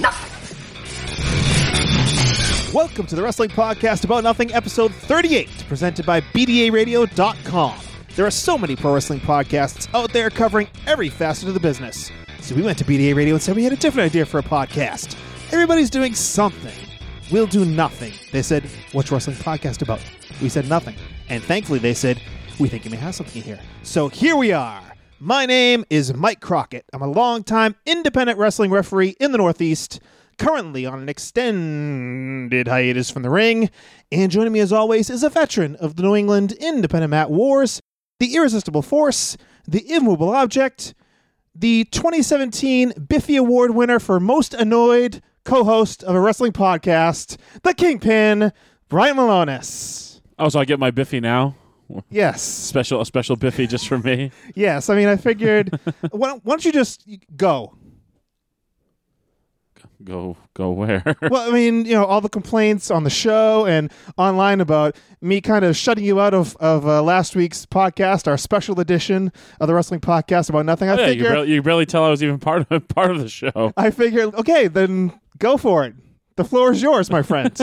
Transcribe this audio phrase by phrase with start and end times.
[0.00, 0.32] Nothing.
[2.74, 7.78] Welcome to the Wrestling Podcast About Nothing, episode 38, presented by BDARadio.com.
[8.14, 12.10] There are so many pro wrestling podcasts out there covering every facet of the business.
[12.40, 14.42] So we went to BDA Radio and said we had a different idea for a
[14.42, 15.16] podcast.
[15.52, 16.74] Everybody's doing something.
[17.30, 18.12] We'll do nothing.
[18.32, 20.00] They said, What's wrestling podcast about?
[20.42, 20.96] We said nothing.
[21.28, 22.20] And thankfully they said,
[22.58, 23.60] We think you may have something here.
[23.82, 24.95] So here we are.
[25.18, 26.84] My name is Mike Crockett.
[26.92, 29.98] I'm a longtime independent wrestling referee in the Northeast,
[30.36, 33.70] currently on an extended hiatus from the ring.
[34.12, 37.80] And joining me as always is a veteran of the New England independent mat wars,
[38.20, 40.92] the irresistible force, the immovable object,
[41.54, 48.52] the 2017 Biffy Award winner for most annoyed co-host of a wrestling podcast, the Kingpin,
[48.90, 50.20] Brian Malonis.
[50.38, 51.56] Oh, so I get my Biffy now?
[52.10, 54.30] Yes, Special, a special Biffy just for me.
[54.54, 54.90] yes.
[54.90, 55.78] I mean, I figured.
[56.10, 57.76] why, don't, why don't you just go?
[60.04, 61.02] Go, go where?
[61.22, 65.40] Well, I mean, you know, all the complaints on the show and online about me
[65.40, 69.66] kind of shutting you out of of uh, last week's podcast, our special edition of
[69.68, 70.88] the wrestling podcast about nothing.
[70.88, 71.28] I yeah, you, figured.
[71.28, 73.72] barely, you barely tell I was even part of part of the show.
[73.76, 74.34] I figured.
[74.34, 75.94] Okay, then go for it.
[76.36, 77.58] The floor is yours, my friend.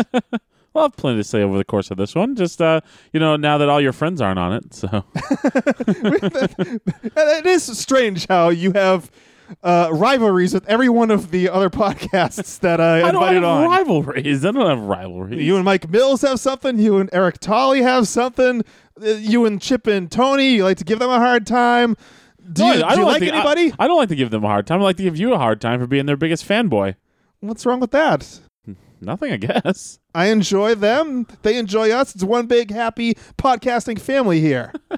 [0.73, 2.35] Well, I've plenty to say over the course of this one.
[2.35, 5.03] Just uh, you know, now that all your friends aren't on it, so
[6.25, 9.11] it is strange how you have
[9.61, 13.51] uh, rivalries with every one of the other podcasts that I I don't invited have
[13.51, 13.69] on.
[13.69, 14.45] rivalries.
[14.45, 15.41] I don't have rivalries.
[15.41, 16.79] You and Mike Mills have something.
[16.79, 18.63] You and Eric Tolley have something.
[19.01, 21.95] Uh, You and Chip and Tony, you like to give them a hard time.
[22.51, 23.73] Do No, you, I do don't you like to- I- anybody?
[23.79, 24.81] I, don't like to give them a hard time.
[24.81, 26.95] I like to give you a hard time for being their biggest fanboy.
[27.41, 28.39] What's wrong with that?
[29.01, 29.99] Nothing, I guess.
[30.15, 31.27] I enjoy them.
[31.41, 32.13] They enjoy us.
[32.15, 34.71] It's one big happy podcasting family here.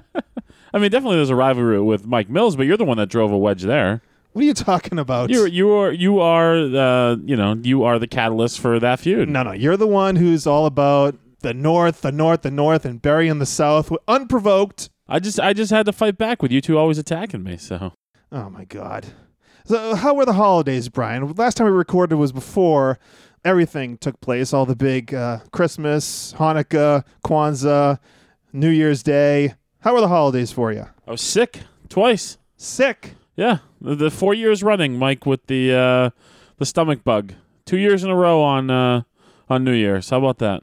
[0.74, 3.32] I mean, definitely there's a rivalry with Mike Mills, but you're the one that drove
[3.32, 4.02] a wedge there.
[4.32, 5.30] what are you talking about?
[5.30, 9.28] You you are you are uh, you know you are the catalyst for that feud.
[9.28, 13.00] no, no, you're the one who's all about the North, the North, the North, and
[13.00, 14.90] burying the South unprovoked.
[15.08, 17.56] I just I just had to fight back with you two always attacking me.
[17.56, 17.92] So
[18.32, 19.06] Oh my God.
[19.64, 21.32] So, how were the holidays, Brian?
[21.32, 22.98] Last time we recorded was before
[23.46, 24.52] everything took place.
[24.52, 27.98] All the big uh, Christmas, Hanukkah, Kwanzaa,
[28.52, 29.54] New Year's Day.
[29.80, 30.86] How were the holidays for you?
[31.06, 32.38] I was sick twice.
[32.56, 33.14] Sick.
[33.36, 36.10] Yeah, the, the four years running, Mike, with the uh,
[36.58, 37.34] the stomach bug.
[37.64, 39.02] Two years in a row on uh,
[39.48, 40.10] on New Year's.
[40.10, 40.62] How about that?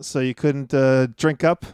[0.00, 1.66] So you couldn't uh, drink up.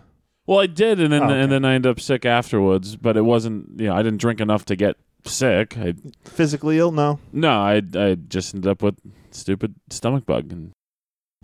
[0.47, 1.41] Well, I did, and then Oh, okay.
[1.41, 2.97] and then I ended up sick afterwards.
[2.97, 3.79] But it wasn't.
[3.81, 5.77] You know, I didn't drink enough to get sick.
[5.79, 6.93] I Physically ill?
[6.93, 7.19] No.
[7.33, 8.97] no, I I just ended up with
[9.31, 10.73] stupid stomach bug and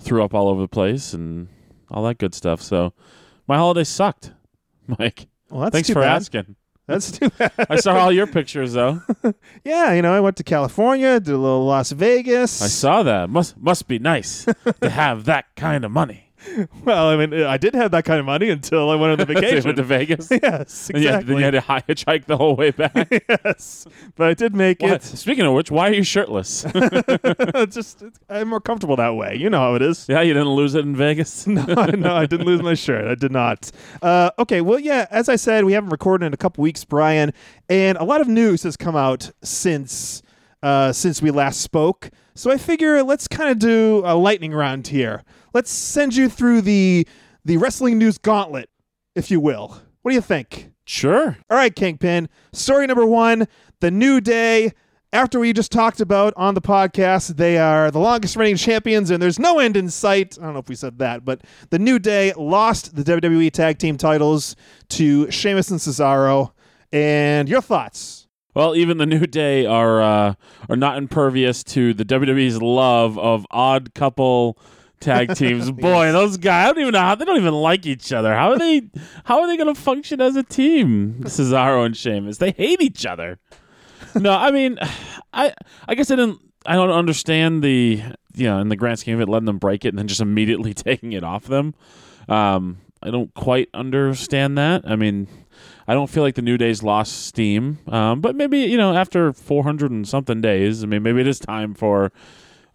[0.01, 1.49] threw up all over the place and
[1.91, 2.61] all that good stuff.
[2.63, 2.93] So
[3.47, 4.33] my holiday sucked,
[4.87, 5.29] Mike.
[5.51, 6.17] Well, that's Thanks too for bad.
[6.17, 6.57] asking.
[6.87, 7.53] That's too bad.
[7.71, 9.03] I saw all your pictures though.
[9.65, 12.61] yeah, you know, I went to California, did a little Las Vegas.
[12.61, 13.31] I saw that.
[13.31, 14.47] Must must be nice
[14.81, 16.33] to have that kind of money.
[16.85, 19.27] Well, I mean, I did have that kind of money until I went on the
[19.35, 19.65] So you vacation.
[19.65, 20.29] went to Vegas.
[20.43, 21.27] yes, And you had- exactly.
[21.35, 23.09] then you had to hi- hitchhike the whole way back.
[23.29, 25.03] yes, but I did make Why- it.
[25.03, 26.65] Speaking of which, why are you shirtless?
[27.71, 29.37] just I'm more comfortable that way.
[29.37, 30.07] You know how it is.
[30.09, 31.47] yeah, you didn't lose it in Vegas.
[31.47, 33.07] no, no, I didn't lose my shirt.
[33.07, 33.71] I did not.
[34.03, 35.07] Uh, okay, well, yeah.
[35.11, 37.33] As I said, we haven't recorded in a couple weeks, Brian,
[37.69, 40.23] and a lot of news has come out since
[40.63, 42.11] uh, since we last spoke.
[42.37, 45.23] So I figure let's kind of do a lightning round here.
[45.53, 47.07] Let's send you through the
[47.45, 48.71] the wrestling news gauntlet,
[49.15, 49.81] if you will.
[50.03, 50.71] What do you think?
[50.85, 51.37] Sure.
[51.49, 52.29] All right, Kingpin.
[52.53, 53.47] Story number one
[53.81, 54.73] The New Day.
[55.13, 59.23] After we just talked about on the podcast, they are the longest reigning champions and
[59.23, 60.37] there's no end in sight.
[60.41, 63.79] I don't know if we said that, but The New Day lost the WWE Tag
[63.79, 64.57] Team titles
[64.89, 66.51] to Sheamus and Cesaro.
[66.93, 68.24] And your thoughts?
[68.55, 70.35] Well, even the New Day are uh,
[70.69, 74.59] are not impervious to the WWE's love of odd couple
[75.01, 75.71] tag teams.
[75.71, 78.35] Boy, those guys I don't even know how they don't even like each other.
[78.35, 78.83] How are they
[79.25, 81.21] how are they gonna function as a team?
[81.25, 82.39] Cesaro and Sheamus.
[82.39, 83.39] They hate each other.
[84.15, 84.79] No, I mean
[85.33, 85.53] I
[85.89, 88.03] I guess I didn't I don't understand the
[88.35, 90.21] you know, in the grand scheme of it, letting them break it and then just
[90.21, 91.75] immediately taking it off them.
[92.29, 94.83] Um, I don't quite understand that.
[94.87, 95.29] I mean,
[95.87, 99.33] I don't feel like the New Day's lost steam, um, but maybe you know after
[99.33, 102.13] 400 and something days, I mean maybe it is time for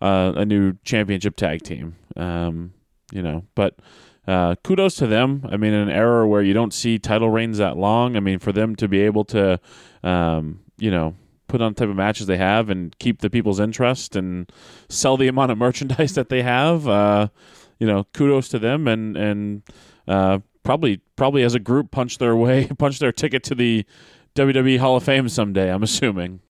[0.02, 1.96] uh, a new championship tag team.
[2.16, 2.74] Um,
[3.12, 3.80] you know, but
[4.28, 5.46] uh, kudos to them.
[5.50, 8.40] I mean, in an era where you don't see title reigns that long, I mean,
[8.40, 9.60] for them to be able to,
[10.04, 11.16] um, you know,
[11.48, 14.52] put on the type of matches they have and keep the people's interest and
[14.88, 17.30] sell the amount of merchandise that they have, uh,
[17.80, 19.64] you know, kudos to them and and
[20.08, 20.40] uh,
[20.70, 23.84] probably probably as a group punch their way punch their ticket to the
[24.36, 25.74] WWE Hall of Fame someday.
[25.74, 26.42] I'm assuming.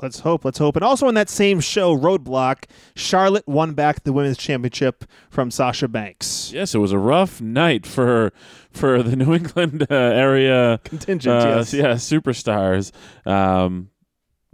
[0.00, 0.44] Let's hope.
[0.44, 0.76] Let's hope.
[0.76, 5.88] And also in that same show, Roadblock, Charlotte won back the women's championship from Sasha
[5.88, 6.52] Banks.
[6.52, 8.32] Yes, it was a rough night for
[8.70, 11.74] for the New England uh, area Contingent, uh, yes.
[11.74, 12.92] yeah, superstars.
[13.26, 13.90] Um,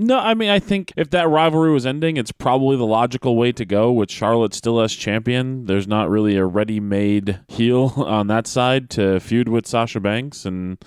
[0.02, 3.52] no, I mean, I think if that rivalry was ending, it's probably the logical way
[3.52, 5.66] to go with Charlotte still as champion.
[5.66, 10.44] There's not really a ready made heel on that side to feud with Sasha Banks.
[10.44, 10.78] And,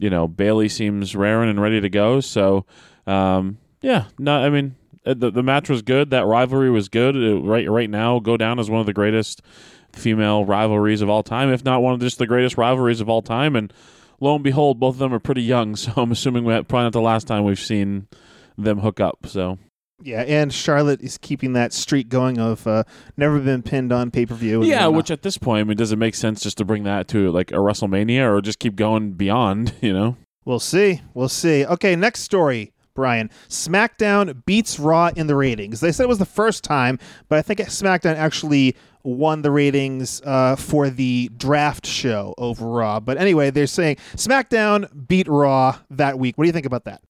[0.00, 2.20] you know, Bayley seems raring and ready to go.
[2.20, 2.66] So,
[3.06, 6.10] um, yeah, no, I mean, uh, the, the match was good.
[6.10, 7.16] That rivalry was good.
[7.16, 9.42] It, right, right now, go down as one of the greatest
[9.92, 13.22] female rivalries of all time, if not one of just the greatest rivalries of all
[13.22, 13.56] time.
[13.56, 13.72] And
[14.20, 15.76] lo and behold, both of them are pretty young.
[15.76, 18.06] So I'm assuming that probably not the last time we've seen
[18.64, 19.26] them hook up.
[19.26, 19.58] So
[20.02, 22.84] Yeah, and Charlotte is keeping that streak going of uh,
[23.16, 24.62] never been pinned on pay per view.
[24.64, 27.08] yeah, which at this point, I mean, does it make sense just to bring that
[27.08, 29.74] to like a WrestleMania or just keep going beyond?
[29.82, 30.16] You know.
[30.44, 31.02] We'll see.
[31.14, 31.64] We'll see.
[31.64, 33.30] Okay, next story, Brian.
[33.48, 35.80] SmackDown beats Raw in the ratings.
[35.80, 36.98] They said it was the first time,
[37.28, 43.00] but I think SmackDown actually won the ratings uh, for the draft show over Raw.
[43.00, 46.36] But anyway, they're saying SmackDown beat Raw that week.
[46.38, 47.02] What do you think about that?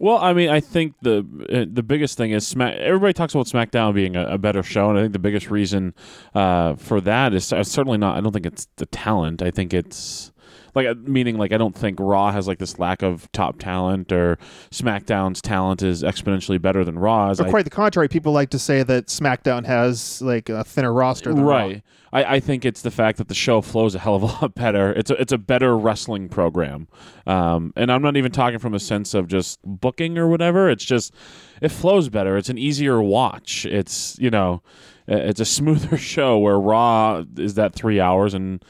[0.00, 1.18] Well, I mean, I think the
[1.52, 2.74] uh, the biggest thing is Smack.
[2.76, 5.94] Everybody talks about SmackDown being a, a better show, and I think the biggest reason
[6.34, 8.16] uh, for that is uh, certainly not.
[8.16, 9.42] I don't think it's the talent.
[9.42, 10.32] I think it's
[10.74, 14.10] like uh, meaning like I don't think Raw has like this lack of top talent,
[14.10, 14.38] or
[14.70, 17.38] SmackDown's talent is exponentially better than Raw's.
[17.38, 20.94] Or I- quite the contrary, people like to say that SmackDown has like a thinner
[20.94, 21.72] roster than Raw.
[22.12, 24.54] I, I think it's the fact that the show flows a hell of a lot
[24.54, 24.92] better.
[24.92, 26.88] It's a it's a better wrestling program,
[27.26, 30.68] um, and I'm not even talking from a sense of just booking or whatever.
[30.70, 31.14] It's just
[31.60, 32.36] it flows better.
[32.36, 33.66] It's an easier watch.
[33.66, 34.62] It's you know,
[35.06, 38.64] it's a smoother show where Raw is that three hours and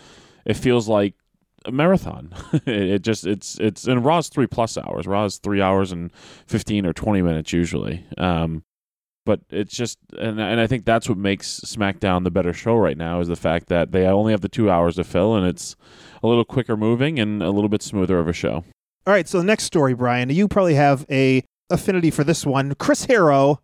[0.44, 1.14] it feels like
[1.64, 2.34] a marathon.
[2.52, 5.06] it, it just it's it's and Raw's three plus hours.
[5.06, 6.12] Raw's three hours and
[6.46, 8.04] fifteen or twenty minutes usually.
[8.18, 8.64] Um,
[9.24, 12.96] but it's just and and I think that's what makes SmackDown the better show right
[12.96, 15.76] now is the fact that they only have the two hours to fill and it's
[16.22, 18.64] a little quicker moving and a little bit smoother of a show.
[19.06, 22.74] All right, so the next story, Brian, you probably have a affinity for this one.
[22.74, 23.60] Chris Hero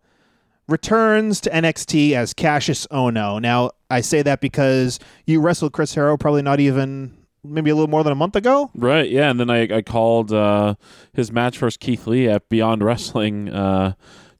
[0.67, 3.39] returns to NXT as Kassius Ohno.
[3.39, 7.89] Now, I say that because you wrestled Chris Hero probably not even maybe a little
[7.89, 8.71] more than a month ago.
[8.75, 10.75] Right, yeah, and then I I called uh,
[11.13, 13.93] his match versus Keith Lee at Beyond Wrestling uh,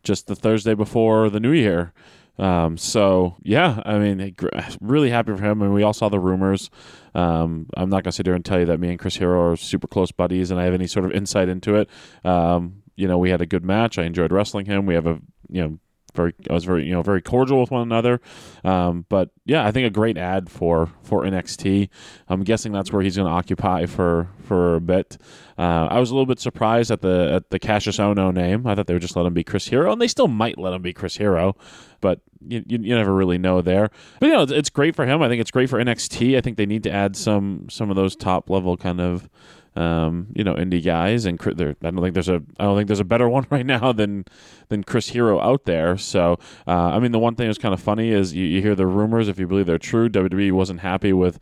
[0.07, 1.93] just the Thursday before the New Year.
[2.39, 4.35] Um, so yeah, I mean,
[4.79, 5.61] really happy for him.
[5.61, 6.69] And we all saw the rumors.
[7.13, 9.55] Um, I'm not gonna sit here and tell you that me and Chris Hero are
[9.55, 11.89] super close buddies, and I have any sort of insight into it.
[12.23, 13.97] Um, you know, we had a good match.
[13.97, 14.85] I enjoyed wrestling him.
[14.85, 15.79] We have a you know
[16.13, 18.21] very I was very you know very cordial with one another.
[18.63, 21.89] Um, but yeah, I think a great ad for for NXT.
[22.27, 25.17] I'm guessing that's where he's going to occupy for for a bit.
[25.57, 28.65] Uh, I was a little bit surprised at the at the Kassius Ohno name.
[28.65, 30.73] I thought they would just let him be Chris Hero, and they still might let
[30.73, 31.55] him be Chris Hero,
[32.01, 33.89] but you, you, you never really know there.
[34.19, 35.21] But you know, it's, it's great for him.
[35.21, 36.37] I think it's great for NXT.
[36.37, 39.29] I think they need to add some some of those top level kind of
[39.77, 42.99] um, you know, indie guys, and I don't think there's a, I don't think there's
[42.99, 44.25] a better one right now than
[44.69, 45.97] than Chris Hero out there.
[45.97, 48.75] So, uh, I mean, the one thing that's kind of funny is you, you hear
[48.75, 51.39] the rumors, if you believe they're true, WWE wasn't happy with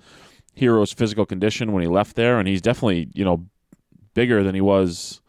[0.55, 3.45] Hero's physical condition when he left there, and he's definitely, you know,
[4.13, 5.21] bigger than he was,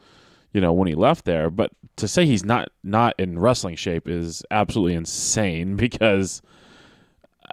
[0.53, 1.51] you know, when he left there.
[1.51, 6.43] But to say he's not not in wrestling shape is absolutely insane because.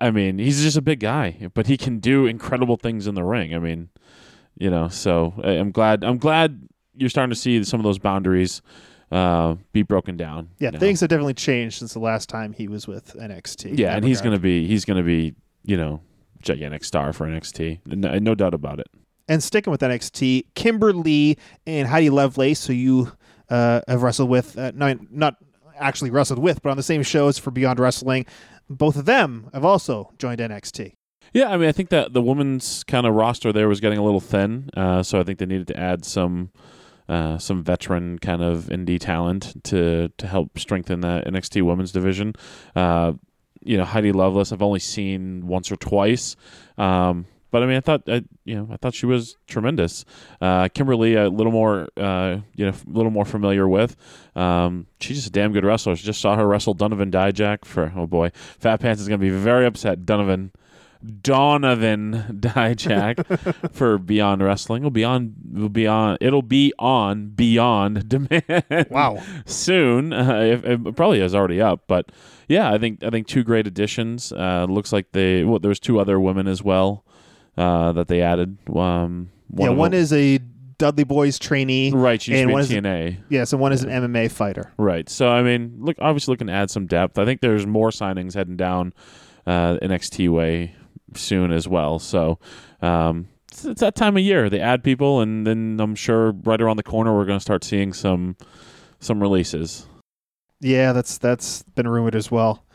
[0.01, 3.23] I mean, he's just a big guy, but he can do incredible things in the
[3.23, 3.53] ring.
[3.53, 3.89] I mean,
[4.57, 8.61] you know so i'm glad i'm glad you're starting to see some of those boundaries
[9.11, 10.77] uh, be broken down Yeah, now.
[10.79, 13.79] things have definitely changed since the last time he was with NXT.
[13.79, 16.01] yeah and that he's gonna be he's gonna be you know
[16.43, 18.87] gigantic star for nxt no, no doubt about it
[19.27, 23.11] And sticking with NXT, Kimber Lee and Heidi Lovelace, who you
[23.49, 25.35] uh, have wrestled with, uh, not, not
[25.79, 28.25] actually wrestled with, but on the same shows for Beyond Wrestling.
[28.69, 30.93] Both of them have also joined NXT.
[31.33, 34.03] Yeah, I mean, I think that the women's kind of roster there was getting a
[34.03, 36.51] little thin, uh, so I think they needed to add some
[37.09, 42.33] uh, some veteran kind of indie talent to to help strengthen that NXT women's division.
[42.75, 43.13] Uh,
[43.65, 46.35] you know, Heidi Lovelace, I've only seen once or twice.
[46.77, 50.05] Um, but I mean, I thought, I, you know, I thought she was tremendous.
[50.41, 53.95] Uh, Kimber Lee, a little more, uh, you know, a little more familiar with.
[54.35, 55.95] Um, she's just a damn good wrestler.
[55.95, 59.23] She just saw her wrestle Donovan Dijak for, oh boy, Fat Pants is going to
[59.23, 60.03] be very upset.
[60.03, 60.51] Donovan
[61.21, 64.83] Donovan Dijak for Beyond Wrestling.
[64.83, 65.33] It'll be on.
[65.51, 66.17] Will be on.
[66.21, 68.87] It'll be on Beyond Demand.
[68.89, 69.21] Wow.
[69.45, 70.13] soon.
[70.13, 72.11] Uh, if, it probably is already up, but
[72.47, 74.31] yeah, I think I think two great additions.
[74.31, 75.43] Uh, looks like they.
[75.43, 77.05] Well, there was two other women as well
[77.57, 78.57] uh, that they added.
[78.73, 80.39] Um, yeah, one them- is a
[80.77, 81.91] Dudley Boys trainee.
[81.91, 82.21] right.
[82.21, 83.17] She used and one is TNA.
[83.29, 84.73] Yes, and one is an MMA fighter.
[84.77, 85.09] Right.
[85.09, 87.17] So I mean, look, obviously looking to add some depth.
[87.17, 88.93] I think there's more signings heading down
[89.45, 90.75] uh, in NXT way
[91.17, 91.99] soon as well.
[91.99, 92.39] So
[92.81, 94.49] um, it's, it's that time of year.
[94.49, 97.63] They add people, and then I'm sure right around the corner we're going to start
[97.63, 98.35] seeing some
[98.99, 99.85] some releases.
[100.59, 102.65] Yeah, that's that's been rumored as well.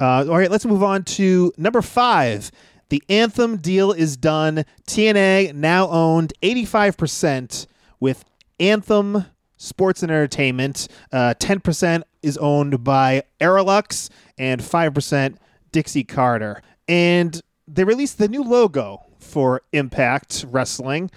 [0.00, 2.50] Uh, all right, let's move on to number five.
[2.90, 4.64] The Anthem deal is done.
[4.86, 7.66] TNA now owned 85%
[8.00, 8.24] with
[8.60, 9.26] Anthem
[9.58, 10.88] Sports and Entertainment.
[11.12, 15.36] Uh, 10% is owned by Aroluxe and 5%
[15.72, 16.62] Dixie Carter.
[16.86, 21.10] And they released the new logo for Impact Wrestling.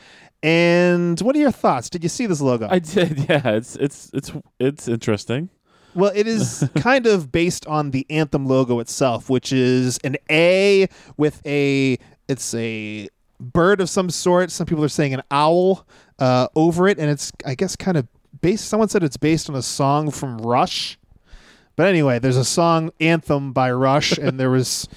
[0.43, 1.89] And what are your thoughts?
[1.89, 2.67] Did you see this logo?
[2.69, 3.19] I did.
[3.29, 3.47] Yeah.
[3.49, 5.49] It's it's it's it's interesting.
[5.93, 10.87] Well, it is kind of based on the Anthem logo itself, which is an A
[11.17, 14.51] with a it's a bird of some sort.
[14.51, 15.85] Some people are saying an owl
[16.19, 18.07] uh, over it, and it's I guess kind of
[18.41, 18.65] based.
[18.67, 20.97] Someone said it's based on a song from Rush,
[21.75, 24.87] but anyway, there's a song Anthem by Rush, and there was.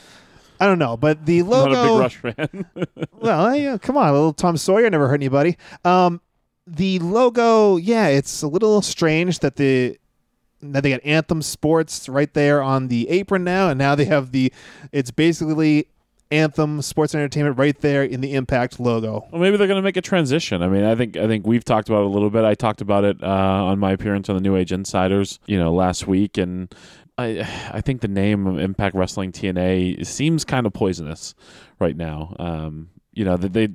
[0.65, 1.75] I don't know, but the logo.
[1.75, 3.07] Not a big Rush fan.
[3.21, 5.59] Well, yeah, come on, little Tom Sawyer never hurt anybody.
[5.85, 6.23] Um,
[6.67, 9.99] the logo, yeah, it's a little strange that the
[10.63, 14.33] that they got Anthem Sports right there on the apron now, and now they have
[14.33, 14.51] the.
[14.91, 15.87] It's basically
[16.31, 19.27] Anthem Sports Entertainment right there in the Impact logo.
[19.31, 20.63] Well, maybe they're going to make a transition.
[20.63, 22.45] I mean, I think I think we've talked about it a little bit.
[22.45, 25.75] I talked about it uh, on my appearance on the New Age Insiders, you know,
[25.75, 26.75] last week, and
[27.17, 31.35] I I think the name of Impact Wrestling TNA seems kind of poisonous
[31.79, 32.35] right now.
[32.39, 33.69] Um, you know that they.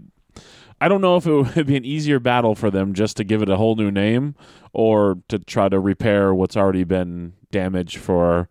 [0.82, 3.42] I don't know if it would be an easier battle for them just to give
[3.42, 4.36] it a whole new name
[4.74, 8.48] or to try to repair what's already been damaged for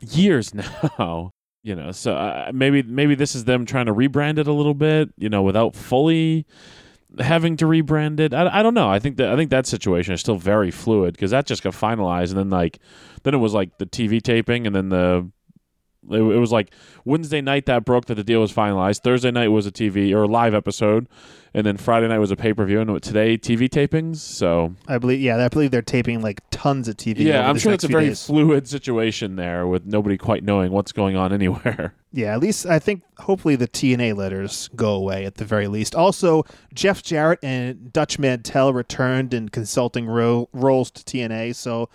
[0.00, 0.52] years
[0.98, 1.32] now
[1.62, 4.74] you know so uh, maybe maybe this is them trying to rebrand it a little
[4.74, 6.46] bit you know without fully
[7.20, 8.88] having to rebrand it i, I don't know.
[8.90, 11.72] I think that i think that situation is still very fluid because that just got
[11.74, 12.78] finalized and then like
[13.22, 15.30] then it was like the tv taping and then the
[16.10, 16.72] it, it was like
[17.04, 20.24] wednesday night that broke that the deal was finalized thursday night was a tv or
[20.24, 21.08] a live episode
[21.52, 25.36] and then friday night was a pay-per-view and today tv tapings so I believe, yeah,
[25.44, 27.18] I believe they're taping like tons of TV.
[27.20, 28.26] yeah i'm sure it's a very days.
[28.26, 32.78] fluid situation there with nobody quite knowing what's going on anywhere Yeah, at least I
[32.78, 35.96] think hopefully the TNA letters go away at the very least.
[35.96, 41.88] Also, Jeff Jarrett and Dutch Mantell returned in consulting ro- roles to TNA, so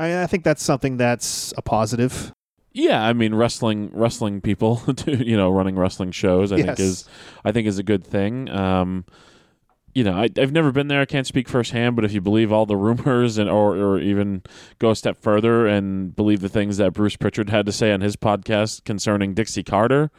[0.00, 2.32] I, I think that's something that's a positive.
[2.74, 6.52] Yeah, I mean wrestling wrestling people, to, you know, running wrestling shows.
[6.52, 6.66] I Yes.
[6.66, 7.08] think is
[7.44, 8.48] I think is a good thing.
[8.50, 9.04] Um,
[9.94, 11.02] you know, I, I've never been there.
[11.02, 14.42] I can't speak firsthand, but if you believe all the rumors and or, or even
[14.78, 18.00] go a step further and believe the things that Bruce Pritchard had to say on
[18.00, 20.10] his podcast concerning Dixie Carter,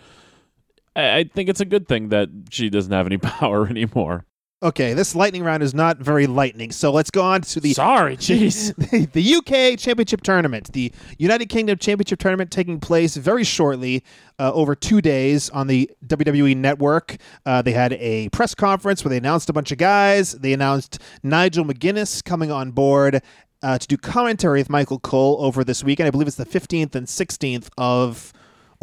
[0.96, 4.26] I, I think it's a good thing that she doesn't have any power anymore.
[4.64, 8.16] Okay, this lightning round is not very lightning, so let's go on to the Sorry,
[8.18, 8.74] jeez.
[8.92, 14.06] the, the UK Championship Tournament, the United Kingdom Championship Tournament taking place very shortly,
[14.40, 17.18] uh, over two days on the WWE Network.
[17.46, 20.32] Uh, they had a press conference where they announced a bunch of guys.
[20.32, 23.22] They announced Nigel McGuinness coming on board
[23.64, 26.08] uh, to do commentary with Michael Cole over this weekend.
[26.08, 28.32] I believe it's the 15th and 16th of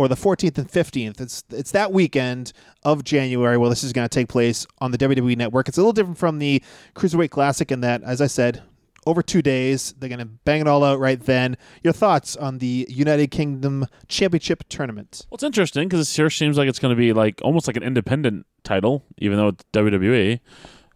[0.00, 1.20] or the 14th and 15th.
[1.20, 2.54] It's it's that weekend
[2.84, 5.68] of January where this is going to take place on the WWE Network.
[5.68, 6.62] It's a little different from the
[6.94, 8.62] Cruiserweight Classic in that, as I said,
[9.06, 11.58] over two days they're going to bang it all out right then.
[11.84, 15.26] Your thoughts on the United Kingdom Championship Tournament?
[15.28, 17.76] Well, it's interesting because it sure seems like it's going to be like almost like
[17.76, 20.40] an independent title, even though it's WWE.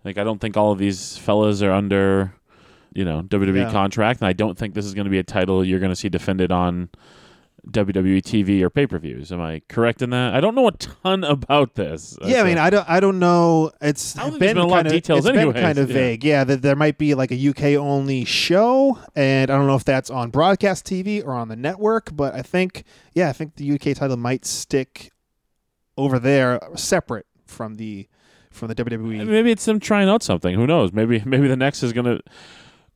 [0.02, 2.32] Like I don't think all of these fellas are under,
[2.94, 3.70] you know, WWE Yeah.
[3.70, 5.96] contract, and I don't think this is going to be a title you're going to
[5.96, 6.88] see defended on
[7.71, 9.33] WWE TV or pay per views.
[9.33, 10.35] Am I correct in that?
[10.35, 12.16] I don't know a ton about this.
[12.23, 13.71] Yeah, I mean, I don't, I don't know.
[13.80, 15.78] It's I don't been been a lot kind of of details It's anyways, been kind
[15.78, 15.94] of yeah.
[15.94, 16.25] vague.
[16.25, 19.85] Yeah, that there might be like a UK only show, and I don't know if
[19.85, 22.14] that's on broadcast TV or on the network.
[22.14, 25.11] But I think, yeah, I think the UK title might stick
[25.97, 28.09] over there, separate from the
[28.50, 29.26] from the WWE.
[29.26, 30.54] maybe it's them trying out something.
[30.54, 30.92] Who knows?
[30.92, 32.21] Maybe maybe the next is gonna.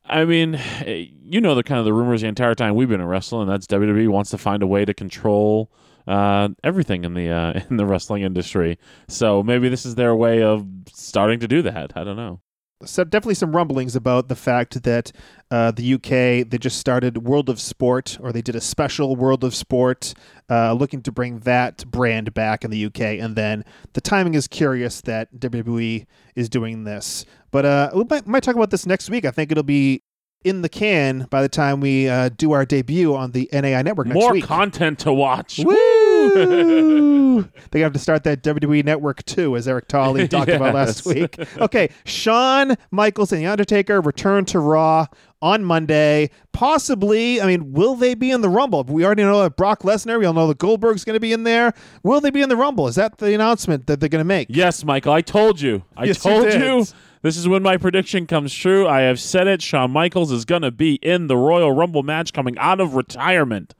[0.09, 3.01] I mean, eh, you know the kind of the rumors the entire time we've been
[3.01, 3.47] in wrestling.
[3.47, 5.71] That's WWE wants to find a way to control
[6.07, 8.77] uh, everything in the uh, in the wrestling industry.
[9.07, 11.95] So maybe this is their way of starting to do that.
[11.95, 12.41] I don't know.
[12.85, 15.11] So definitely some rumblings about the fact that
[15.51, 19.43] uh, the UK they just started World of Sport or they did a special World
[19.43, 20.13] of Sport
[20.49, 24.47] uh, looking to bring that brand back in the UK and then the timing is
[24.47, 26.05] curious that WWE
[26.35, 27.25] is doing this.
[27.51, 29.25] But uh, we might, might talk about this next week.
[29.25, 30.03] I think it'll be
[30.43, 34.07] in the can by the time we uh, do our debut on the NAI network
[34.07, 35.59] next More week content to watch.
[35.59, 37.49] Woo!
[37.71, 41.37] they have to start that WWE Network too, as Eric Tolley talked about last week.
[41.57, 45.07] Okay, Shawn Michaels and The Undertaker return to Raw
[45.41, 46.29] on Monday.
[46.51, 48.83] Possibly, I mean, will they be in the Rumble?
[48.83, 50.19] We already know that Brock Lesnar.
[50.19, 51.73] We all know that Goldberg's going to be in there.
[52.03, 52.87] Will they be in the Rumble?
[52.87, 54.47] Is that the announcement that they're going to make?
[54.49, 55.83] Yes, Michael, I told you.
[55.95, 56.61] I Yes, you told did.
[56.61, 56.85] you.
[57.21, 58.87] This is when my prediction comes true.
[58.87, 59.61] I have said it.
[59.61, 63.75] Shawn Michaels is going to be in the Royal Rumble match coming out of retirement.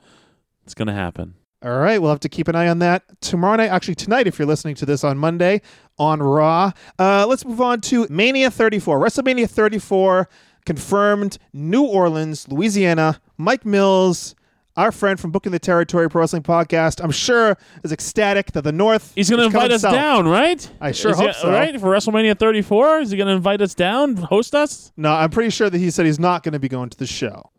[0.66, 1.36] It's going to happen.
[1.62, 3.68] All right, we'll have to keep an eye on that tomorrow night.
[3.68, 5.62] Actually, tonight, if you're listening to this on Monday
[5.98, 6.72] on Raw.
[6.98, 9.00] Uh, let's move on to Mania 34.
[9.00, 10.30] WrestleMania 34
[10.66, 13.20] confirmed New Orleans, Louisiana.
[13.38, 14.36] Mike Mills,
[14.80, 18.72] our friend from Booking the Territory Pro Wrestling Podcast, I'm sure is ecstatic that the
[18.72, 19.12] North.
[19.14, 19.94] He's going to invite us south.
[19.94, 20.72] down, right?
[20.80, 21.52] I sure Is he- hope so.
[21.52, 24.92] Right for WrestleMania 34, is he going to invite us down, host us?
[24.96, 27.06] No, I'm pretty sure that he said he's not going to be going to the
[27.06, 27.52] show.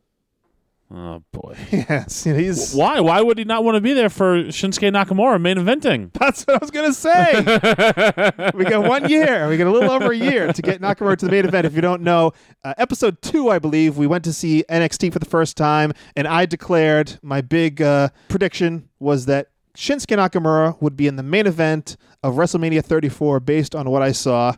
[0.93, 1.57] Oh boy.
[1.71, 2.75] Yes, he's.
[2.75, 2.99] Why?
[3.01, 6.13] Why would he not want to be there for Shinsuke Nakamura main eventing?
[6.19, 8.51] That's what I was going to say.
[8.55, 9.49] we got one year.
[9.49, 11.65] We got a little over a year to get Nakamura to the main event.
[11.67, 12.33] If you don't know,
[12.65, 16.27] uh, episode two, I believe, we went to see NXT for the first time, and
[16.27, 21.47] I declared my big uh, prediction was that Shinsuke Nakamura would be in the main
[21.47, 24.55] event of WrestleMania 34 based on what I saw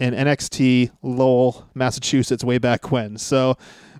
[0.00, 3.18] in NXT Lowell, Massachusetts, way back when.
[3.18, 3.56] So.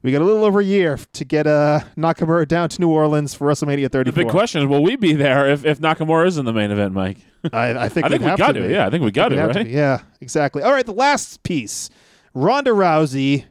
[0.07, 3.35] We got a little over a year to get uh, Nakamura down to New Orleans
[3.35, 4.03] for WrestleMania 34.
[4.03, 6.71] The big question is, will we be there if, if Nakamura is in the main
[6.71, 7.17] event, Mike?
[7.53, 8.63] I, I think I think we got to.
[8.63, 8.69] be.
[8.69, 9.69] Yeah, I think we got to, have to.
[9.69, 10.63] Yeah, exactly.
[10.63, 11.91] All right, the last piece.
[12.35, 13.47] Ronda Rousey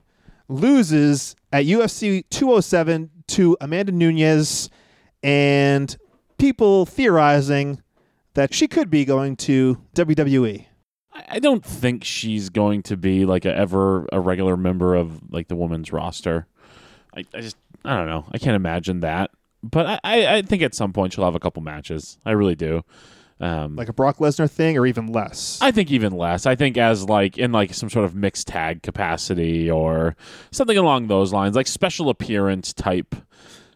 [0.47, 4.69] loses at UFC 207 to Amanda Nunes,
[5.23, 5.93] and
[6.37, 7.81] people theorizing
[8.35, 9.81] that she could be going to.
[9.93, 10.67] WWE.
[11.30, 15.47] I don't think she's going to be like a, ever a regular member of like
[15.47, 16.47] the women's roster.
[17.15, 18.25] I, I just I don't know.
[18.32, 19.32] I can't imagine that.
[19.63, 22.17] But I, I, I think at some point she'll have a couple matches.
[22.25, 22.84] I really do.
[23.39, 25.60] Um, Like a Brock Lesnar thing, or even less.
[25.62, 26.45] I think even less.
[26.45, 30.15] I think as like in like some sort of mixed tag capacity or
[30.51, 33.15] something along those lines, like special appearance type,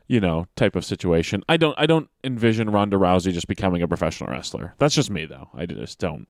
[0.07, 1.43] you know, type of situation.
[1.49, 4.75] I don't I don't envision Ronda Rousey just becoming a professional wrestler.
[4.77, 5.49] That's just me though.
[5.53, 6.27] I just don't.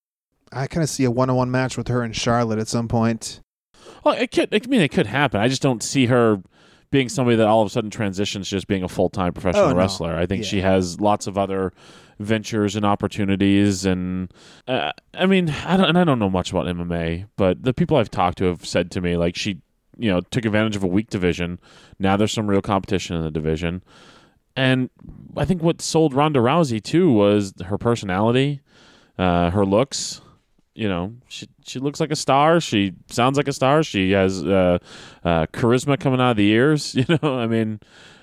[0.51, 3.41] I kind of see a one-on-one match with her and Charlotte at some point.
[4.03, 4.53] Well, it could.
[4.53, 5.39] I mean, it could happen.
[5.41, 6.41] I just don't see her
[6.91, 9.69] being somebody that all of a sudden transitions just being a full time professional Oh,
[9.71, 9.75] no.
[9.75, 10.15] wrestler.
[10.15, 10.49] I think Yeah.
[10.49, 11.71] she has lots of other
[12.19, 14.33] ventures and opportunities, and
[14.67, 15.87] uh, I mean, I don't.
[15.87, 18.91] And I don't know much about MMA, but the people I've talked to have said
[18.91, 19.61] to me like she,
[19.97, 21.59] you know, took advantage of a weak division.
[21.99, 23.83] Now there's some real competition in the division,
[24.55, 24.89] and
[25.37, 28.61] I think what sold Ronda Rousey too was her personality,
[29.17, 30.21] uh, her looks
[30.79, 34.43] you know she she looks like a star she sounds like a star she has
[34.43, 34.77] uh,
[35.25, 37.79] uh, charisma coming out of the ears you know i mean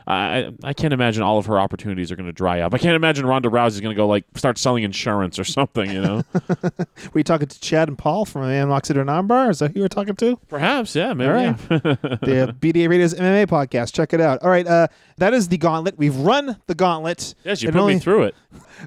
[0.08, 2.72] I, I can't imagine all of her opportunities are going to dry up.
[2.72, 5.90] I can't imagine Ronda Rousey's going to go like start selling insurance or something.
[5.90, 6.22] You know,
[6.78, 9.50] Were you talking to Chad and Paul from AM Oxygen Armbar?
[9.50, 10.36] Is that who you were talking to?
[10.46, 11.28] perhaps, yeah, maybe.
[11.28, 11.56] All right.
[11.70, 11.78] yeah.
[12.22, 13.94] the BDA Radio's MMA podcast.
[13.94, 14.40] Check it out.
[14.44, 15.98] All right, uh, that is the gauntlet.
[15.98, 17.34] We've run the gauntlet.
[17.42, 18.36] yes, you It put only- me through it.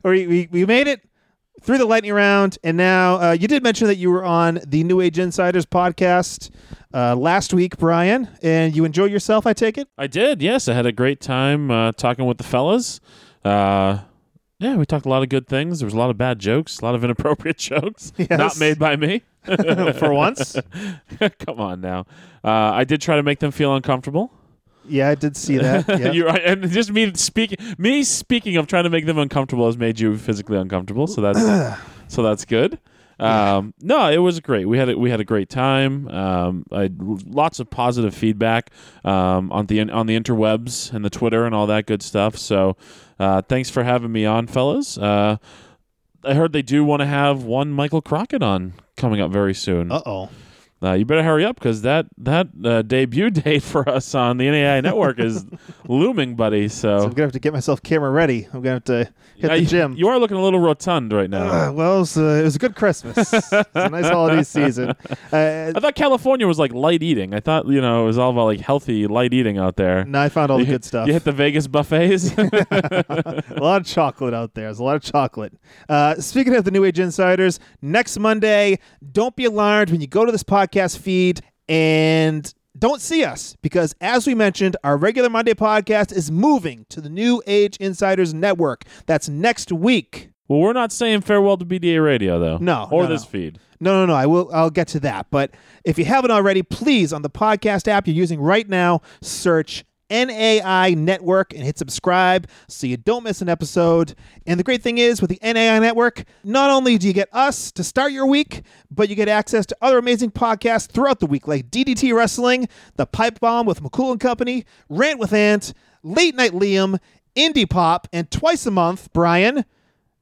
[0.06, 1.02] Or we, we, we made it
[1.62, 4.84] through the lightning round, and now uh, you did mention that you were on the
[4.84, 6.50] New Age Insiders podcast
[6.94, 9.46] uh, last week, Brian, and you enjoyed yourself.
[9.46, 9.88] I take it.
[9.98, 10.42] I did.
[10.42, 13.00] Yes, I had a great time uh, talking with the fellas.
[13.44, 14.00] Uh,
[14.60, 15.80] yeah, we talked a lot of good things.
[15.80, 18.30] There was a lot of bad jokes, a lot of inappropriate jokes, Yes.
[18.30, 19.22] not made by me.
[19.46, 20.56] For once,
[21.40, 22.02] Come on now.
[22.44, 24.32] Uh, I did try to make them feel uncomfortable.
[24.90, 25.88] Yeah, I did see that.
[26.00, 26.12] Yeah.
[26.12, 29.78] You're right, and just me speaking, me speaking of trying to make them uncomfortable has
[29.78, 31.08] made you physically uncomfortable.
[31.08, 31.40] So that's
[32.08, 32.80] so that's good.
[33.20, 34.66] Um, no, it was great.
[34.66, 36.08] We had a, we had a great time.
[36.08, 38.72] Um, I had lots of positive feedback
[39.04, 42.38] um, on the on the interwebs and the Twitter and all that good stuff.
[42.38, 42.78] So,
[43.20, 44.98] uh, thanks for having me on, fellas.
[44.98, 45.38] Uh,
[46.24, 49.92] I heard they do want to have one Michael Crockett on coming up very soon.
[49.92, 50.30] Uh oh.
[50.82, 54.50] Uh, you better hurry up because that that uh, debut date for us on the
[54.50, 55.46] NAI network is
[55.90, 56.70] looming, buddy.
[56.70, 58.46] So, So I'm gonna have to get myself camera ready.
[58.54, 59.96] I'm gonna have to hit Uh, the gym.
[59.98, 61.70] You are looking a little rotund right now.
[61.70, 63.18] Uh, well, it was, uh, it was a good Christmas.
[63.34, 64.92] it's a nice holiday season.
[65.34, 67.34] Uh, I thought California was like light eating.
[67.34, 70.06] I thought you know it was all about like healthy light eating out there.
[70.06, 71.08] no, I found all the hit- good stuff.
[71.08, 72.32] You hit the Vegas buffets.
[72.38, 74.66] a lot of chocolate out there.
[74.68, 75.52] There's a lot of chocolate.
[75.90, 78.80] Uh, speaking of the New Age Insiders, next Monday,
[79.12, 83.94] don't be alarmed when you go to this podcast feed and don't see us because,
[84.00, 88.84] as we mentioned, our regular Monday podcast is moving to the New Age Insiders Network.
[89.06, 90.30] That's next week.
[90.48, 92.58] well, we're not saying farewell to BDA Radio though.
[92.58, 93.30] No, or no, this no.
[93.30, 93.60] feed.
[93.82, 94.14] No, no, no.
[94.14, 94.50] I will.
[94.54, 95.28] I'll get to that.
[95.30, 95.52] But
[95.86, 100.96] if you haven't already, please on the podcast app you're using right now, search NAI
[100.96, 104.16] Network and hit subscribe so you don't miss an episode.
[104.46, 107.72] And the great thing is with the NAI Network, not only do you get us
[107.74, 111.48] to start your week, but you get access to other amazing podcasts throughout the week,
[111.48, 116.52] like DDT Wrestling, The Pipe Bomb with McCool and Company, Rant with Ant, Late Night
[116.52, 117.00] Liam,
[117.36, 119.66] Indie Pop, and twice a month, Brian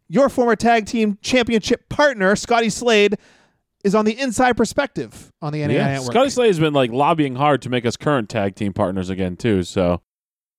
[0.10, 3.18] your former tag team championship partner, Scotty Slade,
[3.88, 6.12] is on the inside perspective on the NAI Yeah, Network.
[6.12, 9.36] Scotty Slade has been like lobbying hard to make us current tag team partners again
[9.36, 9.64] too.
[9.64, 10.02] So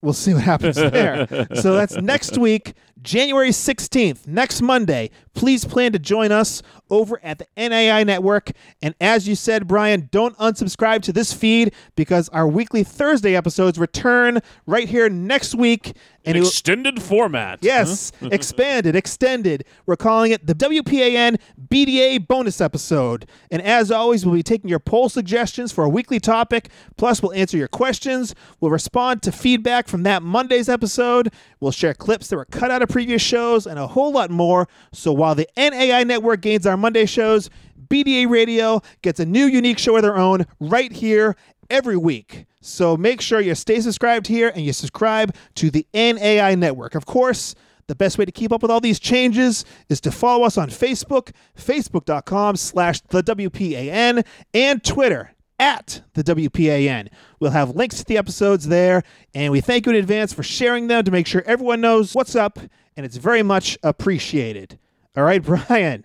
[0.02, 1.26] We'll see what happens there.
[1.54, 5.10] so that's next week, January 16th, next Monday.
[5.34, 8.50] Please plan to join us over at the NAI Network.
[8.82, 13.78] And as you said, Brian, don't unsubscribe to this feed because our weekly Thursday episodes
[13.78, 15.96] return right here next week.
[16.24, 17.60] And it extended format.
[17.62, 19.64] Yes, expanded, extended.
[19.86, 23.26] We're calling it the WPAN BDA bonus episode.
[23.50, 26.68] And as always, we'll be taking your poll suggestions for a weekly topic.
[26.96, 28.34] Plus, we'll answer your questions.
[28.60, 31.32] We'll respond to feedback from that Monday's episode.
[31.60, 34.68] We'll share clips that were cut out of previous shows and a whole lot more.
[34.92, 37.50] So while the NAI network gains our Monday shows,
[37.88, 41.36] BDA Radio gets a new unique show of their own right here
[41.70, 42.46] every week.
[42.60, 46.94] So make sure you stay subscribed here and you subscribe to the NAI network.
[46.94, 47.54] Of course,
[47.86, 50.68] the best way to keep up with all these changes is to follow us on
[50.68, 57.08] Facebook, facebook.com slash the WPAN, and Twitter at the WPAN.
[57.40, 59.02] We'll have links to the episodes there,
[59.34, 62.36] and we thank you in advance for sharing them to make sure everyone knows what's
[62.36, 62.58] up,
[62.98, 64.76] and it's very much appreciated.
[65.16, 66.04] All right, Brian.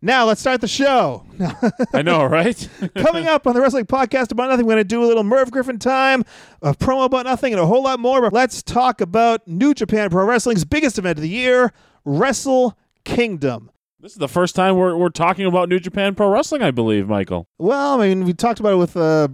[0.00, 1.26] Now let's start the show.
[1.92, 2.66] I know, right?
[2.96, 5.50] Coming up on the Wrestling Podcast About Nothing, we're going to do a little Merv
[5.50, 6.24] Griffin time,
[6.62, 8.22] a promo about nothing, and a whole lot more.
[8.22, 11.74] But let's talk about New Japan Pro Wrestling's biggest event of the year,
[12.06, 13.70] Wrestle Kingdom.
[14.00, 17.06] this is the first time we're we're talking about New Japan Pro Wrestling, I believe,
[17.06, 17.46] Michael.
[17.58, 19.28] Well, I mean, we talked about it with uh,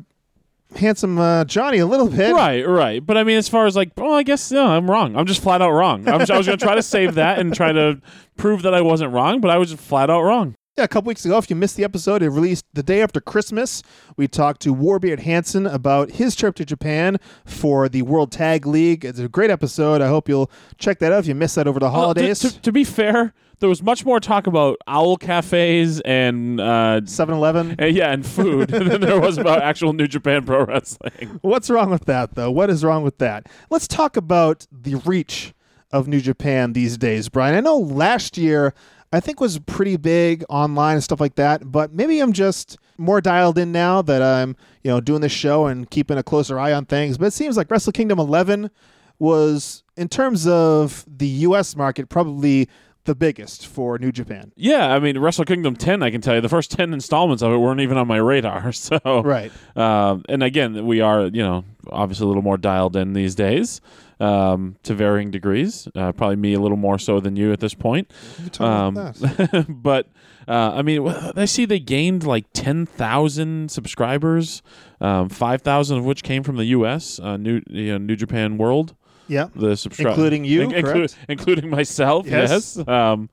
[0.74, 2.34] handsome uh, Johnny a little bit.
[2.34, 3.04] Right, right.
[3.04, 5.16] But I mean, as far as like, well, I guess no, I'm wrong.
[5.16, 6.08] I'm just flat out wrong.
[6.08, 8.00] I'm, I was going to try to save that and try to
[8.36, 10.54] prove that I wasn't wrong, but I was just flat out wrong.
[10.76, 13.18] Yeah, a couple weeks ago, if you missed the episode, it released the day after
[13.18, 13.82] Christmas.
[14.18, 19.02] We talked to Warbeard Hanson about his trip to Japan for the World Tag League.
[19.02, 20.02] It's a great episode.
[20.02, 22.40] I hope you'll check that out if you missed that over the Well, to- holidays.
[22.40, 27.34] to, to be fair, there was much more talk about owl cafes and uh, 7
[27.34, 27.76] Eleven.
[27.80, 31.38] uh, yeah, and food than there was about actual New Japan Pro Wrestling.
[31.42, 32.50] What's wrong with that, though?
[32.50, 33.46] What is wrong with that?
[33.70, 35.54] Let's talk about the reach
[35.92, 37.54] of New Japan these days, Brian.
[37.54, 38.74] I know last year
[39.12, 43.20] I think was pretty big online and stuff like that, but maybe I'm just more
[43.20, 46.72] dialed in now that I'm, you know, doing this show and keeping a closer eye
[46.72, 47.16] on things.
[47.16, 48.70] But it seems like Wrestle Kingdom 11
[49.18, 51.76] was, in terms of the U.S.
[51.76, 52.68] market, probably
[53.06, 54.52] the biggest for New Japan.
[54.56, 57.52] Yeah, I mean, Wrestle Kingdom 10, I can tell you, the first 10 installments of
[57.52, 58.72] it weren't even on my radar.
[58.76, 59.50] So, Right.
[59.74, 63.80] Um, and again, we are, you know, obviously a little more dialed in these days
[64.20, 65.88] um, to varying degrees.
[65.94, 68.12] Uh, probably me a little more so than you at this point.
[68.94, 69.66] that?
[69.68, 70.08] but
[70.48, 74.62] uh, I mean, I see they gained like ten thousand subscribers,
[75.00, 77.18] um, five thousand of which came from the U.S.
[77.18, 78.94] Uh, New you know, New Japan World.
[79.28, 79.48] Yeah.
[79.54, 81.18] The subscri- Including you, correct?
[81.28, 82.26] including myself.
[82.26, 82.76] Yes.
[82.76, 82.88] Yes.
[82.88, 83.28] Um,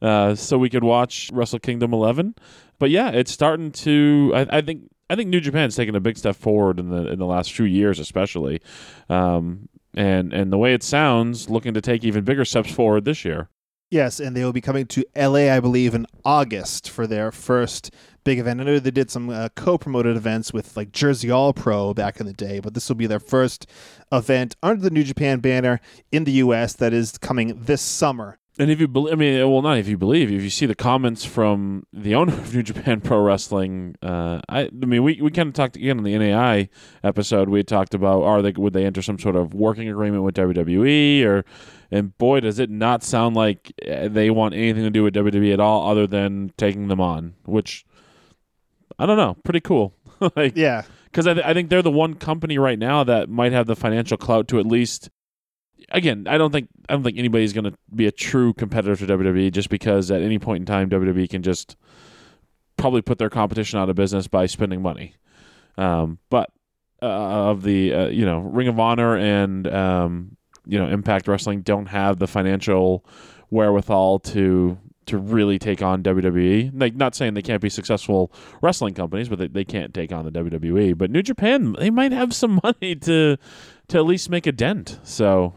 [0.00, 2.34] uh, so we could watch Wrestle Kingdom 11.
[2.78, 4.32] But yeah, it's starting to.
[4.34, 4.82] I, I think.
[5.10, 7.64] I think New Japan's taken a big step forward in the in the last few
[7.64, 8.60] years, especially,
[9.08, 13.24] um, and and the way it sounds, looking to take even bigger steps forward this
[13.24, 13.48] year.
[13.90, 17.90] Yes, and they will be coming to LA, I believe, in August for their first
[18.22, 18.60] big event.
[18.60, 22.26] I know they did some uh, co-promoted events with like Jersey All Pro back in
[22.26, 23.66] the day, but this will be their first
[24.12, 25.80] event under the New Japan banner
[26.12, 26.74] in the U.S.
[26.74, 28.38] that is coming this summer.
[28.60, 30.74] And if you believe, I mean, well, not if you believe, if you see the
[30.74, 35.30] comments from the owner of New Japan Pro Wrestling, uh, I, I mean, we, we
[35.30, 36.68] kind of talked again on the NAI
[37.04, 37.48] episode.
[37.48, 41.24] We talked about are they would they enter some sort of working agreement with WWE
[41.24, 41.44] or,
[41.92, 45.52] and boy, does it not sound like uh, they want anything to do with WWE
[45.52, 47.34] at all, other than taking them on.
[47.44, 47.86] Which
[48.98, 49.94] I don't know, pretty cool.
[50.36, 50.82] like, Yeah.
[51.04, 53.76] because I, th- I think they're the one company right now that might have the
[53.76, 55.10] financial clout to at least.
[55.90, 59.18] Again, I don't think I don't think anybody's going to be a true competitor to
[59.18, 61.76] WWE just because at any point in time WWE can just
[62.76, 65.14] probably put their competition out of business by spending money.
[65.76, 66.50] Um, but
[67.02, 70.36] uh, of the uh, you know Ring of Honor and um,
[70.66, 73.04] you know Impact Wrestling don't have the financial
[73.50, 76.70] wherewithal to to really take on WWE.
[76.74, 80.24] Like not saying they can't be successful wrestling companies, but they, they can't take on
[80.24, 80.96] the WWE.
[80.96, 83.36] But New Japan, they might have some money to
[83.88, 85.00] to at least make a dent.
[85.02, 85.54] So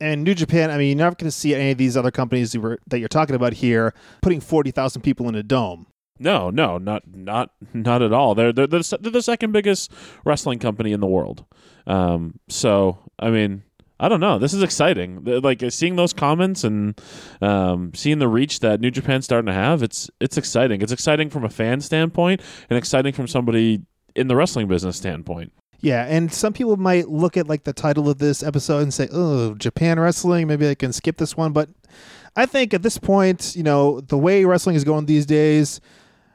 [0.00, 2.54] And New Japan, I mean, you're not going to see any of these other companies
[2.54, 5.86] you were, that you're talking about here putting 40,000 people in a dome.
[6.18, 8.34] no, no, not not not at all.
[8.34, 9.92] They're they're, they're, the- they're the second biggest
[10.24, 11.44] wrestling company in the world.
[11.86, 13.62] Um, so I mean.
[14.00, 14.36] I don't know.
[14.36, 15.22] This is exciting.
[15.22, 17.00] Like seeing those comments and
[17.40, 19.80] um, seeing the reach that New Japan's starting to have.
[19.80, 20.82] It's it's exciting.
[20.82, 23.82] It's exciting from a fan standpoint and exciting from somebody
[24.16, 25.52] in the wrestling business standpoint.
[25.82, 29.08] Yeah, and some people might look at like the title of this episode and say,
[29.12, 31.68] "Oh, Japan wrestling, maybe I can skip this one." But
[32.36, 35.80] I think at this point, you know, the way wrestling is going these days,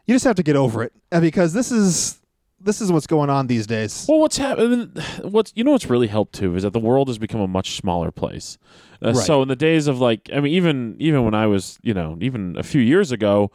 [0.05, 2.19] you just have to get over it Uh, because this is
[2.59, 4.05] this is what's going on these days.
[4.09, 4.91] Well, what's happening?
[5.21, 7.77] What's you know what's really helped too is that the world has become a much
[7.77, 8.57] smaller place.
[9.01, 9.15] Uh, Right.
[9.25, 12.17] So in the days of like, I mean, even even when I was, you know,
[12.19, 13.51] even a few years ago,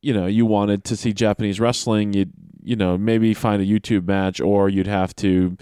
[0.00, 2.32] you know, you wanted to see Japanese wrestling, you'd
[2.68, 5.56] you know maybe find a YouTube match, or you'd have to,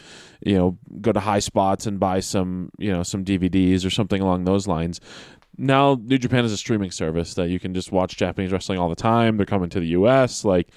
[0.44, 4.20] you know, go to high spots and buy some, you know, some DVDs or something
[4.20, 5.00] along those lines.
[5.56, 8.88] Now New Japan is a streaming service that you can just watch Japanese wrestling all
[8.88, 9.36] the time.
[9.36, 10.44] They're coming to the U.S.
[10.44, 10.68] like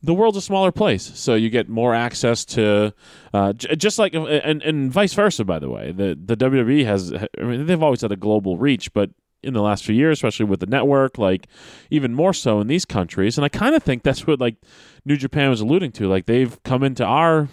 [0.00, 2.94] the world's a smaller place, so you get more access to,
[3.34, 5.44] uh, j- just like and and vice versa.
[5.44, 8.92] By the way, the the WWE has, I mean, they've always had a global reach,
[8.92, 9.10] but
[9.42, 11.46] in the last few years, especially with the network, like
[11.90, 14.56] even more so in these countries, and I kind of think that's what like
[15.04, 16.08] New Japan was alluding to.
[16.08, 17.48] Like they've come into our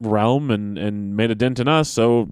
[0.00, 2.28] realm and and made a dent in us, so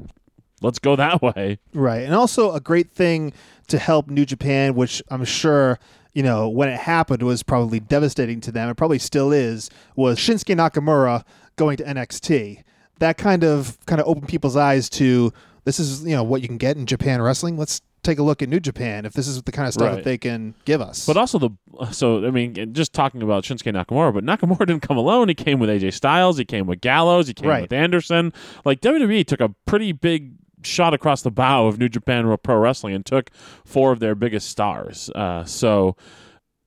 [0.64, 1.58] let's go that way.
[1.72, 2.02] Right.
[2.02, 3.32] And also a great thing
[3.68, 5.78] to help New Japan, which I'm sure,
[6.12, 8.68] you know, when it happened was probably devastating to them.
[8.68, 11.24] It probably still is, was Shinsuke Nakamura
[11.56, 12.62] going to NXT.
[12.98, 15.32] That kind of kind of opened people's eyes to
[15.64, 17.56] this is, you know, what you can get in Japan wrestling.
[17.56, 19.94] Let's take a look at New Japan if this is the kind of stuff Right.
[19.96, 21.06] that they can give us.
[21.06, 21.50] But also the
[21.92, 25.28] so I mean, just talking about Shinsuke Nakamura, but Nakamura didn't come alone.
[25.28, 26.38] He came with AJ Styles.
[26.38, 27.26] He came with Gallows.
[27.28, 27.62] He came Right.
[27.62, 28.32] with Anderson.
[28.64, 32.94] Like WWE took a pretty big shot across the bow of New Japan Pro Wrestling
[32.94, 33.30] and took
[33.64, 35.10] four of their biggest stars.
[35.14, 35.96] Uh, so.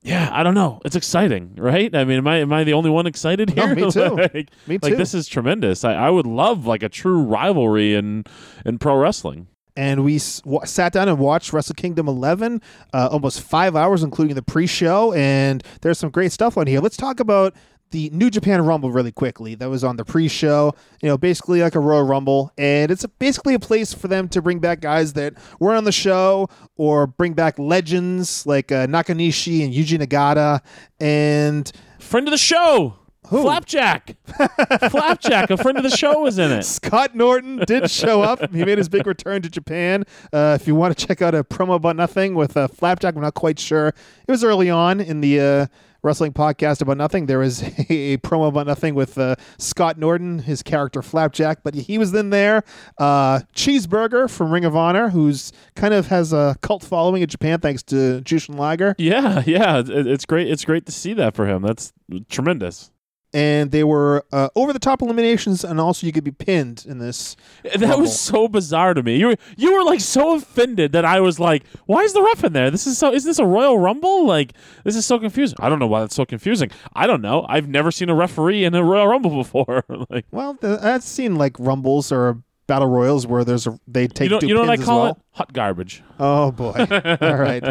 [0.03, 0.79] Yeah, I don't know.
[0.85, 1.93] It's exciting, right?
[1.93, 3.75] I mean, am I am I the only one excited No, here?
[3.75, 3.99] me too.
[4.15, 4.95] like, Me like too.
[4.95, 5.83] this is tremendous.
[5.83, 8.23] I, I would love like a true rivalry in
[8.65, 9.47] in pro wrestling.
[9.77, 12.61] And we sat down and watched Wrestle Kingdom 11,
[12.93, 15.13] uh, almost five hours, including the pre-show.
[15.13, 16.81] And there's some great stuff on here.
[16.81, 17.53] Let's talk about
[17.91, 19.53] the New Japan Rumble really quickly.
[19.55, 20.73] That was on the pre-show.
[21.01, 24.41] You know, basically like a Royal Rumble, and it's basically a place for them to
[24.41, 29.63] bring back guys that weren't on the show or bring back legends like uh, Nakanishi
[29.63, 30.61] and Yuji Nagata.
[30.99, 32.95] And Friend of the show,
[33.29, 33.41] Who?
[33.43, 34.15] Flapjack.
[34.89, 36.63] Flapjack, a friend of the show, was in it.
[36.63, 38.39] Scott Norton did show up.
[38.53, 40.03] He made his big return to Japan.
[40.31, 43.21] Uh, if you want to check out a promo about nothing with uh, Flapjack, I'm
[43.21, 43.87] not quite sure.
[43.89, 45.65] It was early on in the uh,
[46.03, 47.25] wrestling podcast about nothing.
[47.25, 51.97] There was a, promo about nothing with uh, Scott Norton, his character Flapjack, but he
[51.97, 52.63] was in there.
[52.97, 57.59] Uh, Cheeseburger from Ring of Honor, who's kind of has a cult following in Japan
[57.59, 58.95] thanks to Jushin Liger.
[58.97, 60.47] Yeah, yeah, it- it's great.
[60.49, 61.61] It's great to see that for him.
[61.61, 61.91] That's
[62.29, 62.91] tremendous.
[63.33, 66.99] And they were uh, over the top eliminations, and also you could be pinned in
[66.99, 67.35] this.
[67.63, 67.99] That Rumble.
[68.01, 69.17] was so bizarre to me.
[69.17, 72.45] You were you were like so offended that I was like, "Why is the ref
[72.45, 72.71] in there?
[72.71, 73.11] This is so.
[73.11, 74.25] Is this a Royal Rumble?
[74.25, 74.53] Like
[74.85, 75.57] this is so confusing.
[75.59, 76.71] I don't know why that's so confusing.
[76.93, 77.45] I don't know.
[77.49, 79.83] I've never seen a referee in a Royal Rumble before.
[80.09, 84.25] like Well, th- I've seen like rumbles or battle royals where there's a they take
[84.25, 85.11] you know two you know what I call well.
[85.11, 85.17] it?
[85.31, 86.03] Hot garbage.
[86.19, 86.73] Oh boy!
[87.21, 87.63] All right.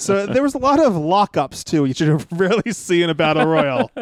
[0.00, 1.84] So there was a lot of lockups too.
[1.84, 3.90] You should rarely see in a battle royal.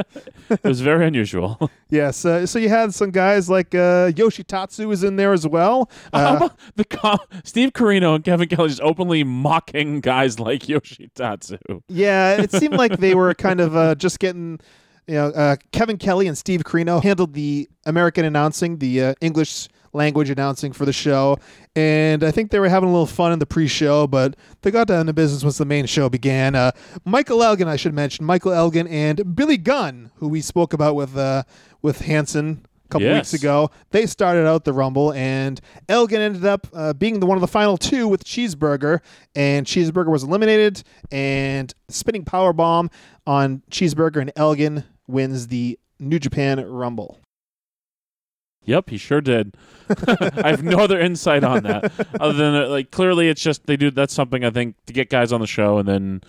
[0.51, 1.71] It was very unusual.
[1.91, 2.25] yes.
[2.25, 5.89] Uh, so you had some guys like uh, Yoshitatsu was in there as well.
[6.13, 11.83] Uh, the com- Steve Corino and Kevin Kelly just openly mocking guys like Yoshitatsu.
[11.89, 14.59] yeah, it seemed like they were kind of uh, just getting.
[15.07, 19.69] You know, uh, Kevin Kelly and Steve Corino handled the American announcing, the uh, English
[19.93, 21.37] language announcing for the show,
[21.75, 24.87] and I think they were having a little fun in the pre-show, but they got
[24.87, 26.55] down to business once the main show began.
[26.55, 26.71] Uh,
[27.05, 31.17] Michael Elgin, I should mention, Michael Elgin and Billy Gunn, who we spoke about with
[31.17, 31.43] uh,
[31.83, 33.33] with Hanson a couple Yes.
[33.33, 33.71] weeks ago.
[33.91, 37.47] They started out the Rumble, and Elgin ended up uh, being the one of the
[37.49, 39.01] final two with Cheeseburger,
[39.35, 42.91] and Cheeseburger was eliminated, and spinning power bomb
[43.27, 47.19] on Cheeseburger, and Elgin wins the New Japan Rumble.
[48.65, 49.57] Yep, he sure did.
[50.07, 53.91] I have no other insight on that other than like clearly it's just they do
[53.91, 56.21] that's something I think to get guys on the show and then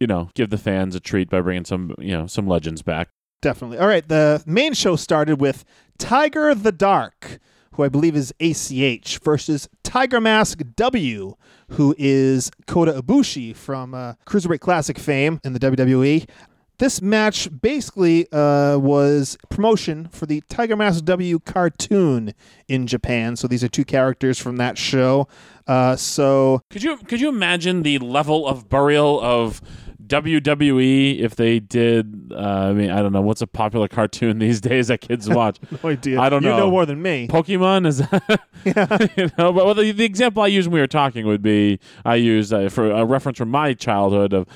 [0.00, 3.08] you know give the fans a treat by bringing some you know some legends back.
[3.40, 3.78] Definitely.
[3.78, 5.64] All right, the main show started with
[5.98, 7.38] Tiger the Dark,
[7.74, 11.36] who I believe is ACH, versus Tiger Mask W,
[11.70, 16.28] who is Kota Ibushi from uh, Cruiserweight Classic fame in the WWE.
[16.78, 22.34] This match basically uh, was promotion for the Tiger Mask W cartoon
[22.68, 23.34] in Japan.
[23.34, 25.26] So these are two characters from that show.
[25.66, 29.60] Uh, so Could you could you imagine the level of burial of
[30.06, 32.32] WWE if they did?
[32.34, 35.58] Uh, I mean, I don't know what's a popular cartoon these days that kids watch.
[35.82, 36.20] no idea.
[36.20, 36.54] I don't You know.
[36.56, 37.28] You know more than me.
[37.28, 37.98] Pokemon is
[38.64, 39.10] that?
[39.16, 41.80] you know, but well, the, the example I used when we were talking would be
[42.04, 44.46] I used uh, for a reference from my childhood of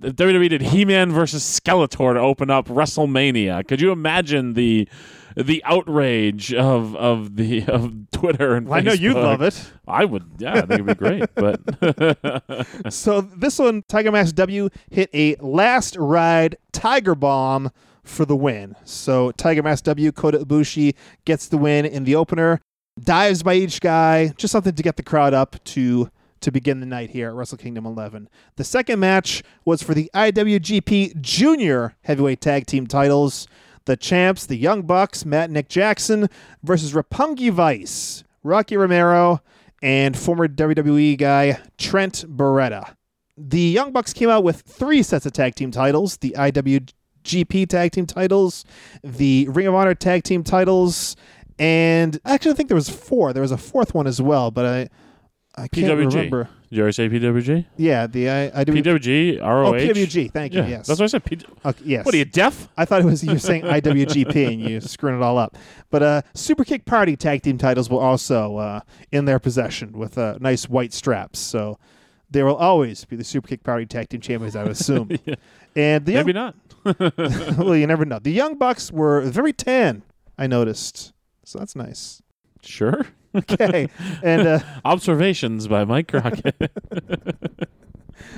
[0.00, 3.66] WWE did He-Man versus Skeletor to open up WrestleMania.
[3.66, 4.88] Could you imagine the
[5.36, 9.72] the outrage of of the of Twitter and Well, I know you'd love it.
[9.88, 11.28] I would, yeah, I think it'd be great.
[11.34, 11.60] But
[12.92, 17.70] So this one, Tiger Mask W hit a last ride Tiger Bomb
[18.04, 18.76] for the win.
[18.84, 22.60] So Tiger Mask W, Kota Ibushi gets the win in the opener.
[23.02, 26.10] Dives by each guy, just something to get the crowd up to
[26.44, 28.28] to begin the night here at Wrestle Kingdom 11.
[28.56, 33.48] The second match was for the IWGP Junior Heavyweight Tag Team titles.
[33.86, 36.28] The champs, the Young Bucks, Matt Nick Jackson
[36.62, 39.42] versus Roppongi Vice, Rocky Romero,
[39.82, 42.94] and former WWE guy Trent Beretta.
[43.36, 47.92] The Young Bucks came out with three sets of tag team titles the IWGP tag
[47.92, 48.64] team titles,
[49.02, 51.16] the Ring of Honor tag team titles,
[51.58, 53.32] and actually, I think there was four.
[53.32, 54.88] There was a fourth one as well, but I
[55.56, 56.14] I can't PWG.
[56.14, 56.48] remember.
[56.68, 57.64] did you already say PWG?
[57.76, 58.72] Yeah, the I, I do.
[58.72, 59.68] PWG, ROH.
[59.68, 60.32] Oh, PWG.
[60.32, 60.62] Thank you.
[60.62, 60.86] Yeah, yes.
[60.88, 61.24] that's what I said.
[61.24, 62.04] P- Okay, yes.
[62.04, 62.68] What are you deaf?
[62.76, 65.56] I thought it was you were saying IWGP and you screwing it all up.
[65.90, 68.80] But uh, Super Kick Party tag team titles were also uh,
[69.12, 71.38] in their possession with uh, nice white straps.
[71.38, 71.78] So
[72.30, 75.10] they will always be the Super Kick Party tag team champions, I would assume.
[75.76, 77.58] And the Maybe young, not.
[77.58, 78.20] well, you never know.
[78.20, 80.04] The Young Bucks were very tan.
[80.38, 81.12] I noticed,
[81.44, 82.22] so that's nice.
[82.62, 83.06] Sure.
[83.50, 83.88] Okay,
[84.22, 86.54] and uh, Observations by Mike Crockett.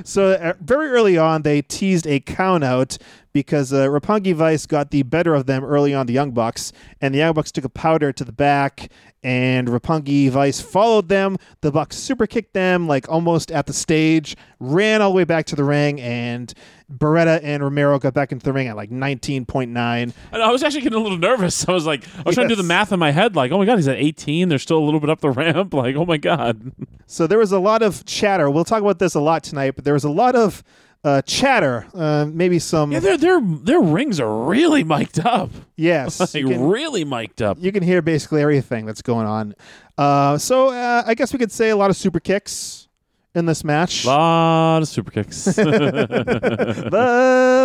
[0.05, 2.99] So uh, very early on, they teased a count out
[3.37, 6.73] because uh, Roppongi Vice got the better of them early on, the Young Bucks,
[7.03, 8.91] and the Young Bucks took a powder to the back,
[9.23, 11.37] and Roppongi Vice followed them.
[11.61, 15.45] The Bucks super kicked them like almost at the stage, ran all the way back
[15.47, 16.55] to the ring, and
[16.91, 19.77] Beretta and Romero got back into the ring at like 19.9.
[19.77, 21.69] And I was actually getting a little nervous.
[21.69, 23.59] I was like, I was trying to do the math in my head, like, oh
[23.59, 24.49] my god, he's at 18.
[24.49, 25.75] They're still a little bit up the ramp.
[25.75, 26.73] Like, oh my god.
[27.07, 28.49] So there was a lot of chatter.
[28.49, 30.65] We'll talk about this a lot tonight, but there was a lot of
[31.07, 32.91] uh, chatter, uh, maybe some.
[32.91, 35.51] Yeah, their their their rings are really mic'd up.
[35.77, 37.59] yes, Like can- really mic'd up.
[37.61, 39.55] you can hear basically everything that's going on.
[39.97, 42.89] Uh, so uh, I guess we could say a lot of super kicks
[43.37, 44.05] in this match.
[44.05, 45.57] A lot of super kicks.
[45.59, 45.77] Love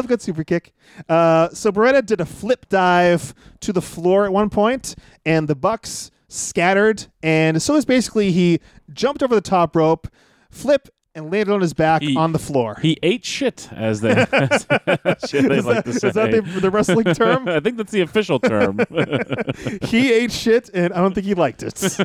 [0.07, 0.73] good super kick.
[1.09, 5.55] Uh, so Beretta did a flip dive to the floor at one point, and the
[5.55, 7.07] Bucks scattered.
[7.23, 8.59] And so it's basically he
[8.93, 10.07] jumped over the top rope,
[10.49, 12.77] flip, and landed on his back He- on the floor.
[12.81, 14.65] he ate shit, as they, as
[15.29, 16.07] shit they is like that, to say.
[16.09, 17.47] is that the, the wrestling term?
[17.49, 18.79] I think that's the official term.
[19.83, 21.97] he ate shit, and I don't think he liked it.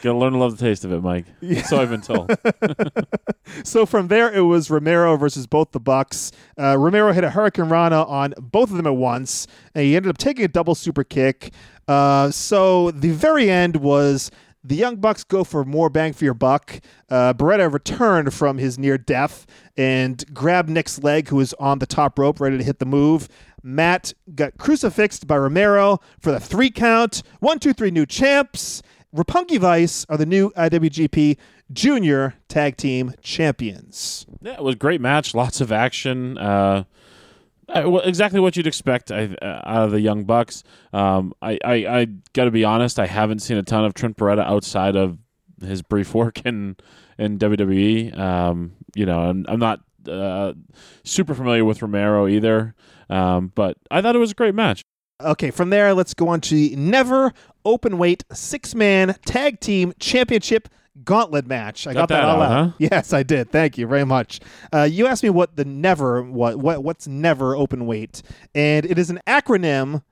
[0.00, 1.24] Gotta learn to love the taste of it, Mike.
[1.66, 2.30] So I've been told.
[3.64, 6.30] So from there, it was Romero versus both the Bucks.
[6.58, 10.10] Uh, Romero hit a Hurricane Rana on both of them at once, and he ended
[10.10, 11.52] up taking a double super kick.
[11.88, 14.30] Uh, so the very end was
[14.68, 16.80] the Young Bucks go for more bang for your buck.
[17.08, 21.86] Uh, Beretta returned from his near death and grabbed Nick's leg, who was on the
[21.86, 23.28] top rope, ready to hit the move.
[23.62, 27.22] Matt got crucifixed by Romero for the three count.
[27.40, 28.82] One, two, three, new champs.
[29.14, 31.38] Roppongi Vice are the new IWGP
[31.72, 34.26] Junior Tag Team Champions.
[34.42, 35.34] Yeah, it was a great match.
[35.34, 36.36] Lots of action.
[36.36, 36.84] Uh,
[37.68, 40.64] uh, well, exactly what you'd expect uh, out of the Young Bucks.
[40.92, 42.98] Um, I, I, I got to be honest.
[42.98, 45.18] I haven't seen a ton of Trent Beretta outside of
[45.60, 46.76] his brief work in
[47.18, 48.16] in WWE.
[48.16, 50.54] Um, you know, I'm, I'm not uh,
[51.04, 52.74] super familiar with Romero either.
[53.10, 54.82] Um, but I thought it was a great match.
[55.20, 57.32] Okay, from there, let's go on to the Never
[57.64, 60.68] Open Weight Six Man Tag Team Championship
[61.04, 61.86] Gauntlet match.
[61.86, 62.66] I got, Got that all out, out.
[62.70, 62.72] huh?
[62.78, 63.50] Yes, I did.
[63.50, 64.40] Thank you very much.
[64.72, 68.22] Uh, you asked me what the Never what what what's Never Open Weight,
[68.54, 70.02] and it is an acronym.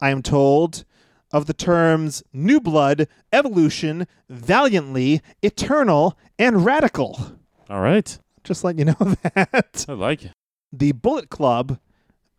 [0.00, 0.84] I am told
[1.32, 7.36] of the terms New Blood, Evolution, Valiantly, Eternal, and Radical.
[7.68, 8.18] All right.
[8.44, 8.94] Just let you know
[9.34, 10.32] that I like it.
[10.72, 11.78] the Bullet Club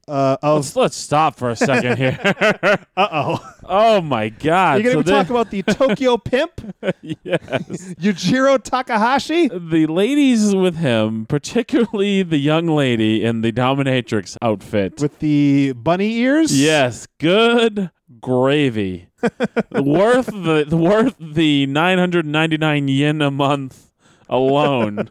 [0.10, 2.20] uh, of Let's, let's stop for a second here.
[2.97, 3.53] uh oh.
[3.64, 4.82] oh my God.
[4.84, 7.93] You're going to So talk about the Tokyo Pimp, yes.
[8.01, 9.47] Yujiro Takahashi.
[9.47, 14.99] the ladies with him, particularly the young lady in the dominatrix outfit.
[14.99, 16.60] with the bunny ears.
[16.60, 19.10] yes, good gravy.
[19.72, 23.91] worth the worth the 999 yen a month
[24.30, 25.10] alone,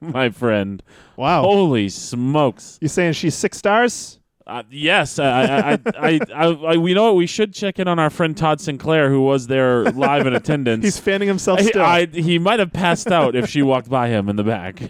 [0.00, 0.82] my friend.
[1.16, 1.42] Wow.
[1.42, 2.78] Holy smokes.
[2.80, 4.17] You saying she's six stars?
[4.48, 8.08] Uh, yes, I, I, I, I, we know what we should check in on our
[8.08, 10.82] friend Todd Sinclair, who was there live in attendance.
[10.84, 14.26] He's fanning himself I- I- he might have passed out if she walked by him
[14.30, 14.80] in the back.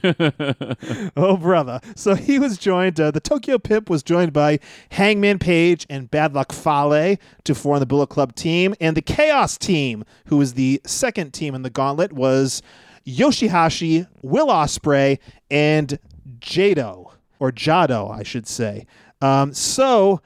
[1.17, 1.81] oh, brother.
[1.97, 4.61] So he was joined, uh, the Tokyo Pimp was joined by
[4.93, 8.77] Hangman Page and Bad Luck Fale to form the Bullet Club team.
[8.81, 12.63] And the Chaos team, who was the second team in the gauntlet, was
[13.05, 15.19] Yoshihashi, Will Ospreay,
[15.51, 15.99] and
[16.39, 18.87] Jado, or Jado, I should say.
[19.21, 20.21] Um, so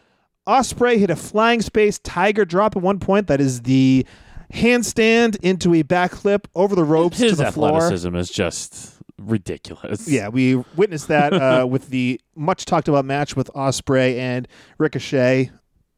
[0.46, 3.26] Ospreay hit a flying space tiger drop at one point.
[3.28, 4.06] That is the
[4.52, 7.76] handstand into a backflip over the ropes His to the floor.
[7.76, 10.08] athleticism is just ridiculous.
[10.08, 15.50] Yeah, we witnessed that uh, with the much talked about match with Ospreay and Ricochet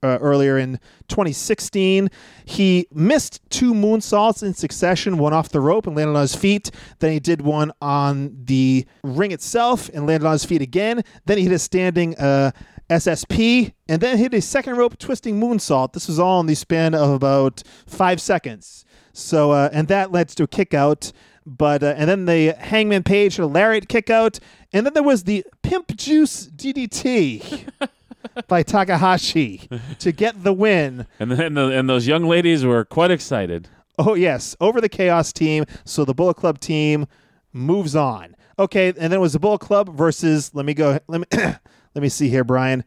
[0.03, 0.79] uh, earlier in
[1.09, 2.11] 2016.
[2.45, 6.71] He missed two moonsaults in succession, one off the rope and landed on his feet.
[6.99, 11.03] Then he did one on the ring itself and landed on his feet again.
[11.25, 12.51] Then he hit a standing uh,
[12.91, 15.93] SSP and then hit a second rope twisting moonsault.
[15.93, 18.85] This was all in the span of about five seconds.
[19.13, 21.13] So, uh, and that led to a kick out.
[21.47, 24.39] But uh, and then the Hangman Page hit a lariat kick out,
[24.73, 27.69] and then there was the Pimp Juice DDT
[28.49, 29.69] by Takahashi
[29.99, 31.07] to get the win.
[31.21, 33.69] And then the, and those young ladies were quite excited.
[33.99, 35.67] Oh yes, over the Chaos team.
[35.85, 37.07] So the Bullet Club team
[37.53, 38.37] moves on.
[38.59, 40.51] Okay, and then it was the Bullet Club versus.
[40.55, 40.99] Let me go.
[41.09, 41.55] Let me
[41.95, 42.85] let me see here, Brian.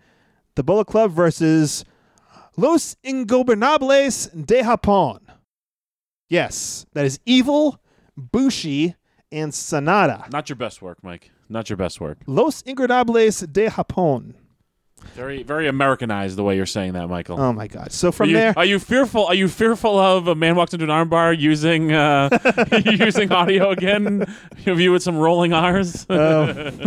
[0.55, 1.85] The Bullet Club versus
[2.57, 5.19] Los Ingobernables de Japón.
[6.29, 7.79] Yes, that is Evil,
[8.17, 8.95] Bushi,
[9.31, 10.31] and Sanada.
[10.31, 11.31] Not your best work, Mike.
[11.49, 12.17] Not your best work.
[12.27, 14.33] Los Ingobernables de Japón.
[15.13, 17.39] Very very Americanized the way you're saying that, Michael.
[17.39, 17.91] Oh my God!
[17.91, 19.25] So Are from you, there, are you fearful?
[19.25, 22.29] Are you fearful of a man walks into an armbar using uh,
[22.85, 24.25] using audio again?
[24.65, 26.05] Of you with some rolling R's?
[26.09, 26.79] okay,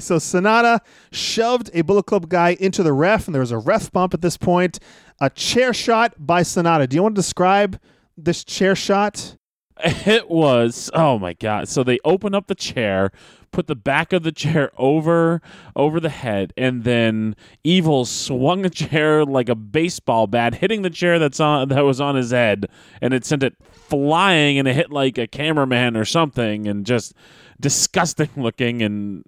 [0.00, 0.80] so Sanada
[1.12, 4.20] shoved a Bullet Club guy into the ref, and there was a ref bump at
[4.20, 4.78] this point.
[5.20, 6.88] A chair shot by Sanada.
[6.88, 7.80] Do you want to describe
[8.16, 9.36] this chair shot?
[9.84, 11.68] It was oh my god!
[11.68, 13.12] So they open up the chair,
[13.50, 15.40] put the back of the chair over
[15.76, 20.90] over the head, and then Evil swung the chair like a baseball bat, hitting the
[20.90, 22.68] chair that's on that was on his head,
[23.00, 27.14] and it sent it flying, and it hit like a cameraman or something, and just
[27.60, 29.24] disgusting looking and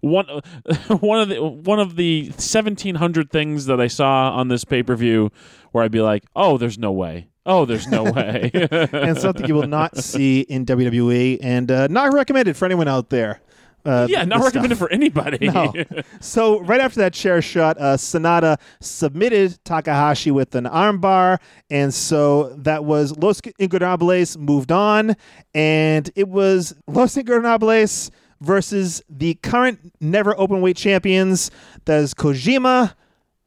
[0.00, 0.26] one
[1.00, 4.82] one of the one of the seventeen hundred things that I saw on this pay
[4.82, 5.30] per view
[5.72, 7.28] where I'd be like, oh, there's no way.
[7.46, 8.50] Oh, there's no way.
[8.92, 13.08] and something you will not see in WWE, and uh, not recommended for anyone out
[13.10, 13.40] there.
[13.84, 14.88] Uh, Yeah, not recommended stuff.
[14.88, 15.48] for anybody.
[15.52, 15.72] No.
[16.20, 21.38] So right after that chair shot, uh, Sanada submitted Takahashi with an armbar,
[21.70, 25.16] and so that was Los Ingobernables moved on,
[25.54, 28.10] and it was Los Ingobernables
[28.40, 31.50] versus the current never open weight champions.
[31.86, 32.94] That is Kojima.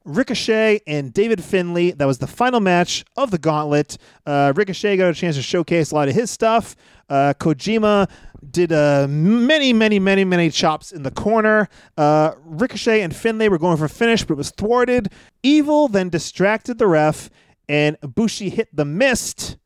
[0.05, 1.91] Ricochet and David Finlay.
[1.91, 3.97] That was the final match of the gauntlet.
[4.25, 6.75] Uh, Ricochet got a chance to showcase a lot of his stuff.
[7.09, 8.09] Uh, Kojima
[8.49, 11.69] did uh, many, many, many, many chops in the corner.
[11.97, 15.09] Uh, Ricochet and Finlay were going for a finish, but it was thwarted.
[15.41, 17.29] Evil then distracted the ref,
[17.69, 19.57] and Bushi hit the mist.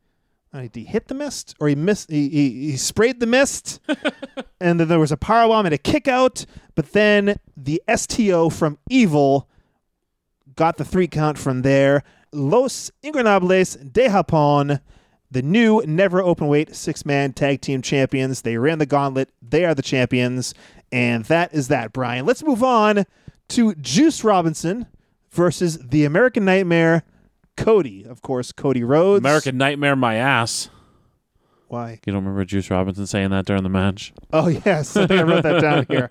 [0.52, 2.10] Uh, Did he hit the mist, or he missed?
[2.10, 3.80] He, he, he sprayed the mist,
[4.60, 6.46] and then there was a powerbomb and a kick out.
[6.74, 9.48] But then the STO from Evil
[10.58, 12.02] got the three count from there.
[12.32, 14.80] Los Ingobernables de Japón,
[15.30, 18.42] the new never open weight six man tag team champions.
[18.42, 19.30] They ran the gauntlet.
[19.40, 20.52] They are the champions.
[20.90, 22.26] And that is that, Brian.
[22.26, 23.06] Let's move on
[23.50, 24.86] to Juice Robinson
[25.30, 27.04] versus the American Nightmare,
[27.56, 28.04] Cody.
[28.04, 29.20] Of course, Cody Rhodes.
[29.20, 30.70] American Nightmare, my ass.
[31.68, 32.00] Why?
[32.06, 34.12] You don't remember Juice Robinson saying that during the match?
[34.32, 36.08] Oh yes, I think I wrote that down here.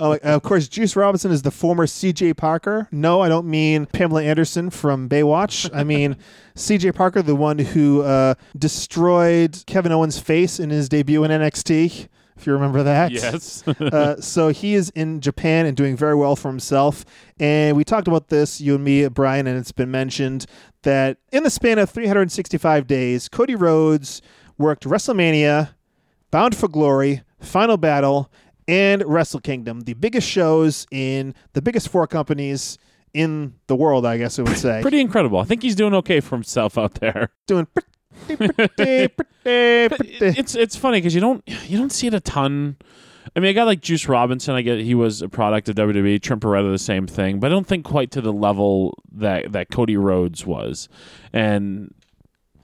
[0.00, 2.34] Oh, uh, of course, Juice Robinson is the former C.J.
[2.34, 2.88] Parker.
[2.92, 5.70] No, I don't mean Pamela Anderson from Baywatch.
[5.74, 6.16] I mean
[6.54, 6.92] C.J.
[6.92, 12.08] Parker, the one who uh, destroyed Kevin Owens' face in his debut in NXT.
[12.36, 13.10] If you remember that.
[13.10, 13.66] Yes.
[13.80, 17.04] uh, so he is in Japan and doing very well for himself.
[17.40, 20.46] And we talked about this, you and me, Brian, and it's been mentioned
[20.82, 24.22] that in the span of 365 days, Cody Rhodes
[24.58, 25.70] worked WrestleMania,
[26.30, 28.30] Bound for Glory, Final Battle,
[28.66, 32.78] and Wrestle Kingdom, the biggest shows in the biggest four companies
[33.14, 34.80] in the world, I guess I would say.
[34.82, 35.38] Pretty incredible.
[35.38, 37.30] I think he's doing okay for himself out there.
[37.46, 37.66] Doing
[38.26, 40.38] pretty, pretty, pretty, pretty.
[40.38, 42.76] It's it's funny because you don't you don't see it a ton.
[43.34, 46.20] I mean, a guy like Juice Robinson, I get he was a product of WWE.
[46.20, 49.70] Trent Beretta, the same thing, but I don't think quite to the level that that
[49.70, 50.88] Cody Rhodes was.
[51.32, 51.94] And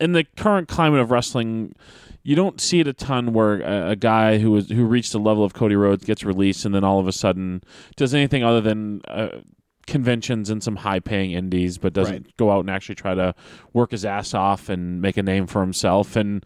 [0.05, 1.75] in the current climate of wrestling,
[2.23, 5.19] you don't see it a ton where a, a guy who was who reached the
[5.19, 7.63] level of Cody Rhodes gets released and then all of a sudden
[7.97, 9.01] does anything other than.
[9.09, 9.29] Uh,
[9.87, 12.37] conventions and some high paying indies but doesn't Right.
[12.39, 13.35] go out and actually try to
[13.75, 16.43] work his ass off and make a name for himself and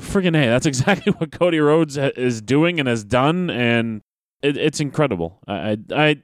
[0.00, 4.00] friggin' hey, that's exactly what Cody Rhodes ha- is doing and has done, and
[4.40, 5.40] it, it's incredible.
[5.46, 6.22] I, I, I,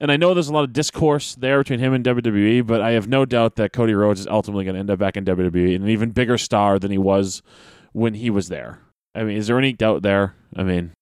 [0.00, 2.92] and I know there's a lot of discourse there between him and WWE, but I
[2.92, 5.74] have no doubt that Cody Rhodes is ultimately going to end up back in WWE
[5.74, 7.42] and an even bigger star than he was
[7.92, 8.80] when he was there.
[9.14, 10.34] I mean, is there any doubt there?
[10.56, 10.92] I mean,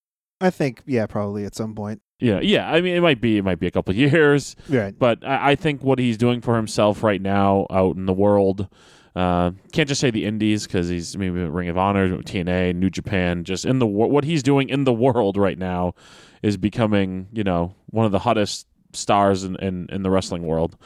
[0.40, 2.02] I think, yeah, probably at some point.
[2.20, 2.70] yeah, yeah.
[2.70, 4.96] I mean, it might be, it might be a couple of years, Right.
[4.98, 8.68] but I, I think what he's doing for himself right now out in the world.
[9.14, 13.44] Uh, can't just say the Indies because he's maybe Ring of Honor, TNA, New Japan.
[13.44, 15.94] Just in the what he's doing in the world right now
[16.42, 20.76] is becoming, you know, one of the hottest stars in, in, in the wrestling world,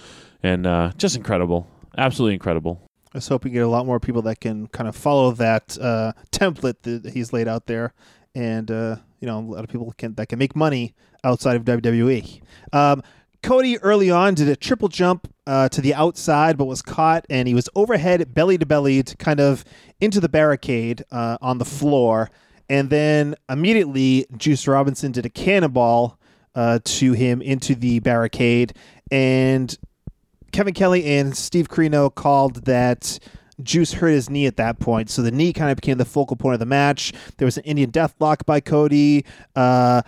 [0.43, 2.83] and uh, just incredible, absolutely incredible.
[3.13, 5.79] I just hope we get a lot more people that can kind of follow that
[5.81, 7.95] uh, template that he's laid out there,
[8.35, 10.95] and uh, you know, a lot of people can that can make money
[11.25, 12.41] outside of WWE.
[12.73, 13.03] Um,
[13.43, 17.47] Cody early on did a triple jump uh, to the outside, but was caught, and
[17.47, 19.65] he was overhead, belly to belly, kind of
[20.01, 22.31] into the barricade uh, on the floor,
[22.69, 26.19] and then immediately Juice Robinson did a cannonball
[26.57, 28.75] uh, to him into the barricade,
[29.13, 29.79] and
[30.51, 33.19] Kevin Kelly and Steve Corino called that
[33.63, 36.37] Juice hurt his knee at that point, so the knee kind of became the focal
[36.37, 37.13] point of the match.
[37.37, 40.03] There was an Indian Deathlock by Cody, uh,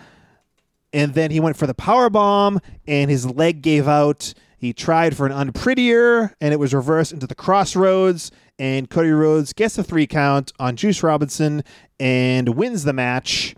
[0.91, 4.33] and then he went for the power bomb, and his leg gave out.
[4.57, 8.31] He tried for an unprettier, and it was reversed into the crossroads.
[8.57, 11.63] And Cody Rhodes gets a three count on Juice Robinson
[11.97, 13.55] and wins the match.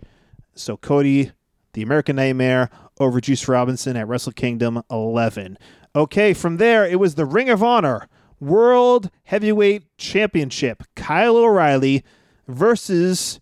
[0.54, 1.32] So Cody,
[1.74, 2.70] the American Nightmare,
[3.00, 5.58] over Juice Robinson at Wrestle Kingdom 11.
[5.94, 8.08] Okay, from there it was the Ring of Honor
[8.40, 10.82] World Heavyweight Championship.
[10.96, 12.02] Kyle O'Reilly
[12.48, 13.40] versus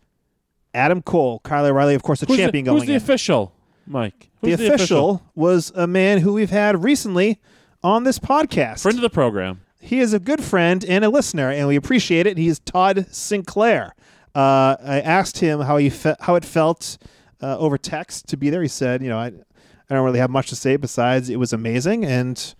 [0.75, 1.41] Adam Cole.
[1.41, 2.97] Kyle O'Reilly, of course, the Who's champion the, going who's the in.
[3.03, 3.53] official,
[3.87, 4.31] Mike?
[4.43, 7.41] the Who's official was a man who we've had recently
[7.83, 8.83] on this podcast.
[8.83, 9.63] friend of the program.
[9.81, 12.37] He is a good friend and a listener, and we appreciate it.
[12.37, 13.95] He's Todd Sinclair.
[14.35, 16.99] Uh, I asked him how he fe- how it felt
[17.43, 18.63] uh, over text to be there.
[18.63, 21.53] He said, "You know, I, I don't really have much to say besides it was
[21.53, 22.55] amazing." And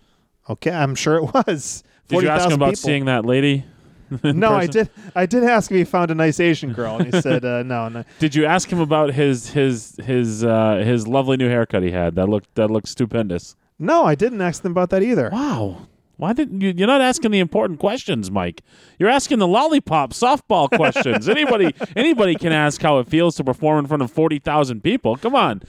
[0.49, 1.83] okay, I'm sure it was.
[2.07, 2.75] Did you ask 40,000 him about people.
[2.75, 3.65] seeing that lady?
[4.25, 4.89] No, I did.
[5.15, 7.87] I did ask if he found a nice Asian girl, and he said, uh, "No,
[7.87, 11.91] no." Did you ask him about his his his uh, his lovely new haircut he
[11.91, 12.15] had?
[12.15, 13.55] That looked that looked stupendous.
[13.79, 15.29] No, I didn't ask them about that either.
[15.31, 15.87] Wow.
[16.21, 16.71] Why didn't you?
[16.77, 18.61] You're not asking the important questions, Mike.
[18.99, 21.27] You're asking the lollipop softball questions.
[21.27, 25.15] anybody anybody can ask how it feels to perform in front of forty thousand people.
[25.15, 25.63] Come on,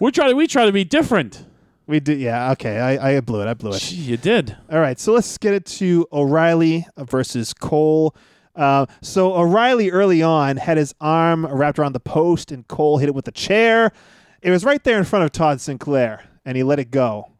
[0.00, 1.46] we try to we try to be different.
[1.86, 2.52] We did, yeah.
[2.52, 3.46] Okay, I, I blew it.
[3.48, 3.80] I blew it.
[3.80, 4.54] Gee, you did.
[4.70, 8.14] All right, so let's get it to O'Reilly versus Cole.
[8.54, 13.08] Uh, so O'Reilly early on had his arm wrapped around the post, and Cole hit
[13.08, 13.90] it with a chair.
[14.42, 17.30] It was right there in front of Todd Sinclair, and he let it go.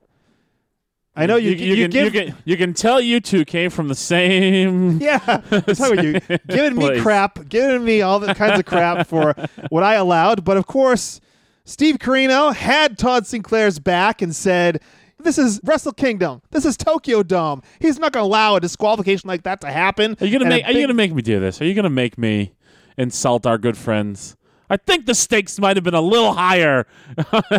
[1.17, 1.51] I know you.
[1.51, 4.99] you, you, can, give, you can you can tell you two came from the same.
[5.01, 7.03] yeah, that's how you giving me Place.
[7.03, 9.35] crap, giving me all the kinds of crap for
[9.69, 10.45] what I allowed.
[10.45, 11.21] But of course,
[11.65, 14.81] Steve Corino had Todd Sinclair's back and said,
[15.21, 16.43] "This is Wrestle Kingdom.
[16.51, 17.63] This is Tokyo Dome.
[17.79, 20.55] He's not going to allow a disqualification like that to happen." Are you gonna And
[20.55, 21.61] make Are you gonna make me do this?
[21.61, 22.55] Are you gonna make me
[22.99, 24.37] insult our good friends?
[24.69, 26.87] I think the stakes might have been a little higher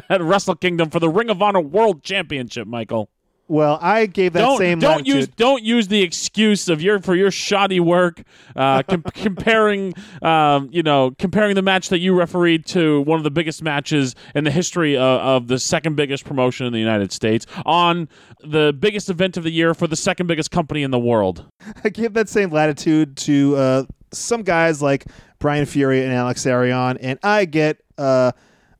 [0.10, 3.10] at Wrestle Kingdom for the Ring of Honor World Championship, Michael.
[3.48, 7.14] Well, I gave that don't same don't use don't use the excuse of your for
[7.14, 8.24] your shoddy work
[8.56, 9.94] uh, com- comparing
[10.24, 14.16] um, you know comparing the match that you refereed to one of the biggest matches
[14.34, 18.10] in the history of, of the second biggest promotion in the United States on
[18.44, 21.46] the biggest event of the year for the second biggest company in the world.
[21.84, 25.06] I gave that same latitude to uh, some guys like
[25.38, 28.32] Brian Fury and Alex Arion, and I get uh,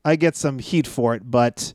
[0.04, 1.72] I get some heat for it, but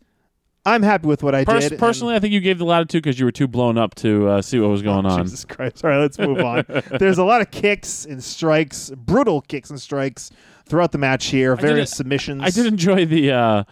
[0.66, 1.80] I'm happy with what I Pers- did.
[1.80, 4.42] personally, I think you gave the latitude because you were too blown up to uh,
[4.44, 5.24] see what was going on.
[5.24, 5.84] Jesus Christ.
[5.84, 6.66] All right, let's move on.
[7.00, 10.30] There's a lot of kicks and strikes, brutal kicks and strikes
[10.68, 12.44] throughout the match here, various did- submissions.
[12.44, 13.64] I did enjoy the uh,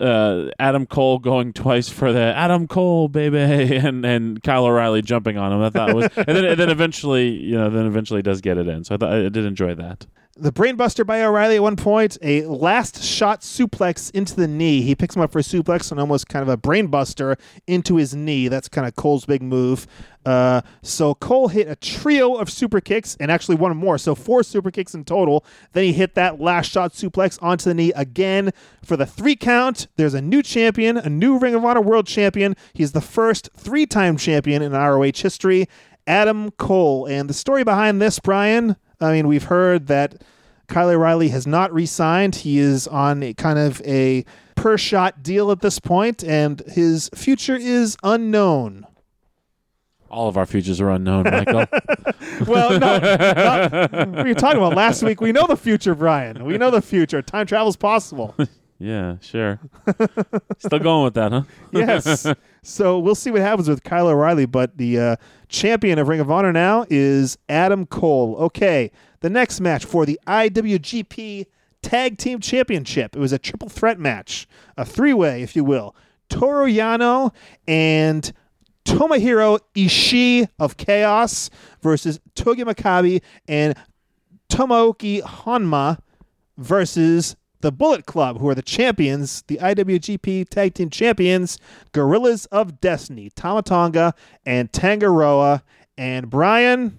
[0.00, 3.38] uh, Adam Cole going twice for the Adam Cole baby,
[3.76, 5.62] and and Kyle O'Reilly jumping on him.
[5.62, 8.58] I thought it was, and then and then eventually, you know, then eventually does get
[8.58, 8.82] it in.
[8.82, 10.06] So I thought I did enjoy that.
[10.38, 14.82] The brainbuster by O'Reilly at one point, a last shot suplex into the knee.
[14.82, 18.14] He picks him up for a suplex and almost kind of a brainbuster into his
[18.14, 18.48] knee.
[18.48, 19.86] That's kind of Cole's big move.
[20.26, 23.96] Uh, so Cole hit a trio of super kicks and actually one more.
[23.96, 25.42] So four super kicks in total.
[25.72, 28.52] Then he hit that last shot suplex onto the knee again
[28.84, 29.86] for the three count.
[29.96, 32.56] There's a new champion, a new Ring of Honor World Champion.
[32.74, 35.66] He's the first three time champion in ROH history.
[36.06, 37.06] Adam Cole.
[37.06, 40.22] And the story behind this, Brian, I mean, we've heard that
[40.68, 42.36] Kyle O'Reilly has not re signed.
[42.36, 44.24] He is on a kind of a
[44.54, 48.86] per shot deal at this point, and his future is unknown.
[50.10, 51.66] All of our futures are unknown, Michael.
[52.46, 55.20] Well, no, not, we were talking about last week.
[55.22, 56.44] We know the future, Brian.
[56.44, 57.22] We know the future.
[57.22, 58.34] Time travel is possible.
[58.78, 59.58] yeah, sure.
[60.58, 61.42] Still going with that, huh?
[61.72, 62.26] Yes.
[62.66, 65.16] So we'll see what happens with Kyle O'Reilly, but the uh,
[65.48, 68.34] champion of Ring of Honor now is Adam Cole.
[68.38, 68.90] Okay,
[69.20, 71.46] the next match for the IWGP
[71.82, 73.14] Tag Team Championship.
[73.14, 75.94] It was a triple threat match, a three way, if you will.
[76.28, 77.32] Toru Yano
[77.68, 78.32] and
[78.84, 81.50] Tomohiro Ishii of Chaos
[81.82, 83.76] versus Togi Makabe and
[84.48, 86.00] Tomoaki Honma
[86.58, 91.58] versus the Bullet Club, who are the champions, the IWGP Tag Team Champions,
[91.92, 95.62] Gorillas of Destiny, Tama Tonga and Tangaroa.
[95.98, 96.98] And Brian,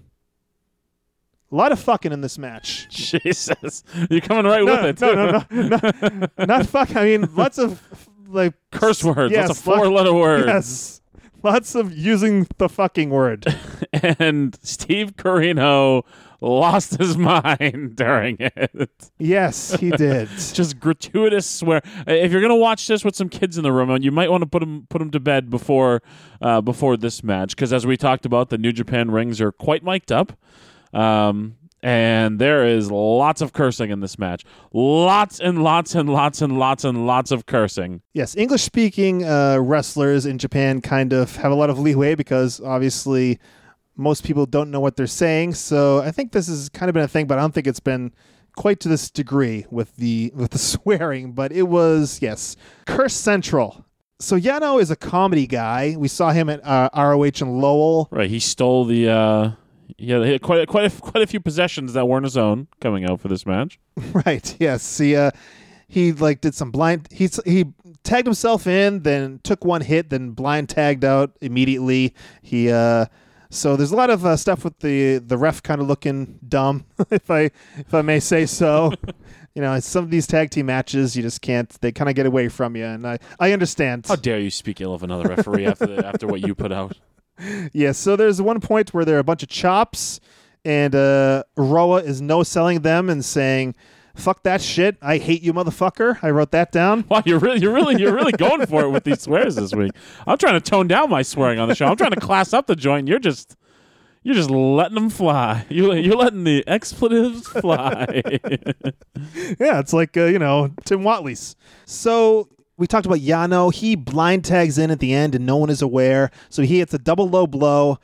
[1.50, 2.88] a lot of fucking in this match.
[2.90, 5.00] Jesus, you're coming right with it.
[5.00, 5.78] No, no, no,
[6.12, 6.94] no, not fuck.
[6.96, 7.80] I mean, lots of
[8.26, 9.32] like Curse words.
[9.32, 10.46] Yes, That's a four-letter word.
[10.46, 11.00] Yes,
[11.42, 13.46] lots of using the fucking word.
[13.90, 16.04] And Steve Corino
[16.40, 18.90] lost his mind during it.
[19.18, 20.28] Yes, he did.
[20.52, 21.82] Just gratuitous swear.
[22.06, 24.48] If you're gonna watch this with some kids in the room, you might want to
[24.48, 26.02] put them put them to bed before
[26.40, 29.82] uh, before this match, because as we talked about, the New Japan rings are quite
[29.82, 30.32] mic'd up.
[30.92, 34.44] Um, and there is lots of cursing in this match.
[34.72, 38.02] Lots and lots and lots and lots and lots of cursing.
[38.14, 42.60] Yes, English speaking uh, wrestlers in Japan kind of have a lot of leeway because
[42.60, 43.38] obviously
[43.98, 45.54] most people don't know what they're saying.
[45.54, 47.80] So I think this has kind of been a thing, but I don't think it's
[47.80, 48.12] been
[48.56, 51.32] quite to this degree with the with the swearing.
[51.32, 53.84] But it was yes, Curse Central.
[54.20, 55.94] So Yano is a comedy guy.
[55.98, 58.08] We saw him at uh, ROH in Lowell.
[58.10, 59.08] Right, he stole the.
[59.10, 59.50] Uh,
[59.96, 62.68] yeah, he had quite a, quite a, quite a few possessions that weren't his own
[62.80, 63.78] coming out for this match.
[64.12, 64.56] Right.
[64.60, 64.98] Yes.
[64.98, 65.32] He uh,
[65.88, 67.08] he like did some blind.
[67.10, 67.66] He he
[68.04, 72.14] tagged himself in, then took one hit, then blind tagged out immediately.
[72.42, 73.06] He uh.
[73.50, 76.84] So there's a lot of uh, stuff with the the ref kind of looking dumb,
[77.10, 78.92] if I if I may say so.
[79.54, 81.68] you know, some of these tag team matches you just can't.
[81.80, 84.06] They kind of get away from you, and I I understand.
[84.06, 86.96] How dare you speak ill of another referee after the, after what you put out?
[87.72, 90.18] Yeah, so there's one point where there are a bunch of chops,
[90.64, 93.76] and uh, Roa is no selling them and saying,
[94.18, 94.96] "Fuck that shit!
[95.00, 97.04] I hate you, motherfucker." I wrote that down.
[97.08, 99.92] Wow, you're really, you're really, you're really going for it with these swears this week.
[100.26, 101.86] I'm trying to tone down my swearing on the show.
[101.86, 103.00] I'm trying to class up the joint.
[103.00, 103.56] And you're just,
[104.22, 105.64] you're just letting them fly.
[105.68, 108.22] You, you're letting the expletives fly.
[109.58, 111.56] Yeah, it's like uh, you know Tim Watley's.
[111.84, 113.72] So we talked about Yano.
[113.72, 116.30] He blind tags in at the end, and no one is aware.
[116.48, 117.98] So he hits a double low blow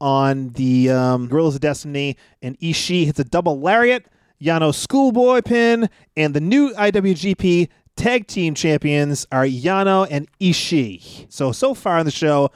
[0.00, 4.06] on the um, Gorillas of Destiny, and Ishii hits a double lariat.
[4.40, 11.26] Yano schoolboy pin, and the new IWGP Tag Team Champions are Yano and Ishii.
[11.32, 12.50] So so far in the show,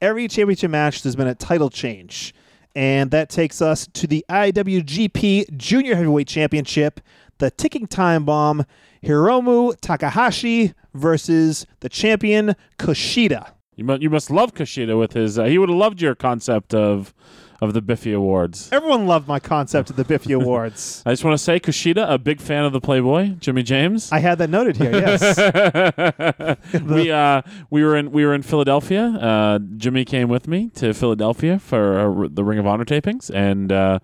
[0.00, 2.34] every championship match there's been a title change.
[2.74, 7.00] And that takes us to the IWGP Junior Heavyweight Championship,
[7.38, 8.66] the ticking time bomb,
[9.02, 13.52] Hiromu Takahashi versus the champion Kushida.
[13.76, 15.38] you must, you must love Kushida with his.
[15.38, 17.14] Uh, he would have loved your concept of,
[17.60, 18.68] of the Biffy Awards.
[18.72, 21.02] Everyone loved my concept of the Biffy Awards.
[21.06, 24.10] I just want to say, Kushida, a big fan of the Playboy, Jimmy James.
[24.12, 25.36] I had that noted here, yes.
[26.82, 29.04] we uh we were in we were in Philadelphia.
[29.06, 33.72] Uh, Jimmy came with me to Philadelphia for uh, the Ring of Honor tapings, and
[33.72, 33.98] uh,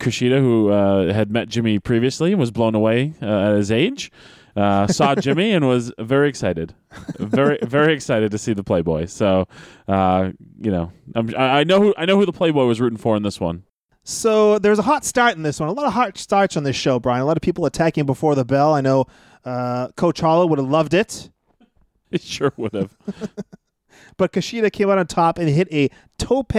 [0.00, 4.10] Kushida, who uh, had met Jimmy previously, was blown away uh, at his age.
[4.54, 6.74] Uh, saw Jimmy and was very excited,
[7.18, 9.06] very very excited to see the Playboy.
[9.06, 9.48] So,
[9.88, 10.30] uh,
[10.60, 13.16] you know, I'm, I I know who I know who the Playboy was rooting for
[13.16, 13.64] in this one.
[14.04, 15.68] So there's a hot start in this one.
[15.68, 17.22] A lot of hot starts on this show, Brian.
[17.22, 18.74] A lot of people attacking before the bell.
[18.74, 19.06] I know
[19.44, 21.30] uh, Coach Hollow would have loved it,
[22.10, 22.96] It sure would have.
[24.16, 26.52] But Kushida came out on top and hit a tope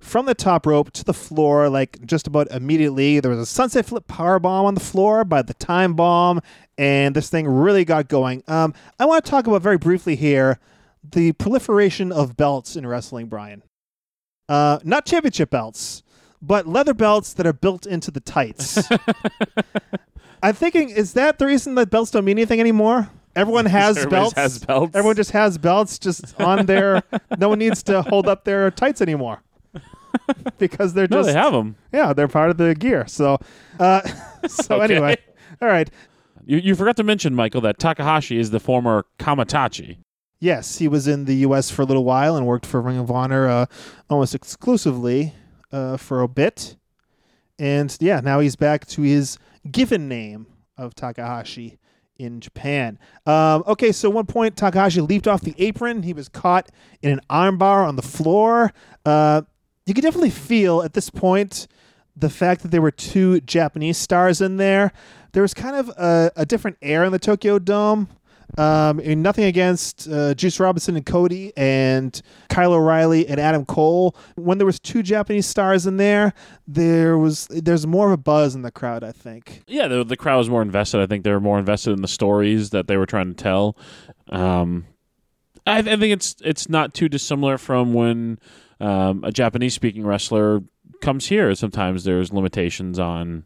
[0.00, 3.20] from the top rope to the floor, like just about immediately.
[3.20, 6.40] There was a sunset flip power bomb on the floor by the time bomb,
[6.76, 8.42] and this thing really got going.
[8.46, 10.58] Um, I want to talk about very briefly here
[11.02, 13.62] the proliferation of belts in wrestling, Brian.
[14.48, 16.02] Uh, not championship belts,
[16.40, 18.88] but leather belts that are built into the tights.
[20.42, 23.10] I'm thinking, is that the reason that belts don't mean anything anymore?
[23.36, 24.34] Everyone has Everybody belts.
[24.36, 24.94] has belts.
[24.96, 27.02] Everyone just has belts just on their.
[27.38, 29.42] no one needs to hold up their tights anymore
[30.58, 31.76] because they're No, just they have them.
[31.92, 33.06] yeah they're part of the gear.
[33.06, 33.38] So,
[33.78, 34.00] uh,
[34.48, 34.94] so Okay.
[34.94, 35.16] anyway,
[35.62, 35.88] all right.
[36.44, 39.98] You, you forgot to mention, Michael, that Takahashi is the former Kamaitachi.
[40.40, 41.70] Yes, he was in the U.S.
[41.70, 43.66] for a little while and worked for Ring of Honor uh,
[44.08, 45.34] almost exclusively
[45.72, 46.76] uh, for a bit.
[47.58, 49.36] And yeah, now he's back to his
[49.70, 51.78] given name of Takahashi
[52.18, 52.98] in Japan.
[53.26, 56.02] Um, okay, so one point Takahashi leaped off the apron.
[56.02, 56.70] He was caught
[57.02, 58.72] in an armbar on the floor.
[59.04, 59.42] Uh,
[59.86, 61.66] you could definitely feel at this point
[62.16, 64.92] the fact that there were two Japanese stars in there.
[65.32, 68.08] There was kind of a, a different air in the Tokyo Dome.
[68.56, 74.16] Um, and nothing against uh, Juice Robinson and Cody and Kyle O'Reilly and Adam Cole.
[74.36, 76.32] When there was two Japanese stars in there,
[76.66, 79.04] there was there's more of a buzz in the crowd.
[79.04, 79.62] I think.
[79.66, 81.00] Yeah, the, the crowd was more invested.
[81.00, 83.76] I think they were more invested in the stories that they were trying to tell.
[84.30, 84.86] Um,
[85.66, 88.38] I, I think it's it's not too dissimilar from when
[88.80, 90.62] um, a Japanese speaking wrestler
[91.00, 91.54] comes here.
[91.54, 93.44] Sometimes there's limitations on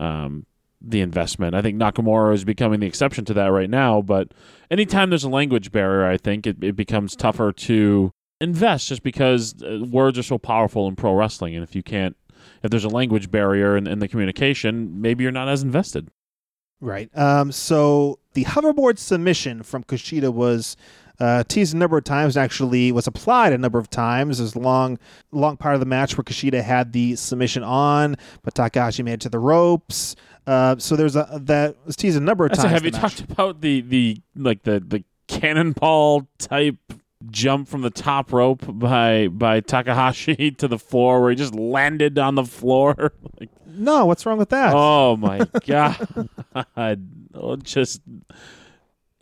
[0.00, 0.46] um,
[0.80, 1.54] the investment.
[1.54, 4.00] I think Nakamura is becoming the exception to that right now.
[4.02, 4.32] But
[4.70, 9.60] anytime there's a language barrier, I think it, it becomes tougher to invest just because
[9.62, 11.54] uh, words are so powerful in pro wrestling.
[11.54, 12.16] And if you can't,
[12.62, 16.08] if there's a language barrier in, in the communication, maybe you're not as invested.
[16.80, 17.16] Right.
[17.18, 20.76] Um, so the hoverboard submission from Kushida was
[21.18, 22.36] uh, teased a number of times.
[22.36, 24.38] Actually, was applied a number of times.
[24.38, 24.98] There's a long,
[25.32, 29.20] long part of the match where Kushida had the submission on, but Takahashi made it
[29.22, 30.14] to the ropes.
[30.48, 32.72] Uh, so there's a that was teased a number of So times.
[32.72, 33.00] have you match.
[33.16, 36.76] talked about the the like the the cannonball type
[37.30, 42.18] jump from the top rope by by Takahashi to the floor where he just landed
[42.18, 42.94] on the floor?
[43.40, 44.72] like, No, what's wrong with that?
[44.74, 46.28] oh my god!
[47.34, 48.00] Oh, just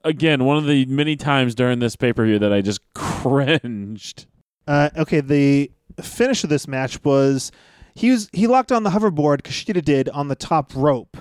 [0.05, 4.27] again one of the many times during this pay per view that I just cringed.
[4.69, 5.71] Uh, okay, the
[6.01, 7.51] finish of this match was
[7.97, 9.43] he was he locked on the hoverboard.
[9.43, 11.17] Kushida did on the top rope,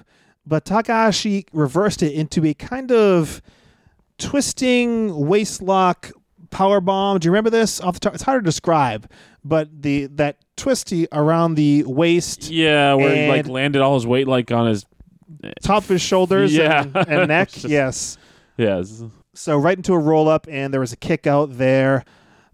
[0.46, 3.42] but Takahashi reversed it into a kind of
[4.18, 6.12] twisting waist lock
[6.50, 7.20] power bomb.
[7.20, 7.82] Do you remember this?
[7.82, 9.10] Off the top, it's hard to describe,
[9.44, 14.28] but the that twisty around the waist, Yeah, where he like landed all his weight
[14.28, 14.86] like on his
[15.44, 16.84] eh, top of his shoulders, Yeah.
[16.84, 17.50] and, and neck.
[17.52, 18.18] Just- yes.
[18.58, 19.04] yes.
[19.34, 22.06] So right into a roll up, and there was a kick out there.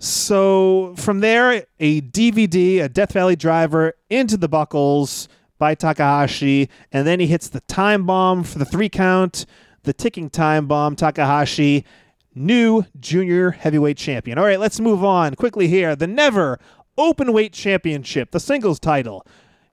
[0.03, 5.29] So from there, a DVD, a Death Valley driver into the buckles
[5.59, 9.45] by Takahashi, and then he hits the time bomb for the three count,
[9.83, 10.95] the ticking time bomb.
[10.95, 11.85] Takahashi,
[12.33, 14.39] new junior heavyweight champion.
[14.39, 15.95] All right, let's move on quickly here.
[15.95, 16.59] The Never
[16.97, 19.23] Open Weight Championship, the singles title.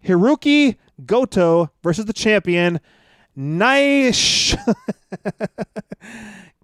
[0.04, 0.76] Hiroki
[1.06, 2.80] Goto versus the champion
[3.34, 4.54] Naish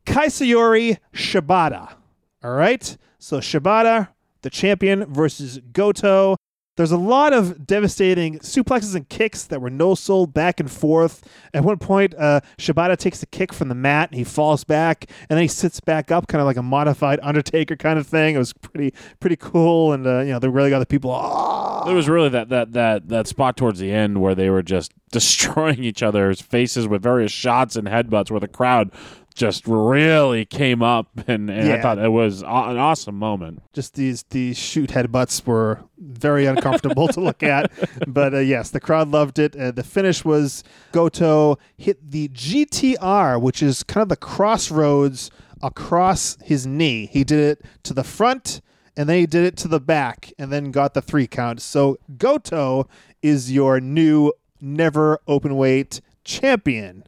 [0.05, 1.95] Katsuyori Shibata.
[2.43, 2.99] All right.
[3.25, 4.09] So Shibata,
[4.43, 6.37] the champion, versus Goto.
[6.77, 11.27] There's a lot of devastating suplexes and kicks that were no sold back and forth.
[11.55, 15.07] At one point, uh, Shibata takes a kick from the mat and he falls back,
[15.31, 18.35] and then he sits back up, kind of like a modified Undertaker kind of thing.
[18.35, 21.11] It was pretty pretty cool, and uh, you know they really got the people.
[21.11, 21.85] Ah!
[21.87, 24.93] There was really that, that that that spot towards the end where they were just
[25.13, 28.91] destroying each other's faces with various shots and headbutts, where the crowd
[29.35, 33.63] just really came up, and, and I thought it was aw- an awesome moment.
[33.73, 37.71] just these these shoot headbutts were very uncomfortable to look at.
[38.07, 39.57] But uh, yes, the crowd loved it.
[39.57, 40.63] Uh, the finish was
[40.93, 45.31] Goto hit the GTR, which is kind of the crossroads
[45.63, 47.07] across his knee.
[47.07, 48.61] He did it to the front.
[48.97, 51.61] And then he did it to the back and then got the three count.
[51.61, 52.87] So Goto
[53.23, 57.03] is your new never open weight champion.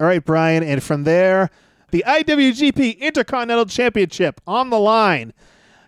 [0.00, 0.62] All right, Brian.
[0.62, 1.50] And from there,
[1.90, 5.32] the IWGP Intercontinental Championship on the line.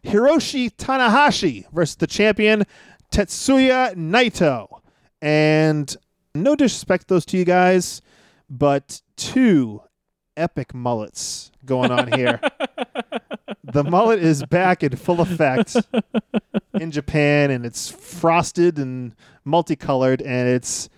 [0.05, 2.65] Hiroshi Tanahashi versus the champion
[3.11, 4.81] Tetsuya Naito.
[5.21, 5.95] And
[6.35, 8.03] no disrespect to those two guys,
[8.49, 9.83] but two
[10.37, 12.41] epic mullets going on here.
[13.65, 15.77] the mullet is back in full effect
[16.75, 20.89] in Japan, and it's frosted and multicolored, and it's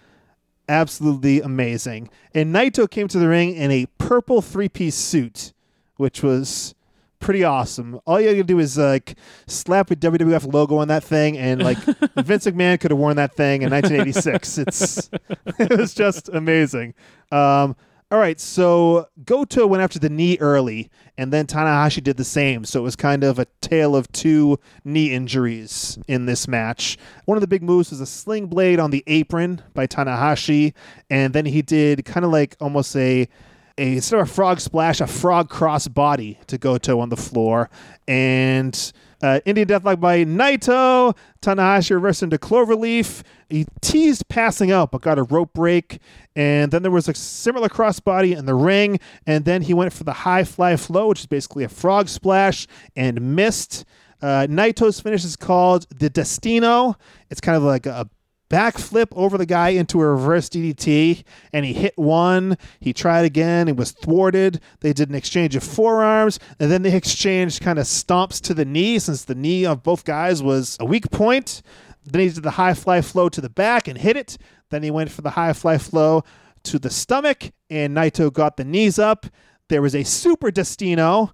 [0.68, 2.10] absolutely amazing.
[2.34, 5.52] And Naito came to the ring in a purple three piece suit,
[5.96, 6.74] which was
[7.20, 8.00] pretty awesome.
[8.06, 9.16] All you had to do is like
[9.46, 11.78] slap a WWF logo on that thing, and like
[12.16, 14.58] Vince McMahon could have worn that thing in 1986.
[14.58, 15.10] it's
[15.58, 16.94] it was just amazing.
[17.32, 17.76] Um,
[18.10, 22.64] all right, so Goto went after the knee early, and then Tanahashi did the same.
[22.64, 26.96] So it was kind of a tale of two knee injuries in this match.
[27.26, 30.72] One of the big moves was a sling blade on the apron by Tanahashi,
[31.10, 33.28] and then he did kind of like almost a
[33.76, 37.68] a instead of a frog splash, a frog cross body to Goto on the floor,
[38.06, 38.92] and
[39.22, 41.16] uh, Indian Deathlock by Naito.
[41.42, 43.22] Tanahashi reversed into Cloverleaf.
[43.48, 46.00] He teased passing out, but got a rope break.
[46.36, 49.00] And then there was a similar crossbody in the ring.
[49.26, 52.66] And then he went for the high fly flow, which is basically a frog splash,
[52.94, 53.84] and missed.
[54.20, 56.96] Uh, Naito's finish is called the Destino.
[57.30, 58.08] It's kind of like a
[58.50, 62.56] backflip over the guy into a reverse DDT, and he hit one.
[62.80, 63.68] He tried again.
[63.68, 64.60] It was thwarted.
[64.80, 68.64] They did an exchange of forearms, and then they exchanged kind of stomps to the
[68.64, 71.62] knee, since the knee of both guys was a weak point.
[72.04, 74.38] Then he did the high fly flow to the back and hit it.
[74.70, 76.24] Then he went for the high fly flow
[76.64, 79.26] to the stomach, and Naito got the knees up.
[79.68, 81.32] There was a super Destino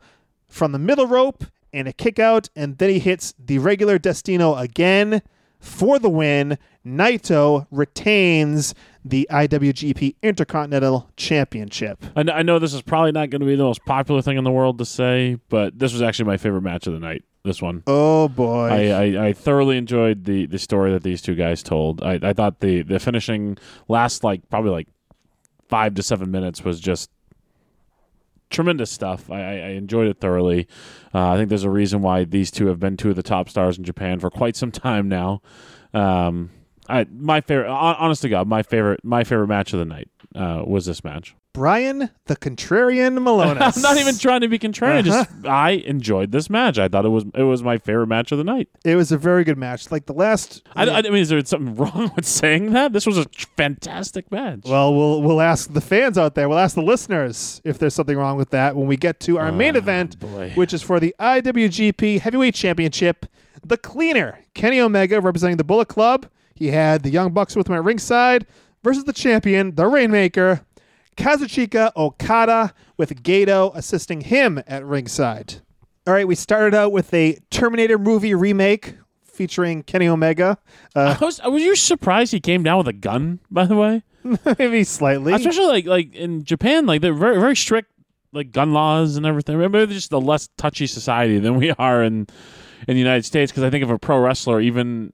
[0.48, 4.56] from the middle rope and a kick out, and then he hits the regular Destino
[4.56, 5.22] again
[5.58, 6.58] for the win.
[6.86, 8.74] Naito retains
[9.04, 12.04] the IWGP Intercontinental Championship.
[12.16, 14.36] I, kn- I know this is probably not going to be the most popular thing
[14.36, 17.24] in the world to say, but this was actually my favorite match of the night.
[17.42, 17.82] This one.
[17.86, 18.68] Oh boy!
[18.68, 22.02] I, I, I thoroughly enjoyed the, the story that these two guys told.
[22.02, 24.88] I, I thought the, the finishing last like probably like
[25.68, 27.10] five to seven minutes was just
[28.48, 29.30] tremendous stuff.
[29.30, 30.68] I, I I enjoyed it thoroughly.
[31.12, 33.50] Uh, I think there's a reason why these two have been two of the top
[33.50, 35.42] stars in Japan for quite some time now.
[35.92, 36.48] Um,
[36.88, 40.08] I my favorite, hon- honest to God, my favorite my favorite match of the night
[40.34, 41.34] uh, was this match.
[41.54, 43.76] Brian the Contrarian Malonis.
[43.76, 45.04] I'm not even trying to be contrarian.
[45.04, 46.78] Just I enjoyed this match.
[46.78, 48.68] I thought it was it was my favorite match of the night.
[48.84, 49.92] It was a very good match.
[49.92, 50.62] Like the last.
[50.74, 52.92] I, I mean, is there something wrong with saying that?
[52.92, 53.26] This was a
[53.56, 54.62] fantastic match.
[54.66, 56.48] well, we'll we'll ask the fans out there.
[56.48, 59.52] We'll ask the listeners if there's something wrong with that when we get to our
[59.52, 60.50] main Ah, event, boy.
[60.56, 63.26] which is for the IWGP Heavyweight Championship.
[63.64, 66.26] The Cleaner, Kenny Omega, representing the Bullet Club.
[66.54, 68.46] He had the Young Bucks with him at ringside
[68.82, 70.64] versus the champion, the Rainmaker,
[71.16, 75.56] Kazuchika Okada, with Gedo assisting him at ringside.
[76.06, 80.58] All right, we started out with a Terminator movie remake featuring Kenny Omega.
[80.94, 83.40] Uh, I was, were you surprised he came down with a gun?
[83.50, 84.02] By the way,
[84.58, 85.32] maybe slightly.
[85.32, 87.90] especially like like in Japan, like they're very very strict
[88.32, 89.58] like gun laws and everything.
[89.58, 92.26] Maybe they're just a less touchy society than we are in
[92.86, 93.50] in the United States.
[93.50, 95.12] Because I think of a pro wrestler, even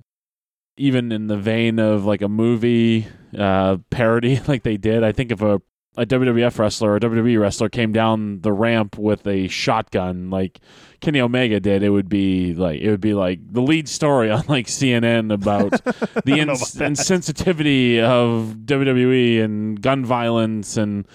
[0.81, 3.07] even in the vein of like a movie
[3.39, 5.05] uh, parody, like they did.
[5.05, 5.61] I think if a
[5.97, 10.61] a WWF wrestler or a WWE wrestler came down the ramp with a shotgun like
[11.01, 14.45] Kenny Omega did, it would be like it would be like the lead story on
[14.49, 15.73] like CNN about
[16.25, 21.07] the ins- about insensitivity of WWE and gun violence and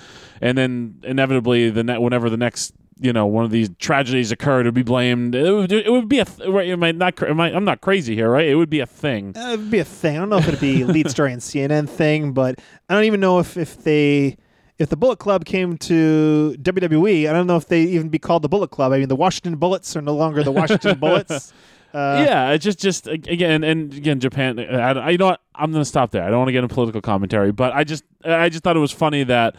[0.42, 4.66] and then inevitably the ne- whenever the next you know one of these tragedies occurred,
[4.66, 5.36] it would be blamed.
[5.36, 6.70] It would, it would be a th- right.
[6.70, 7.22] Am I not?
[7.24, 8.48] Am I, I'm not crazy here, right?
[8.48, 9.36] It would be a thing.
[9.36, 10.16] Uh, it'd be a thing.
[10.16, 13.20] I don't know if it'd be lead story and CNN thing, but I don't even
[13.20, 14.38] know if if they
[14.78, 18.42] if the Bullet Club came to WWE, I don't know if they even be called
[18.42, 18.92] the Bullet Club.
[18.92, 21.54] I mean, the Washington Bullets are no longer the Washington Bullets.
[21.96, 24.60] Uh, yeah, it's just just again and again Japan.
[24.60, 25.42] I, I you know what?
[25.56, 26.24] I'm going to stop there.
[26.24, 28.82] I don't want to get into political commentary, but I just I just thought it
[28.82, 29.56] was funny that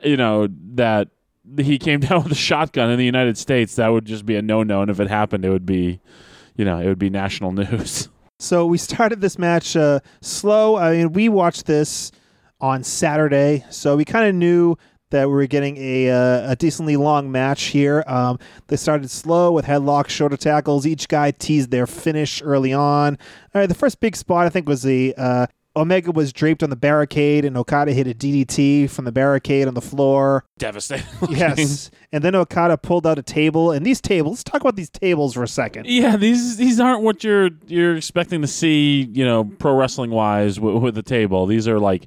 [0.00, 1.08] you know that
[1.58, 3.76] he came down with a shotgun in the United States.
[3.76, 6.00] That would just be a no no, and if it happened, it would be
[6.56, 8.08] you know it would be national news.
[8.38, 10.76] So we started this match uh, slow.
[10.76, 12.10] I mean, we watched this
[12.60, 14.76] on Saturday, so we kind of knew
[15.12, 18.02] that we were getting a, uh, a decently long match here.
[18.06, 20.86] Um, they started slow with headlocks, shoulder tackles.
[20.86, 23.16] Each guy teased their finish early on.
[23.54, 26.68] All right, the first big spot I think was the uh, Omega was draped on
[26.70, 30.44] the barricade, and Okada hit a DDT from the barricade on the floor.
[30.58, 31.06] Devastating.
[31.30, 34.32] Yes, and then Okada pulled out a table, and these tables.
[34.32, 35.86] Let's talk about these tables for a second.
[35.86, 40.60] Yeah, these these aren't what you're you're expecting to see, you know, pro wrestling wise
[40.60, 41.46] with, with the table.
[41.46, 42.06] These are like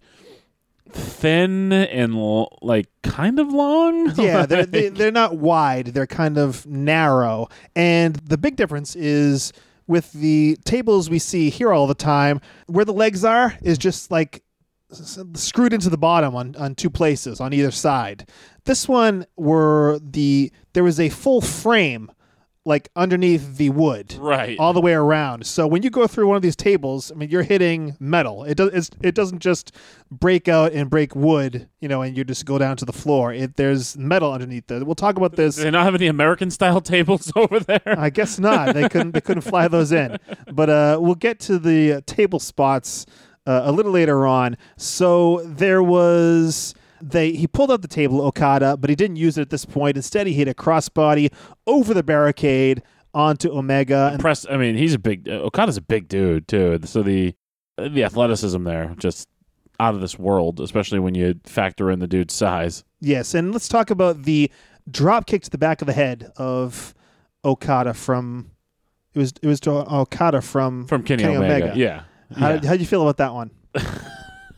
[0.91, 4.11] thin and l- like kind of long.
[4.15, 7.49] yeah, they're Like- they, they're not wide; they're kind of narrow.
[7.75, 9.51] And the big difference is
[9.87, 14.11] with the tables we see here all the time, where the legs are is just
[14.11, 14.43] like
[15.33, 18.29] screwed into the bottom on, on two places on either side.
[18.65, 22.11] This one were the there was a full frame
[22.67, 24.57] like underneath the wood, Right.
[24.57, 25.45] all the way around.
[25.45, 28.43] So when you go through one of these tables, I mean, you're hitting metal.
[28.43, 28.69] It does.
[28.73, 29.71] It's, it doesn't just
[30.09, 33.31] break out and break wood, you know, and you just go down to the floor.
[33.31, 34.83] It there's metal underneath it.
[34.83, 35.57] We'll talk about this.
[35.57, 37.81] They Do they not have any American style tables over there?
[37.85, 38.73] I guess not.
[38.73, 39.11] They couldn't.
[39.11, 40.17] They couldn't fly those in.
[40.51, 43.05] But uh, we'll get to the table spots
[43.45, 44.57] uh, a little later on.
[44.75, 46.73] So there was.
[47.01, 49.97] They he pulled out the table Okada, but he didn't use it at this point.
[49.97, 51.31] Instead, he hit a crossbody
[51.67, 52.81] over the barricade
[53.13, 54.09] onto Omega.
[54.13, 54.45] And Press.
[54.49, 55.27] I mean, he's a big.
[55.29, 56.79] Uh, Okada's a big dude too.
[56.85, 57.35] So the
[57.77, 59.27] the athleticism there just
[59.79, 62.83] out of this world, especially when you factor in the dude's size.
[63.01, 64.49] yes, and let's talk about the
[64.89, 66.93] drop kick to the back of the head of
[67.43, 68.51] Okada from.
[69.13, 71.73] It was it was to Okada from From Kenny, Omega.
[71.75, 72.03] Yeah.
[72.37, 72.59] How Yeah.
[72.63, 73.51] how would you feel about that one?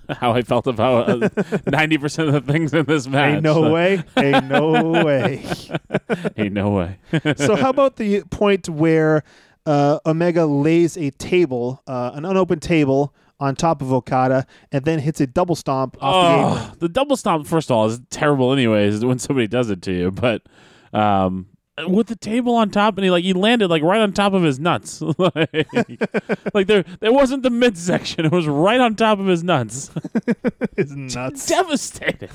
[0.20, 1.32] How I felt about
[1.68, 3.36] ninety percent of the things in this match.
[3.36, 4.04] Ain't no way.
[4.18, 5.46] Ain't no way.
[6.38, 6.98] Ain't no way.
[7.36, 9.24] so how about the point where
[9.66, 15.00] uh, Omega lays a table, uh, an unopened table, on top of Okada, and then
[15.00, 16.72] hits a double stomp off the apron?
[16.72, 19.92] Oh, the double stomp, first of all, is terrible anyways when somebody does it to
[19.92, 20.12] you.
[20.12, 20.44] But
[20.94, 21.48] um,
[21.86, 24.44] with the table on top, and he like he landed like right on top of
[24.44, 25.02] his nuts.
[25.18, 25.68] like,
[26.54, 29.92] like there there wasn't the midsection; it was right on top of his nuts.
[30.78, 31.48] It's nuts.
[31.48, 32.30] Devastating.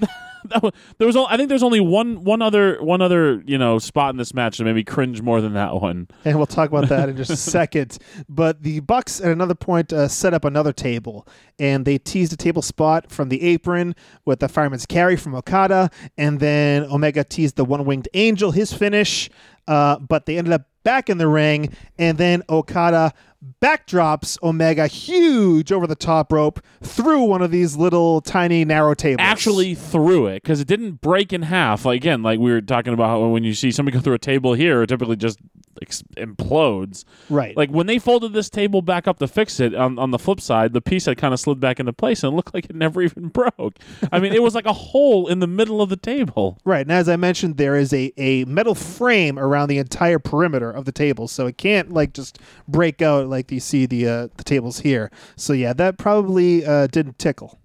[0.98, 4.10] There was, o- I think, there's only one, one other, one other, you know, spot
[4.10, 6.08] in this match that made me cringe more than that one.
[6.24, 7.98] and we'll talk about that in just a second.
[8.28, 11.26] But the Bucks at another point uh, set up another table,
[11.58, 15.90] and they teased a table spot from the apron with the fireman's carry from Okada,
[16.16, 19.30] and then Omega teased the one winged angel, his finish.
[19.68, 23.12] Uh, but they ended up back in the ring, and then Okada
[23.60, 29.18] backdrops Omega huge over the top rope through one of these little tiny narrow tables.
[29.20, 31.84] Actually, threw it because it didn't break in half.
[31.84, 34.18] Like again, like we were talking about how when you see somebody go through a
[34.18, 35.38] table here, it typically just
[35.80, 37.04] ex- implodes.
[37.30, 37.56] right?
[37.56, 40.40] Like when they folded this table back up to fix it, on, on the flip
[40.40, 42.76] side, the piece had kind of slid back into place and it looked like it
[42.76, 43.78] never even broke.
[44.10, 46.58] I mean, it was like a hole in the middle of the table.
[46.64, 50.70] Right, and as I mentioned, there is a, a metal frame around the entire perimeter
[50.70, 54.28] of the table, so it can't like just break out like you see the uh,
[54.36, 55.10] the tables here.
[55.36, 57.58] So yeah, that probably uh, didn't tickle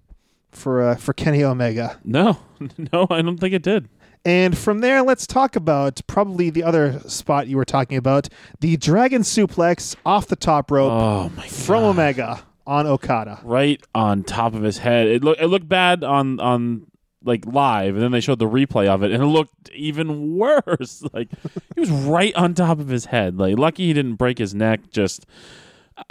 [0.50, 1.98] for uh, for Kenny Omega.
[2.04, 2.38] No,
[2.92, 3.88] no, I don't think it did.
[4.24, 8.28] And from there, let's talk about probably the other spot you were talking about,
[8.60, 11.88] the dragon suplex off the top rope Oh my from God.
[11.90, 13.40] Omega on Okada.
[13.44, 15.06] right on top of his head.
[15.06, 16.86] It looked it looked bad on on
[17.24, 21.02] like live, and then they showed the replay of it, and it looked even worse.
[21.14, 21.28] Like
[21.74, 23.38] he was right on top of his head.
[23.38, 24.90] Like lucky he didn't break his neck.
[24.90, 25.26] Just.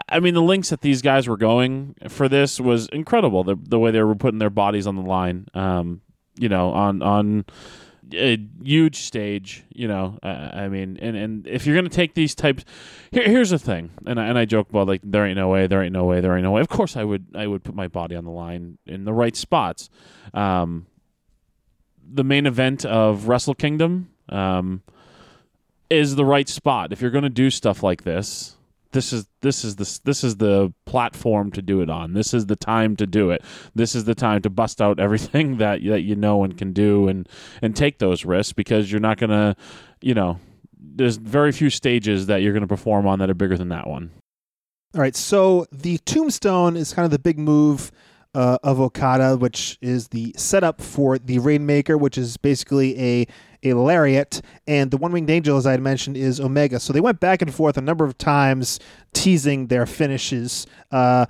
[0.10, 3.46] I mean, the links that these guys were going for this was incredible.
[3.46, 6.02] The the way they were putting their bodies on the line, um,
[6.38, 7.46] you know, on on
[8.14, 9.64] a huge stage.
[9.74, 12.64] You know, uh, I mean, and, and if you're gonna take these types,
[13.12, 15.68] here, here's the thing, and I, and I joke about like there ain't no way,
[15.68, 16.62] there ain't no way, there ain't no way.
[16.62, 19.36] Of course, I would I would put my body on the line in the right
[19.36, 19.90] spots.
[20.34, 20.88] Um,
[22.10, 24.84] the main event of Wrestle Kingdom um,
[25.90, 28.56] is the right spot if you're gonna do stuff like this.
[28.92, 32.14] This is this is the this is the platform to do it on.
[32.14, 33.44] This is the time to do it.
[33.76, 37.08] This is the time to bust out everything that that you know and can do
[37.08, 37.30] and
[37.62, 39.56] and take those risks because you're not gonna,
[40.02, 40.40] you know,
[40.80, 44.10] there's very few stages that you're gonna perform on that are bigger than that one.
[44.96, 47.92] All right, so the tombstone is kind of the big move
[48.34, 53.28] uh, of Okada, which is the setup for the Rainmaker, which is basically a
[53.64, 56.80] a lariat, and the one winged angel, as I had mentioned, is Omega.
[56.80, 58.80] So they went back and forth a number of times,
[59.14, 60.68] teasing their finishes.
[60.92, 61.26] Uh,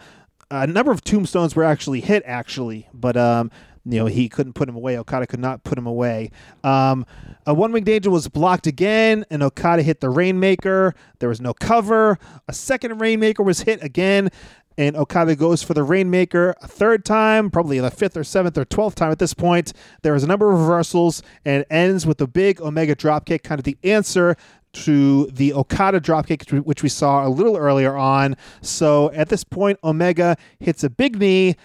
[0.50, 3.52] a number of tombstones were actually hit, actually, but um,
[3.86, 4.98] you know he couldn't put him away.
[4.98, 6.32] Okada could not put him away.
[6.64, 7.06] Um,
[7.46, 10.94] a one winged angel was blocked again, and Okada hit the Rainmaker.
[11.20, 12.20] There was no cover.
[12.48, 14.30] A second Rainmaker was hit again.
[14.78, 18.66] And Okada goes for the Rainmaker a third time, probably the fifth or seventh or
[18.66, 19.74] twelfth time at this point.
[20.04, 23.66] There is a number of reversals, and ends with the big Omega dropkick, kind of
[23.66, 24.36] the answer
[24.74, 28.36] to the Okada dropkick, which we saw a little earlier on.
[28.62, 31.56] So at this point, Omega hits a big knee.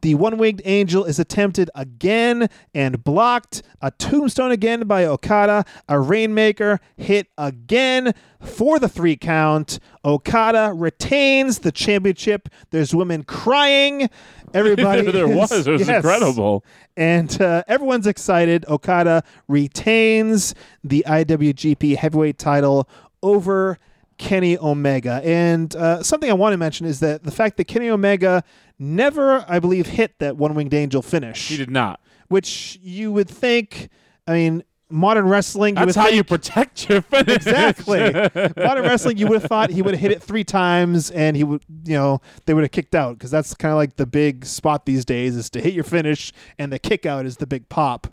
[0.00, 3.62] The one winged angel is attempted again and blocked.
[3.80, 5.64] A tombstone again by Okada.
[5.88, 9.78] A rainmaker hit again for the three count.
[10.04, 12.48] Okada retains the championship.
[12.70, 14.08] There's women crying.
[14.54, 15.66] Everybody there is- was.
[15.66, 15.96] It was yes.
[16.04, 16.64] incredible.
[16.96, 18.64] And uh, everyone's excited.
[18.68, 22.88] Okada retains the IWGP Heavyweight title
[23.22, 23.78] over
[24.18, 25.20] Kenny Omega.
[25.24, 28.42] And uh, something I want to mention is that the fact that Kenny Omega
[28.78, 32.00] never, I believe, hit that one winged angel finish, He did not.
[32.28, 33.88] which you would think,
[34.26, 35.76] I mean, modern wrestling.
[35.76, 37.36] You That's how think- you protect your finish.
[37.36, 38.00] exactly.
[38.56, 41.44] Modern wrestling, you would have thought he would have hit it three times, and he
[41.44, 44.46] would, you know, they would have kicked out because that's kind of like the big
[44.46, 47.68] spot these days is to hit your finish, and the kick out is the big
[47.68, 48.06] pop.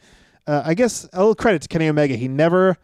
[0.48, 2.16] Uh, I guess a little credit to Kenny Omega.
[2.16, 2.78] He never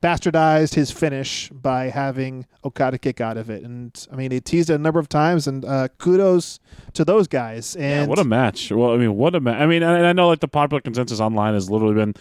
[0.00, 4.70] bastardized his finish by having Okada kick out of it, and I mean, he teased
[4.70, 6.60] it a number of times, and uh, kudos
[6.94, 7.76] to those guys.
[7.78, 8.70] Yeah, And what a match!
[8.70, 9.60] Well, I mean, what a match!
[9.60, 12.14] I mean, and I know like the popular consensus online has literally been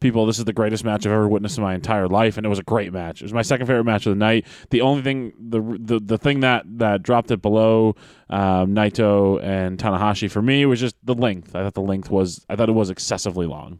[0.00, 0.26] people.
[0.26, 2.58] This is the greatest match I've ever witnessed in my entire life, and it was
[2.58, 3.22] a great match.
[3.22, 4.46] It was my second favorite match of the night.
[4.70, 7.94] The only thing, the the the thing that that dropped it below
[8.28, 11.54] um, Naito and Tanahashi for me was just the length.
[11.54, 13.78] I thought the length was, I thought it was excessively long.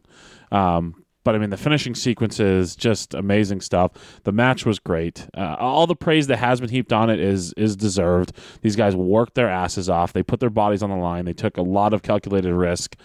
[0.51, 3.91] Um, but I mean, the finishing sequences, just amazing stuff.
[4.23, 5.27] The match was great.
[5.35, 8.33] Uh, all the praise that has been heaped on it is is deserved.
[8.61, 10.13] These guys worked their asses off.
[10.13, 11.25] They put their bodies on the line.
[11.25, 12.95] They took a lot of calculated risk,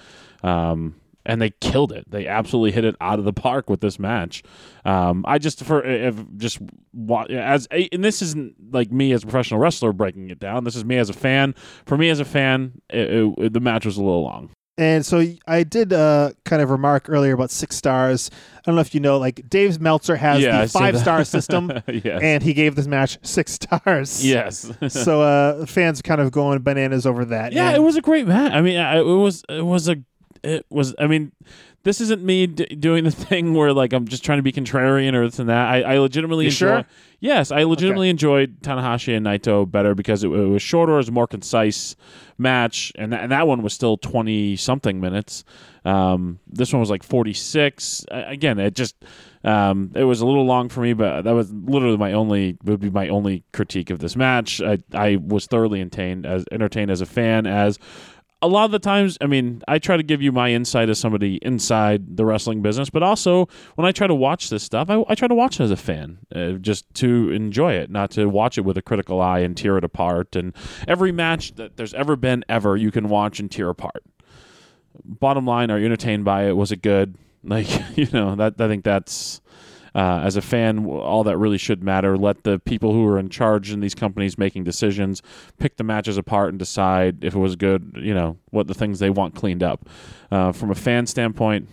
[0.43, 2.11] um, and they killed it.
[2.11, 4.43] They absolutely hit it out of the park with this match.
[4.85, 6.59] Um, I just for if just
[7.31, 10.65] as and this isn't like me as a professional wrestler breaking it down.
[10.65, 11.55] This is me as a fan.
[11.87, 14.51] For me as a fan, it, it, the match was a little long.
[14.79, 18.31] And so I did uh, kind of remark earlier about six stars.
[18.57, 21.73] I don't know if you know, like Dave Meltzer has Yeah, the five star system,
[21.89, 22.21] yes.
[22.23, 24.25] and he gave this match six stars.
[24.25, 24.71] yes.
[24.89, 27.53] so uh, fans kind of going bananas over that.
[27.53, 28.53] Yeah, And- it was a great match.
[28.53, 29.97] I mean, it was it was a
[30.45, 30.95] it was.
[31.01, 31.33] I mean,
[31.89, 35.15] this isn't me d- doing the thing where like I'm just trying to be contrarian
[35.15, 35.69] or this and that.
[35.69, 36.67] I, I legitimately You enjoy.
[36.67, 36.87] sure?
[37.21, 41.09] Yes, I legitimately enjoyed Tanahashi and Naito better because it, it was shorter, it was
[41.09, 41.97] a more concise
[42.37, 45.45] match, and that, and that one was still twenty something minutes.
[45.87, 48.05] Um, this one was like forty six.
[48.11, 48.95] Again, it just
[49.43, 52.81] um, it was a little long for me, but that was literally my only would
[52.81, 54.61] be my only critique of this match.
[54.61, 57.79] I I was thoroughly entertained as entertained as a fan as
[58.41, 60.99] a lot of the times, I mean, I try to give you my insight as
[60.99, 65.05] somebody inside the wrestling business, but also when I try to watch this stuff, I,
[65.09, 68.27] I try to watch it as a fan, uh, just to enjoy it, not to
[68.27, 70.37] watch it with a critical eye and tear it apart.
[70.37, 70.55] And
[70.87, 74.05] every match that there's ever been, ever, you can watch and tear apart.
[75.05, 76.57] Bottom line, are you entertained by it?
[76.57, 77.17] Was it good?
[77.43, 79.41] Like, you know, that I think that's.
[79.95, 82.17] Uh, as a fan, all that really should matter.
[82.17, 85.23] Let the people who are in charge in these companies making decisions
[85.59, 87.93] pick the matches apart and decide if it was good.
[87.97, 89.89] You know what the things they want cleaned up.
[90.31, 91.69] Uh, from a fan standpoint,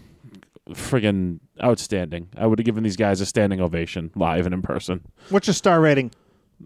[0.69, 2.29] friggin' outstanding.
[2.37, 5.01] I would have given these guys a standing ovation live and in person.
[5.29, 6.11] What's your star rating?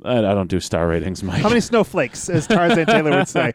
[0.03, 1.41] I, I don't do star ratings, Mike.
[1.41, 3.53] How many snowflakes, as Tarzan Taylor would say?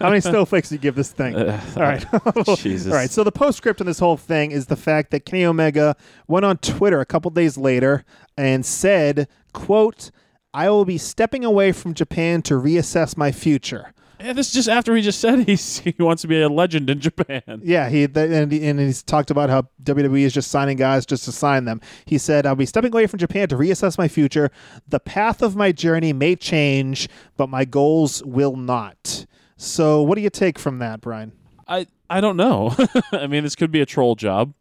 [0.00, 1.34] How many snowflakes do you give this thing?
[1.34, 2.04] Uh, All right.
[2.12, 2.92] Uh, Jesus.
[2.92, 3.10] All right.
[3.10, 5.96] So the postscript on this whole thing is the fact that Kenny Omega
[6.28, 8.04] went on Twitter a couple days later
[8.36, 10.10] and said, "quote
[10.52, 13.92] I will be stepping away from Japan to reassess my future."
[14.22, 16.90] Yeah, this is just after he just said he's, he wants to be a legend
[16.90, 17.60] in Japan.
[17.62, 21.06] Yeah, he th- and, he- and he's talked about how WWE is just signing guys
[21.06, 21.80] just to sign them.
[22.04, 24.50] He said, "I'll be stepping away from Japan to reassess my future.
[24.88, 30.22] The path of my journey may change, but my goals will not." So, what do
[30.22, 31.32] you take from that, Brian?
[31.68, 32.74] I I don't know.
[33.12, 34.52] I mean, this could be a troll job.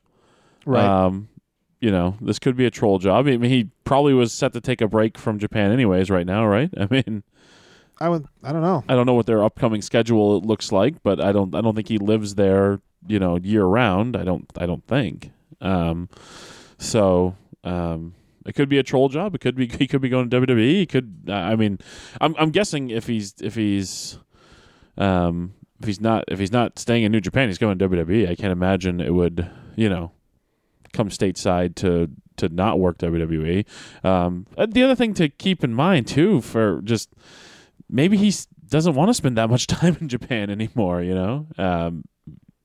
[1.06, 1.30] Um,
[1.80, 3.26] you know, this could be a troll job.
[3.28, 6.46] I mean, he probably was set to take a break from Japan anyways right now,
[6.46, 6.70] right?
[6.78, 7.24] I mean,
[8.02, 8.26] I would.
[8.44, 8.84] I don't know.
[8.88, 11.88] I don't know what their upcoming schedule looks like, but I don't I don't think
[11.88, 14.16] he lives there, you know, year round.
[14.16, 15.32] I don't I don't think.
[15.62, 16.10] Um,
[16.78, 19.36] so um, it could be a troll job.
[19.36, 20.72] It could be he could be going to WWE.
[20.72, 21.30] He could.
[21.30, 21.80] I mean,
[22.22, 24.18] I'm I'm guessing if he's if he's
[24.98, 28.30] um if he's not if he's not staying in New Japan, he's going to WWE.
[28.30, 30.12] I can't imagine it would you know
[30.94, 33.66] come stateside to to not work WWE.
[34.06, 37.10] Um, uh, the other thing to keep in mind too for just
[37.90, 38.34] maybe he
[38.68, 41.02] doesn't want to spend that much time in Japan anymore.
[41.02, 42.04] You know, um,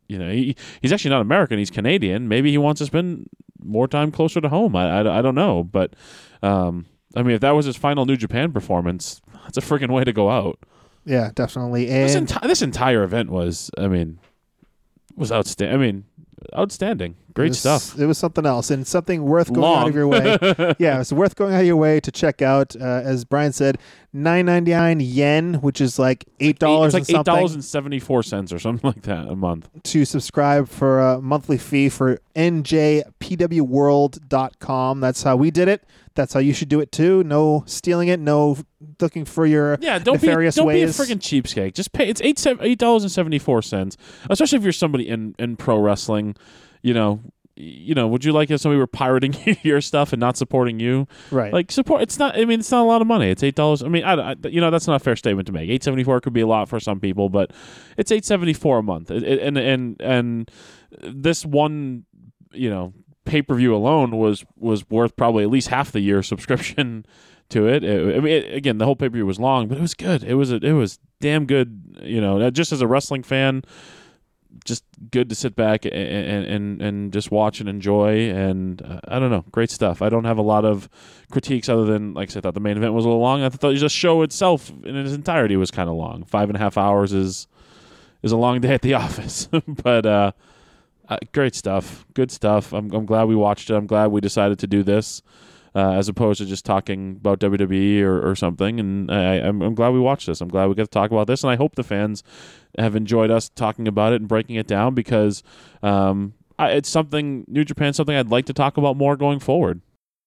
[0.09, 2.29] you know, he, he's actually not American; he's Canadian.
[2.29, 3.29] Maybe he wants to spend
[3.63, 4.77] more time closer to home.
[4.77, 5.95] I, I, I don't know, but
[6.43, 10.05] um, I mean, if that was his final New Japan performance, that's a freaking way
[10.05, 10.59] to go out.
[11.07, 11.87] Yeah, definitely.
[11.87, 14.19] This, And enti- this entire event was, I mean,
[15.17, 15.75] was outstanding.
[15.75, 16.05] I mean,
[16.57, 17.99] outstanding, great it was, stuff.
[17.99, 20.39] It was something else and something worth going out of your way.
[20.79, 22.75] yeah, it's worth going out of your way to check out.
[22.77, 23.79] Uh, as Brian said,
[24.13, 26.95] nine ninety nine yen, which is like eight dollars.
[26.95, 29.69] It's like eight dollars and seventy four cents or something like that a month.
[29.83, 35.01] to subscribe for a monthly fee for njpwworld.com.
[35.01, 35.85] That's how we did it.
[36.15, 37.25] That's how you should do it too.
[37.25, 38.21] No stealing it.
[38.21, 38.57] No
[39.01, 40.97] looking for your Yeah, don't be don't ways.
[40.97, 41.75] be a freaking cheapskate.
[41.75, 42.09] Just pay.
[42.09, 43.97] It's eight eight dollars and seventy four cents.
[44.31, 46.37] Especially if you're somebody in in pro wrestling.
[46.83, 47.21] You know,
[47.57, 48.07] you know.
[48.07, 51.09] Would you like if somebody were pirating your stuff and not supporting you?
[51.33, 51.53] right.
[51.53, 52.03] Like support.
[52.03, 52.37] It's not.
[52.39, 53.31] I mean, it's not a lot of money.
[53.31, 53.83] It's eight dollars.
[53.83, 55.69] I mean, I, I- you know that's not a fair statement to make.
[55.69, 57.53] Eight seventy four could be a lot for some people, but
[57.97, 59.11] it's eight seventy four a month.
[59.11, 60.51] It- it- and and and
[61.03, 62.05] this one,
[62.53, 62.93] you know,
[63.25, 67.07] pay per view alone was was worth probably at least half the year subscription
[67.51, 67.85] to it.
[67.85, 69.95] it I mean, it, again, the whole pay per view was long, but it was
[69.95, 70.23] good.
[70.25, 71.99] It was a, it was damn good.
[72.03, 73.65] You know, just as a wrestling fan,
[74.65, 78.31] just good to sit back and and and just watch and enjoy.
[78.31, 80.03] And uh, I don't know, great stuff.
[80.03, 80.89] I don't have a lot of
[81.31, 83.43] critiques other than like I said, I thought the main event was a little long.
[83.43, 86.25] I thought the show itself in its entirety was kind of long.
[86.25, 87.47] Five and a half hours is
[88.23, 90.07] is a long day at the office, but.
[90.07, 90.33] uh
[91.09, 92.07] uh, great stuff.
[92.15, 92.73] Good stuff.
[92.73, 93.75] I'm, I'm glad we watched it.
[93.75, 95.23] I'm glad we decided to do this
[95.75, 98.79] uh, as opposed to just talking about WWE or, or something.
[98.79, 100.41] And I, I'm, I'm glad we watched this.
[100.41, 101.43] I'm glad we get to talk about this.
[101.43, 102.23] And I hope the fans
[102.79, 105.43] have enjoyed us talking about it and breaking it down because
[105.83, 109.81] um, I, it's something, New Japan, something I'd like to talk about more going forward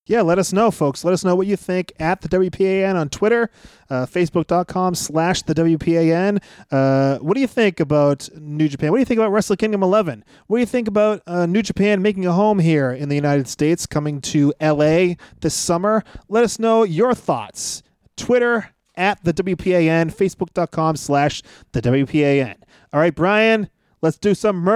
[0.07, 1.03] yeah, let us know, folks.
[1.03, 3.51] Let us know what you think at the WPAN on Twitter,
[3.89, 6.41] uh, Facebook.com slash the WPAN.
[6.71, 8.91] Uh, what do you think about New Japan?
[8.91, 10.23] What do you think about Wrestle Kingdom 11?
[10.47, 13.47] What do you think about uh, New Japan making a home here in the United
[13.47, 16.03] States, coming to LA this summer?
[16.29, 17.83] Let us know your thoughts.
[18.15, 21.43] Twitter at the WPAN, Facebook.com slash
[21.73, 22.55] the WPAN.
[22.93, 23.69] All right, Brian,
[24.01, 24.67] let's do some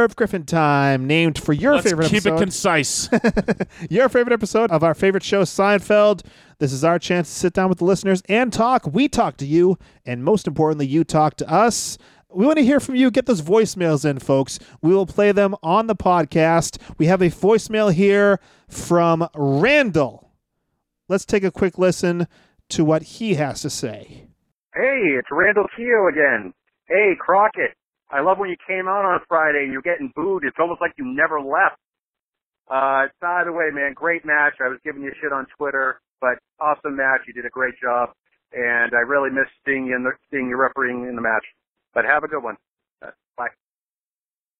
[0.00, 2.36] Merv Griffin time, named for your Let's favorite keep episode.
[2.36, 3.10] it concise.
[3.90, 6.24] your favorite episode of our favorite show, Seinfeld.
[6.58, 8.86] This is our chance to sit down with the listeners and talk.
[8.86, 11.98] We talk to you, and most importantly, you talk to us.
[12.30, 13.10] We want to hear from you.
[13.10, 14.58] Get those voicemails in, folks.
[14.80, 16.78] We will play them on the podcast.
[16.96, 18.40] We have a voicemail here
[18.70, 20.30] from Randall.
[21.10, 22.26] Let's take a quick listen
[22.70, 24.28] to what he has to say.
[24.74, 26.54] Hey, it's Randall Keogh again.
[26.88, 27.72] Hey, Crockett.
[28.10, 30.44] I love when you came out on Friday and you're getting booed.
[30.44, 31.78] It's almost like you never left.
[32.68, 34.54] Uh, by the way, man, great match.
[34.64, 37.22] I was giving you shit on Twitter, but awesome match.
[37.26, 38.10] You did a great job,
[38.52, 41.44] and I really missed seeing you in the, seeing you refereeing in the match.
[41.94, 42.56] But have a good one.
[43.02, 43.48] Uh, bye.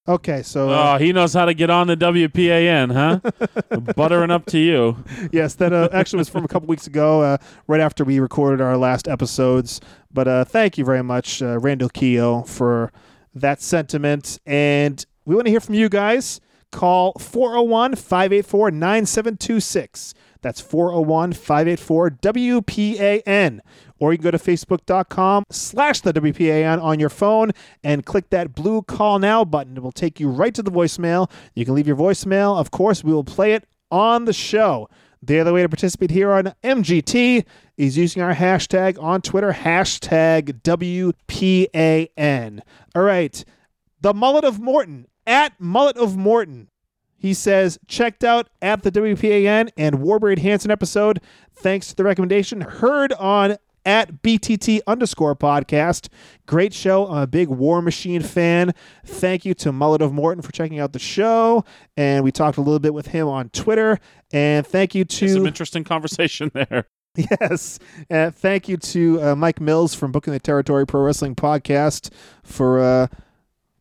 [0.08, 3.80] Okay, so uh, oh, he knows how to get on the WPAN, huh?
[3.94, 5.04] Buttering up to you.
[5.30, 7.36] yes, that uh, actually was from a couple weeks ago, uh,
[7.68, 9.80] right after we recorded our last episodes.
[10.12, 12.90] But uh, thank you very much, uh, Randall Keogh, for
[13.34, 14.38] that sentiment.
[14.46, 16.40] And we want to hear from you guys.
[16.70, 20.14] Call 401 584 9726.
[20.42, 23.60] That's 401 584 WPAN.
[23.98, 27.50] Or you can go to facebook.com slash the WPAN on your phone
[27.84, 29.76] and click that blue call now button.
[29.76, 31.30] It will take you right to the voicemail.
[31.54, 32.58] You can leave your voicemail.
[32.58, 34.88] Of course, we will play it on the show.
[35.22, 37.44] The other way to participate here on MGT
[37.76, 42.60] is using our hashtag on Twitter, hashtag WPAN.
[42.94, 43.44] All right.
[44.00, 46.70] The Mullet of Morton, at Mullet of Morton.
[47.18, 51.20] He says, checked out at the WPAN and Warbeard Hanson episode.
[51.54, 52.62] Thanks to the recommendation.
[52.62, 56.08] Heard on at BTT underscore podcast.
[56.46, 57.06] Great show.
[57.08, 58.72] I'm a big War Machine fan.
[59.04, 61.64] Thank you to Mullet of Morton for checking out the show.
[61.96, 63.98] And we talked a little bit with him on Twitter.
[64.32, 65.28] And thank you to.
[65.28, 66.86] Some interesting conversation there.
[67.16, 67.80] Yes.
[68.08, 72.10] Uh, thank you to uh, Mike Mills from Booking the Territory Pro Wrestling Podcast
[72.44, 73.06] for uh,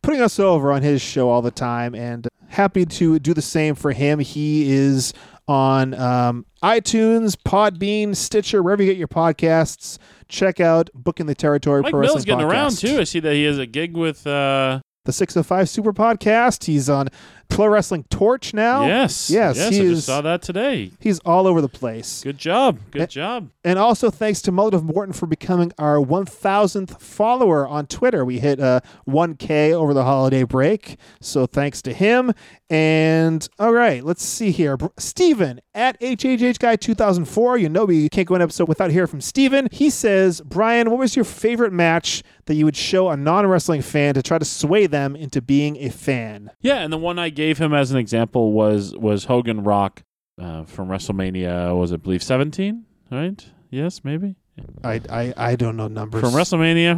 [0.02, 1.94] putting us over on his show all the time.
[1.94, 4.18] And happy to do the same for him.
[4.18, 5.12] He is
[5.50, 9.98] on um, iTunes, Podbean, Stitcher, wherever you get your podcasts.
[10.28, 12.50] Check out Booking the Territory Mike Pro Mills Wrestling getting Podcast.
[12.52, 13.00] around too.
[13.00, 14.26] I see that he has a gig with.
[14.26, 16.64] uh The 605 Super Podcast.
[16.66, 17.08] He's on
[17.50, 18.86] Pro Wrestling Torch now.
[18.86, 19.74] Yes, Yes, yes.
[19.74, 20.92] he I just saw that today.
[20.98, 22.22] He's all over the place.
[22.22, 22.78] Good job.
[22.90, 23.50] Good Eh, job.
[23.64, 28.24] And also thanks to of Morton for becoming our 1,000th follower on Twitter.
[28.24, 30.96] We hit uh, 1K over the holiday break.
[31.20, 32.32] So thanks to him.
[32.68, 34.78] And all right, let's see here.
[34.96, 37.58] Steven at HHH Guy 2004.
[37.58, 39.68] You know we can't go an episode without hearing from Steven.
[39.72, 43.82] He says, Brian, what was your favorite match that you would show a non wrestling
[43.82, 46.50] fan to try to sway them into being a fan?
[46.60, 50.02] Yeah, and the one I gave him as an example was was Hogan Rock
[50.40, 51.76] uh, from WrestleMania.
[51.78, 52.84] Was it believe seventeen?
[53.10, 53.44] Right?
[53.70, 54.36] Yes, maybe
[54.82, 56.20] I, I, I don't know numbers.
[56.20, 56.94] from WrestleMania.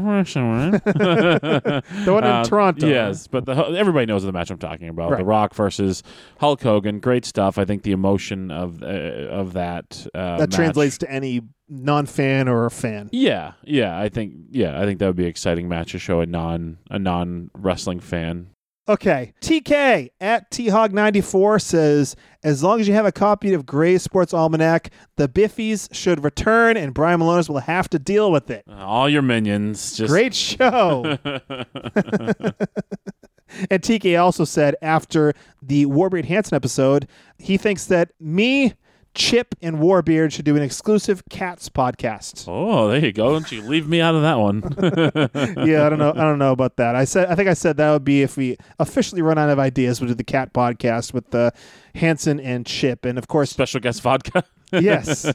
[2.04, 2.86] the one in Toronto.
[2.86, 5.16] Yes, but the everybody knows the match I'm talking about.
[5.16, 6.02] The Rock versus
[6.38, 7.00] Hulk Hogan.
[7.00, 7.58] Great stuff.
[7.58, 12.06] I think the emotion of uh, of that uh, that match- translates to any non
[12.06, 13.08] fan or a fan.
[13.12, 13.98] Yeah, yeah.
[13.98, 16.78] I think yeah, I think that would be an exciting match to show a non
[16.90, 18.48] a non wrestling fan.
[18.88, 19.32] Okay.
[19.40, 24.90] TK at THOG94 says, as long as you have a copy of Gray's Sports Almanac,
[25.16, 28.64] the Biffies should return and Brian Malonis will have to deal with it.
[28.68, 31.16] Uh, All your minions just Great show.
[33.70, 35.32] and TK also said after
[35.62, 37.06] the Warbeard Hanson episode,
[37.38, 38.74] he thinks that me,
[39.14, 42.46] Chip and Warbeard should do an exclusive Cats podcast.
[42.48, 43.30] Oh, there you go.
[43.30, 44.62] Don't you leave me out of that one.
[45.68, 46.10] yeah, I don't know.
[46.10, 46.96] I don't know about that.
[46.96, 49.58] I said I think I said that would be if we officially run out of
[49.58, 50.00] ideas.
[50.00, 51.50] We'll do the Cat podcast with uh,
[51.94, 54.44] Hanson and Chip, and of course, Special guest vodka.
[54.72, 55.26] yes,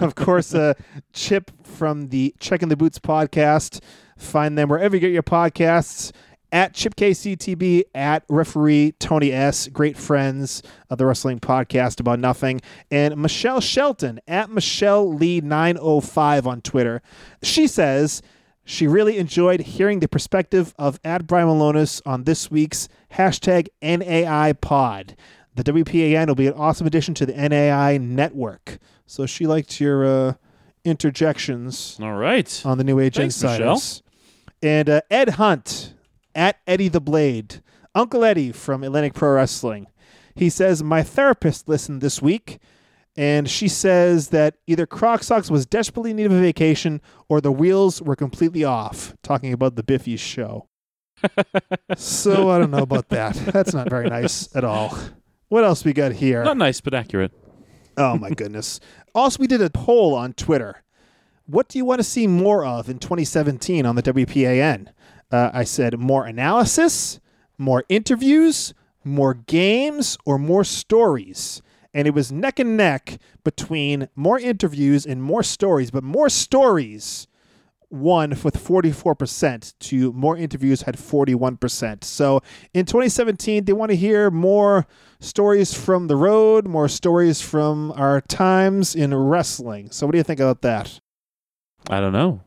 [0.00, 0.72] of course, uh,
[1.12, 3.80] Chip from the Checking the Boots podcast.
[4.16, 6.12] Find them wherever you get your podcasts.
[6.56, 12.62] At Chip KCTB, at referee Tony S, great friends of the wrestling podcast about nothing,
[12.90, 17.02] and Michelle Shelton at Michelle Lee 905 on Twitter.
[17.42, 18.22] She says
[18.64, 24.54] she really enjoyed hearing the perspective of at Brian Malonis on this week's hashtag NAI
[24.54, 25.14] pod.
[25.56, 28.78] The WPAN will be an awesome addition to the NAI network.
[29.04, 30.34] So she liked your uh,
[30.86, 32.62] interjections All right.
[32.64, 34.02] on the New Age Thanks, Insiders.
[34.62, 35.92] And uh, Ed Hunt
[36.36, 37.62] at Eddie the Blade,
[37.94, 39.88] Uncle Eddie from Atlantic Pro Wrestling.
[40.36, 42.58] He says, My therapist listened this week,
[43.16, 47.40] and she says that either Croc Socks was desperately in need of a vacation or
[47.40, 50.68] the wheels were completely off, talking about the Biffy's show.
[51.96, 53.34] so I don't know about that.
[53.34, 54.96] That's not very nice at all.
[55.48, 56.44] What else we got here?
[56.44, 57.32] Not nice, but accurate.
[57.96, 58.78] Oh my goodness.
[59.14, 60.82] Also, we did a poll on Twitter.
[61.46, 64.88] What do you want to see more of in 2017 on the WPAN?
[65.30, 67.20] Uh, I said more analysis,
[67.58, 68.74] more interviews,
[69.04, 71.62] more games, or more stories.
[71.94, 77.26] And it was neck and neck between more interviews and more stories, but more stories
[77.90, 82.04] won with 44% to more interviews had 41%.
[82.04, 82.42] So
[82.74, 84.86] in 2017, they want to hear more
[85.20, 89.90] stories from the road, more stories from our times in wrestling.
[89.90, 91.00] So what do you think about that?
[91.88, 92.42] I don't know.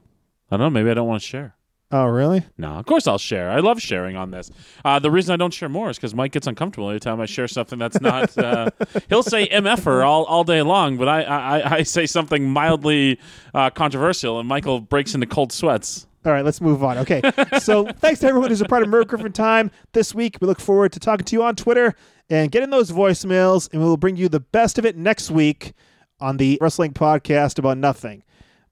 [0.52, 0.70] I don't know.
[0.70, 1.56] Maybe I don't want to share.
[1.92, 2.46] Oh, really?
[2.56, 3.50] No, of course I'll share.
[3.50, 4.52] I love sharing on this.
[4.86, 7.26] Uh, the reason I don't share more is because Mike gets uncomfortable every time I
[7.26, 8.38] share something that's not.
[8.38, 8.70] Uh,
[9.10, 13.20] he'll say "mf'er" all, all day long, but I, I, I say something mildly
[13.56, 16.06] uh, controversial, and Michael breaks into cold sweats.
[16.26, 17.00] All right, let's move on.
[17.00, 17.22] Okay.
[17.60, 20.38] So thanks to everyone who's a part of Merv Griffin Time this week.
[20.42, 21.96] We look forward to talking to you on Twitter
[22.30, 25.74] and getting those voicemails, and we will bring you the best of it next week
[26.20, 28.24] on the Wrestling Podcast About Nothing.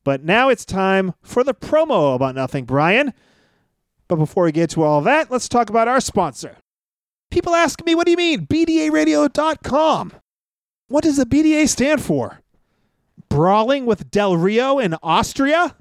[0.07, 3.13] But now it's time for the promo about nothing, Brian.
[4.07, 6.55] But before we get to all that, let's talk about our sponsor.
[7.29, 8.47] People ask me, what do you mean?
[8.47, 10.13] BDARadio.com.
[10.87, 12.39] What does the BDA stand for?
[13.27, 15.75] Brawling with Del Rio in Austria?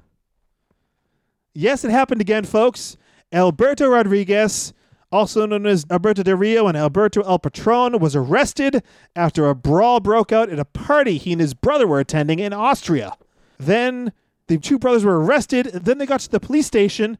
[1.53, 2.97] Yes, it happened again, folks.
[3.31, 4.73] Alberto Rodriguez,
[5.09, 8.83] also known as Alberto Del Rio and Alberto El Patron, was arrested
[9.15, 12.51] after a brawl broke out at a party he and his brother were attending in
[12.51, 13.13] Austria.
[13.57, 14.13] Then
[14.47, 15.67] the two brothers were arrested.
[15.67, 17.17] Then they got to the police station,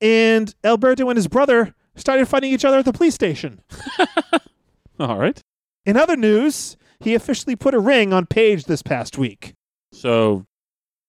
[0.00, 3.60] and Alberto and his brother started fighting each other at the police station.
[5.00, 5.40] All right.
[5.84, 9.54] In other news, he officially put a ring on Paige this past week.
[9.92, 10.46] So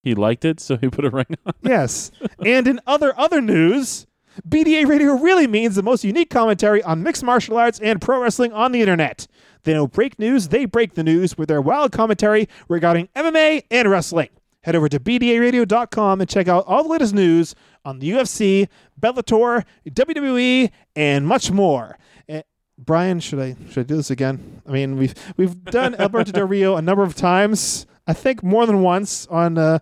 [0.02, 1.54] he liked it, so he put a ring on.
[1.62, 2.10] Yes.
[2.44, 4.06] and in other other news,
[4.46, 8.52] BDA Radio really means the most unique commentary on mixed martial arts and pro wrestling
[8.52, 9.26] on the internet.
[9.64, 13.90] They don't break news, they break the news with their wild commentary regarding MMA and
[13.90, 14.28] wrestling.
[14.68, 17.54] Head over to BDARadio.com and check out all the latest news
[17.86, 18.68] on the UFC,
[19.00, 21.96] Bellator, WWE, and much more.
[22.28, 22.42] Eh,
[22.76, 24.60] Brian, should I should I do this again?
[24.66, 27.86] I mean, we've we've done Alberto Del Rio a number of times.
[28.06, 29.78] I think more than once on uh,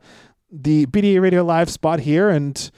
[0.52, 2.70] the BDA Radio Live spot here, and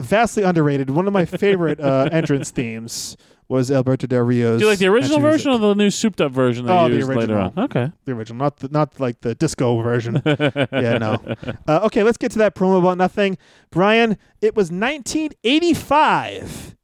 [0.00, 0.90] Vastly underrated.
[0.90, 3.16] One of my favorite uh, entrance themes
[3.48, 4.58] was Alberto Del Rio's.
[4.58, 6.96] Do you like the original version or the new souped up version they Oh, the
[6.96, 7.52] used later original.
[7.56, 7.64] on?
[7.64, 7.92] Okay.
[8.04, 10.22] the original, not the, not like the disco version.
[10.26, 11.22] yeah, no.
[11.68, 13.36] Uh, okay, let's get to that promo about nothing.
[13.70, 16.76] Brian, it was 1985.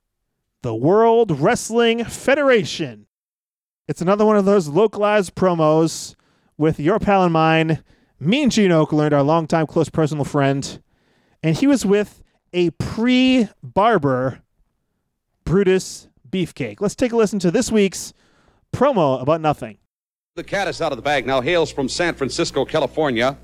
[0.63, 3.07] The World Wrestling Federation.
[3.87, 6.17] It's another one of those localized promos
[6.57, 7.85] with your pal and mine,
[8.19, 10.83] me and Gene Okerlund, our longtime close personal friend.
[11.45, 14.41] And he was with a pre barber
[15.45, 16.81] Brutus Beefcake.
[16.81, 18.13] Let's take a listen to this week's
[18.73, 19.79] promo about nothing.
[20.35, 23.39] The cat is out of the bag now, hails from San Francisco, California.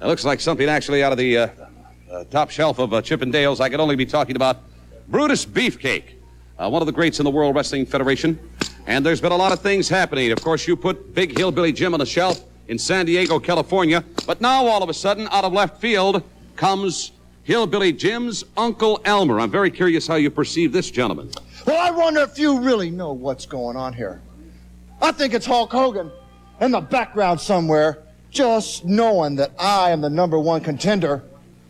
[0.00, 1.48] It looks like something actually out of the uh,
[2.10, 3.60] uh, top shelf of uh, Chippendales.
[3.60, 4.58] I could only be talking about
[5.08, 6.14] Brutus Beefcake,
[6.58, 8.38] uh, one of the greats in the World Wrestling Federation.
[8.86, 10.30] And there's been a lot of things happening.
[10.30, 14.04] Of course, you put Big Hillbilly Jim on the shelf in San Diego, California.
[14.26, 16.22] But now, all of a sudden, out of left field
[16.56, 17.12] comes
[17.42, 19.40] Hillbilly Jim's Uncle Elmer.
[19.40, 21.30] I'm very curious how you perceive this gentleman.
[21.66, 24.20] Well, I wonder if you really know what's going on here.
[25.00, 26.10] I think it's Hulk Hogan
[26.60, 31.22] in the background somewhere, just knowing that I am the number one contender.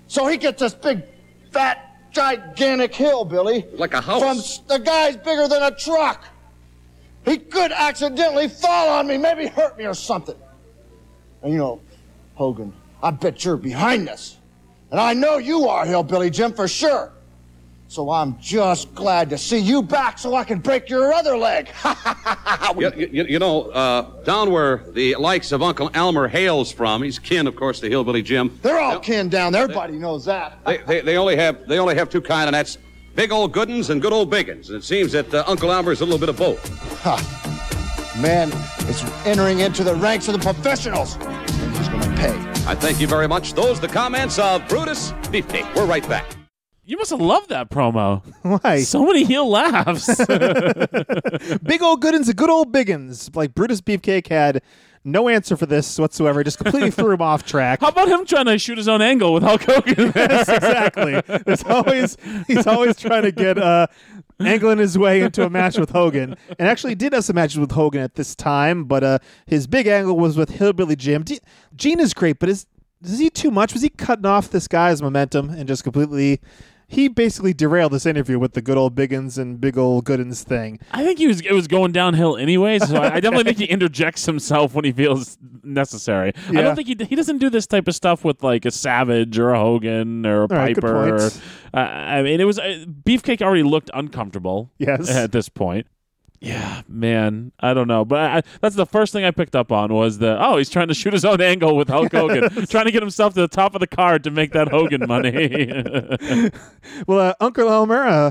[0.09, 1.02] So he gets this big,
[1.51, 3.66] fat, gigantic hillbilly.
[3.73, 4.20] Like a house.
[4.23, 6.24] From the guy's bigger than a truck.
[7.24, 10.36] He could accidentally fall on me, maybe hurt me or something.
[11.43, 11.81] And you know,
[12.35, 12.73] Hogan,
[13.03, 14.39] I bet you're behind this.
[14.91, 17.12] And I know you are, Hillbilly Jim, for sure.
[17.95, 21.69] So I'm just glad to see you back so I can break your other leg.
[22.77, 27.19] You, you- you know, uh, down where the likes of Uncle Elmer hails from, he's
[27.21, 28.59] kin, of course, to Hillbilly Jim.
[28.62, 29.62] They're all kin down there.
[29.62, 30.59] Everybody knows that.
[30.66, 32.79] They, they, they only have they only have two kind, and that's
[33.15, 34.69] big old good'uns and good old biggins.
[34.69, 36.61] And it seems that uh, Uncle Elmer is a little bit of both.
[38.21, 38.51] Man,
[38.89, 41.16] it's entering into the ranks of the professionals.
[41.21, 42.35] And he's going to pay.
[42.66, 43.53] I thank you very much.
[43.55, 45.73] Those the comments of Brutus Beefcake.
[45.77, 46.25] We're right back.
[46.86, 48.23] You must have loved that promo.
[48.62, 48.81] Why?
[48.81, 50.06] So many heel laughs.
[51.62, 53.35] Big old goodins and good old biggins.
[53.35, 54.62] Like Brutus Beefcake had
[55.02, 56.44] no answer for this whatsoever.
[56.44, 57.81] Just completely threw him off track.
[57.81, 60.12] How about him trying to shoot his own angle with Hulk Hogan?
[60.15, 61.23] yes, exactly.
[61.47, 62.16] There's always
[62.47, 63.86] he's always trying to get uh
[64.40, 67.73] angling his way into a match with Hogan, and actually did have some matches with
[67.73, 68.85] Hogan at this time.
[68.85, 71.23] But uh, his big angle was with Hillbilly Jim.
[71.23, 71.40] D-
[71.77, 72.66] Gene is great, but is
[73.02, 73.73] is he too much?
[73.73, 76.40] Was he cutting off this guy's momentum and just completely?
[76.86, 80.78] He basically derailed this interview with the good old Biggins and big old Goodens thing.
[80.93, 83.65] I think he was it was going downhill anyway, So I, I definitely think he
[83.74, 86.32] interjects himself when he feels necessary.
[86.48, 89.39] I don't think he he doesn't do this type of stuff with like a Savage
[89.39, 91.16] or a Hogan or a right, Piper.
[91.16, 91.31] Or,
[91.73, 94.70] uh, I mean, it was uh, Beefcake already looked uncomfortable.
[94.78, 95.11] Yes.
[95.11, 95.86] at this point.
[96.45, 99.93] Yeah, man, I don't know, but I, that's the first thing I picked up on
[99.95, 102.93] was the oh he's trying to shoot his own angle with Hulk Hogan, trying to
[102.93, 105.73] get himself to the top of the card to make that Hogan money.
[107.07, 108.31] Well, uh, Uncle Elmer, uh,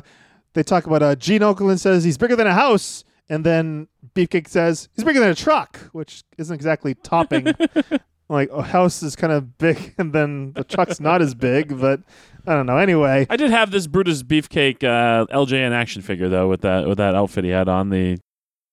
[0.53, 4.47] they talk about uh, Gene Okerlund says he's bigger than a house, and then Beefcake
[4.47, 7.53] says he's bigger than a truck, which isn't exactly topping.
[8.29, 12.01] like a house is kind of big, and then the truck's not as big, but
[12.45, 12.77] I don't know.
[12.77, 16.97] Anyway, I did have this Brutus Beefcake uh, LJN action figure though with that with
[16.97, 18.17] that outfit he had on the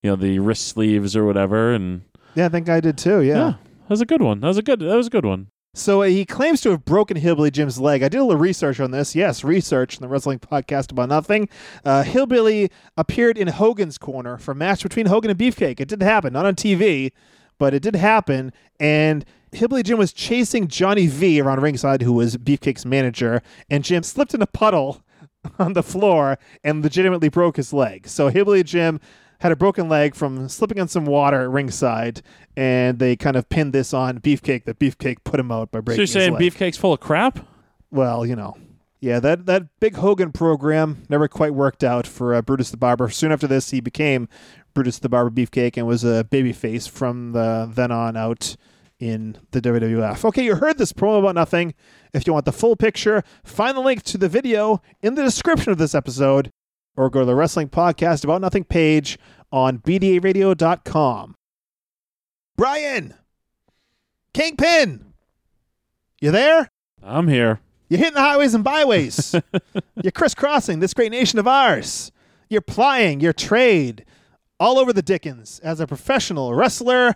[0.02, 2.02] you know the wrist sleeves or whatever, and
[2.34, 3.22] yeah, I think I did too.
[3.22, 3.34] Yeah.
[3.36, 3.52] yeah,
[3.82, 4.40] that was a good one.
[4.40, 5.48] That was a good that was a good one.
[5.72, 8.02] So uh, he claims to have broken Hillbilly Jim's leg.
[8.02, 9.14] I did a little research on this.
[9.14, 11.48] Yes, research in the wrestling podcast about nothing.
[11.84, 15.78] Uh, Hillbilly appeared in Hogan's corner for a match between Hogan and Beefcake.
[15.78, 17.12] It didn't happen, not on TV,
[17.60, 18.52] but it did happen.
[18.80, 24.02] And Hillbilly Jim was chasing Johnny V around ringside, who was Beefcake's manager, and Jim
[24.02, 25.04] slipped in a puddle
[25.60, 28.08] on the floor and legitimately broke his leg.
[28.08, 28.98] So Hillbilly Jim
[29.40, 32.22] had a broken leg from slipping on some water at ringside,
[32.56, 34.64] and they kind of pinned this on Beefcake.
[34.64, 36.06] That Beefcake put him out by breaking.
[36.06, 36.34] So you're saying.
[36.36, 37.46] Beefcake's full of crap?
[37.90, 38.56] Well, you know,
[39.00, 43.08] yeah, that that big Hogan program never quite worked out for uh, Brutus the Barber.
[43.08, 44.28] Soon after this, he became
[44.74, 48.56] Brutus the Barber Beefcake and was a babyface from the then on out
[48.98, 50.24] in the WWF.
[50.26, 51.74] Okay, you heard this promo about nothing.
[52.12, 55.72] If you want the full picture, find the link to the video in the description
[55.72, 56.50] of this episode,
[56.94, 59.18] or go to the Wrestling Podcast About Nothing page
[59.50, 61.34] on BDARadio.com.
[62.56, 63.14] Brian,
[64.34, 65.14] Kingpin,
[66.20, 66.68] you there?
[67.02, 67.60] I'm here.
[67.90, 69.34] You're hitting the highways and byways.
[70.02, 72.10] you're crisscrossing this great nation of ours.
[72.48, 74.04] You're plying your trade
[74.58, 77.14] all over the Dickens as a professional wrestler,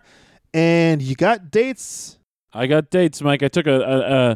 [0.53, 2.19] and you got dates.
[2.53, 3.43] I got dates, Mike.
[3.43, 4.31] I took a, a,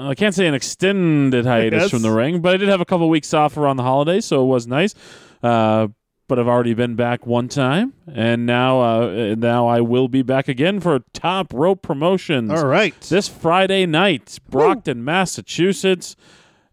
[0.00, 1.90] a I can't say an extended hiatus Yes.
[1.90, 4.42] from the ring, but I did have a couple weeks off around the holidays, so
[4.42, 4.94] it was nice.
[5.42, 5.88] Uh,
[6.26, 10.48] but I've already been back one time, and now uh, now I will be back
[10.48, 12.50] again for Top Rope Promotions.
[12.50, 12.98] All right.
[13.02, 16.16] This Friday night, Brockton, Massachusetts,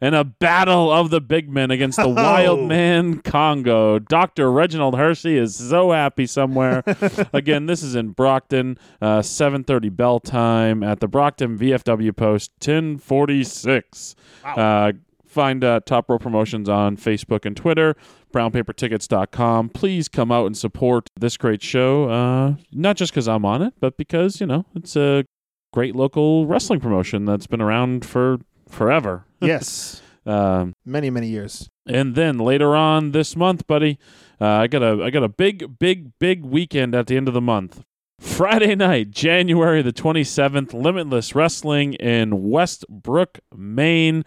[0.01, 3.99] in a battle of the big men against the Wild Man Congo.
[3.99, 4.51] Dr.
[4.51, 6.83] Reginald Hersey is so happy somewhere.
[7.33, 14.15] Again, this is in Brockton, uh, 7.30 bell time at the Brockton VFW Post, 1046.
[14.43, 14.93] Uh,
[15.27, 17.95] find uh, Top Rope Promotions on Facebook and Twitter,
[18.31, 19.69] brownpapertickets.com.
[19.69, 23.73] Please come out and support this great show, uh, not just because I'm on it,
[23.79, 25.25] but because, you know, it's a
[25.73, 28.37] great local wrestling promotion that's been around for
[28.67, 29.25] forever.
[29.41, 30.01] yes.
[30.25, 31.67] Um, Many, many years.
[31.87, 33.97] and then later on this month, buddy,
[34.39, 37.33] uh, I got a I got a big, big, big weekend at the end of
[37.33, 37.83] the month.
[38.19, 44.23] Friday night, January the 27th, Limitless Wrestling in Westbrook, Maine.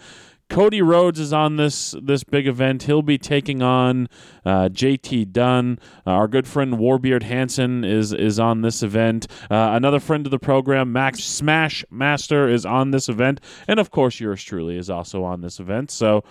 [0.51, 2.85] Cody Rhodes is on this this big event.
[2.85, 4.09] He'll be taking on
[4.45, 5.79] uh, JT Dunn.
[6.07, 9.27] Uh, our good friend Warbeard Hanson is is on this event.
[9.51, 13.91] Uh, another friend of the program, Max Smash Master, is on this event, and of
[13.91, 15.91] course, yours truly is also on this event.
[15.91, 16.23] So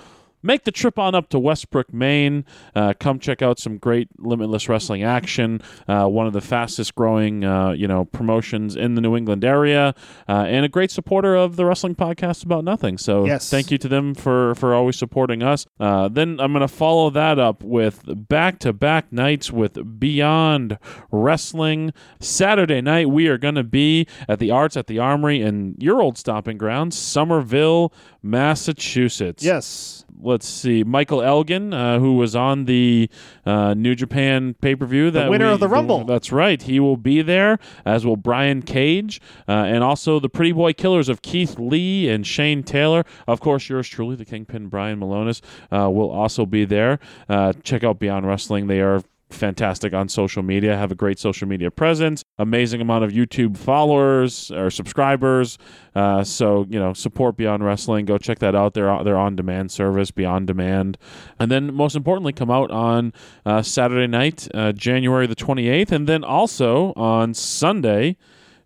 [0.43, 2.45] make the trip on up to Westbrook, Maine.
[2.75, 5.61] Uh, come check out some great Limitless Wrestling action.
[5.87, 9.95] Uh, one of the fastest growing, uh, you know, promotions in the New England area,
[10.29, 12.97] uh, and a great supporter of the wrestling podcast about nothing.
[12.97, 13.49] So Yes.
[13.49, 15.65] thank you to them for for always supporting us.
[15.79, 20.77] Uh, then I'm going to follow that up with back to back nights with Beyond
[21.11, 21.93] Wrestling.
[22.19, 26.01] Saturday night we are going to be at the Arts at the Armory in your
[26.01, 30.05] old stomping grounds, Somerville, Massachusetts Yes.
[30.23, 33.09] Let's see, Michael Elgin, uh, who was on the
[33.45, 35.11] uh, New Japan pay per view.
[35.11, 36.03] that winner we- of the Rumble.
[36.05, 36.61] That's right.
[36.61, 41.09] He will be there, as will Brian Cage, uh, and also the Pretty Boy Killers
[41.09, 43.03] of Keith Lee and Shane Taylor.
[43.27, 45.41] Of course, yours truly, the Kingpin Brian Malonis,
[45.71, 46.99] uh, will also be there.
[47.29, 48.67] Uh, check out Beyond Wrestling.
[48.67, 49.01] They are
[49.33, 54.51] fantastic on social media have a great social media presence amazing amount of youtube followers
[54.51, 55.57] or subscribers.
[55.95, 58.05] Uh, so you know support beyond wrestling.
[58.05, 58.73] Go check that out.
[58.73, 60.97] They're, they're on demand service beyond demand.
[61.39, 63.13] And then most importantly come out on
[63.45, 68.17] uh, saturday night uh, january the 28th and then also on sunday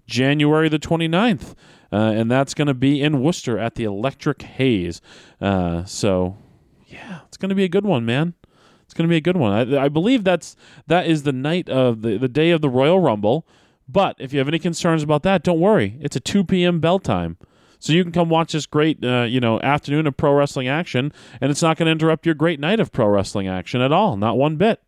[0.06, 1.54] january the 29th
[1.92, 5.02] uh, and that's going to be in worcester at the electric haze.
[5.40, 6.38] Uh, so
[6.88, 8.34] yeah it's going to be a good one man
[8.88, 9.52] it's going to be a good one.
[9.52, 10.56] I, I believe that's
[10.88, 13.46] that is the night of the, the day of the Royal Rumble.
[13.90, 15.98] But if you have any concerns about that, don't worry.
[16.00, 16.80] It's a 2 p.m.
[16.80, 17.38] bell time.
[17.80, 21.12] So you can come watch this great, uh, you know, afternoon of pro wrestling action,
[21.42, 24.16] and it's not going to interrupt your great night of pro wrestling action at all,
[24.16, 24.82] not one bit.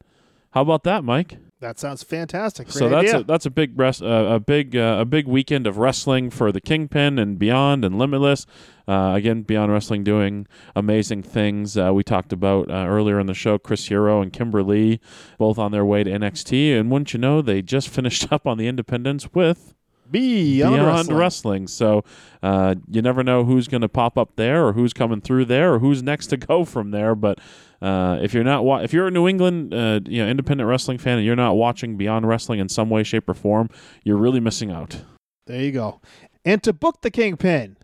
[0.51, 1.37] How about that, Mike?
[1.61, 2.67] That sounds fantastic.
[2.67, 3.19] Great so that's idea.
[3.19, 6.53] a, that's a big rest, uh, a big uh, a big weekend of wrestling for
[6.53, 8.45] the Kingpin and Beyond and Limitless.
[8.87, 11.77] Uh, again, Beyond Wrestling doing amazing things.
[11.77, 15.01] Uh, we talked about uh, earlier in the show Chris Hero and Kimber Lee,
[15.37, 18.57] both on their way to NXT, and wouldn't you know, they just finished up on
[18.57, 19.75] the Independence with
[20.11, 21.17] Beyond, Beyond Wrestling.
[21.17, 21.67] Wrestling.
[21.67, 22.03] So
[22.41, 25.73] uh, you never know who's going to pop up there, or who's coming through there,
[25.73, 27.15] or who's next to go from there.
[27.15, 27.39] But
[27.81, 30.97] uh, if you're not, wa- if you're a New England, uh, you know, independent wrestling
[30.97, 33.69] fan, and you're not watching Beyond Wrestling in some way, shape, or form,
[34.03, 35.01] you're really missing out.
[35.47, 36.01] There you go.
[36.45, 37.77] And to book the Kingpin,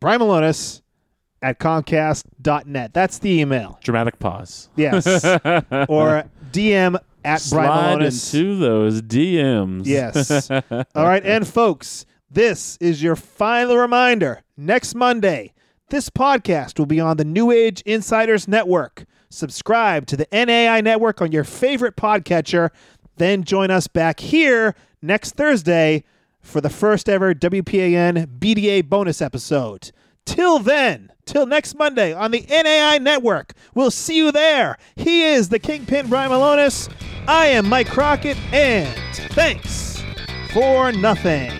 [0.00, 0.82] Brian Malonis
[1.42, 2.94] at Comcast.net.
[2.94, 3.78] That's the email.
[3.82, 4.68] Dramatic pause.
[4.76, 5.06] Yes.
[5.88, 8.34] or DM at Slide Brian Malonis.
[8.34, 9.82] into those DMs.
[9.86, 10.50] Yes.
[10.94, 11.24] All right.
[11.24, 14.42] And folks, this is your final reminder.
[14.56, 15.52] Next Monday,
[15.90, 19.04] this podcast will be on the New Age Insiders Network.
[19.30, 22.70] Subscribe to the NAI Network on your favorite podcatcher.
[23.16, 26.04] Then join us back here next Thursday
[26.40, 29.90] for the first ever WPAN BDA bonus episode.
[30.26, 34.78] Till then, till next Monday on the NAI Network, we'll see you there.
[34.96, 36.90] He is the Kingpin Brian Malonis.
[37.28, 38.88] I am Mike Crockett, and
[39.32, 40.02] thanks
[40.52, 41.52] for nothing.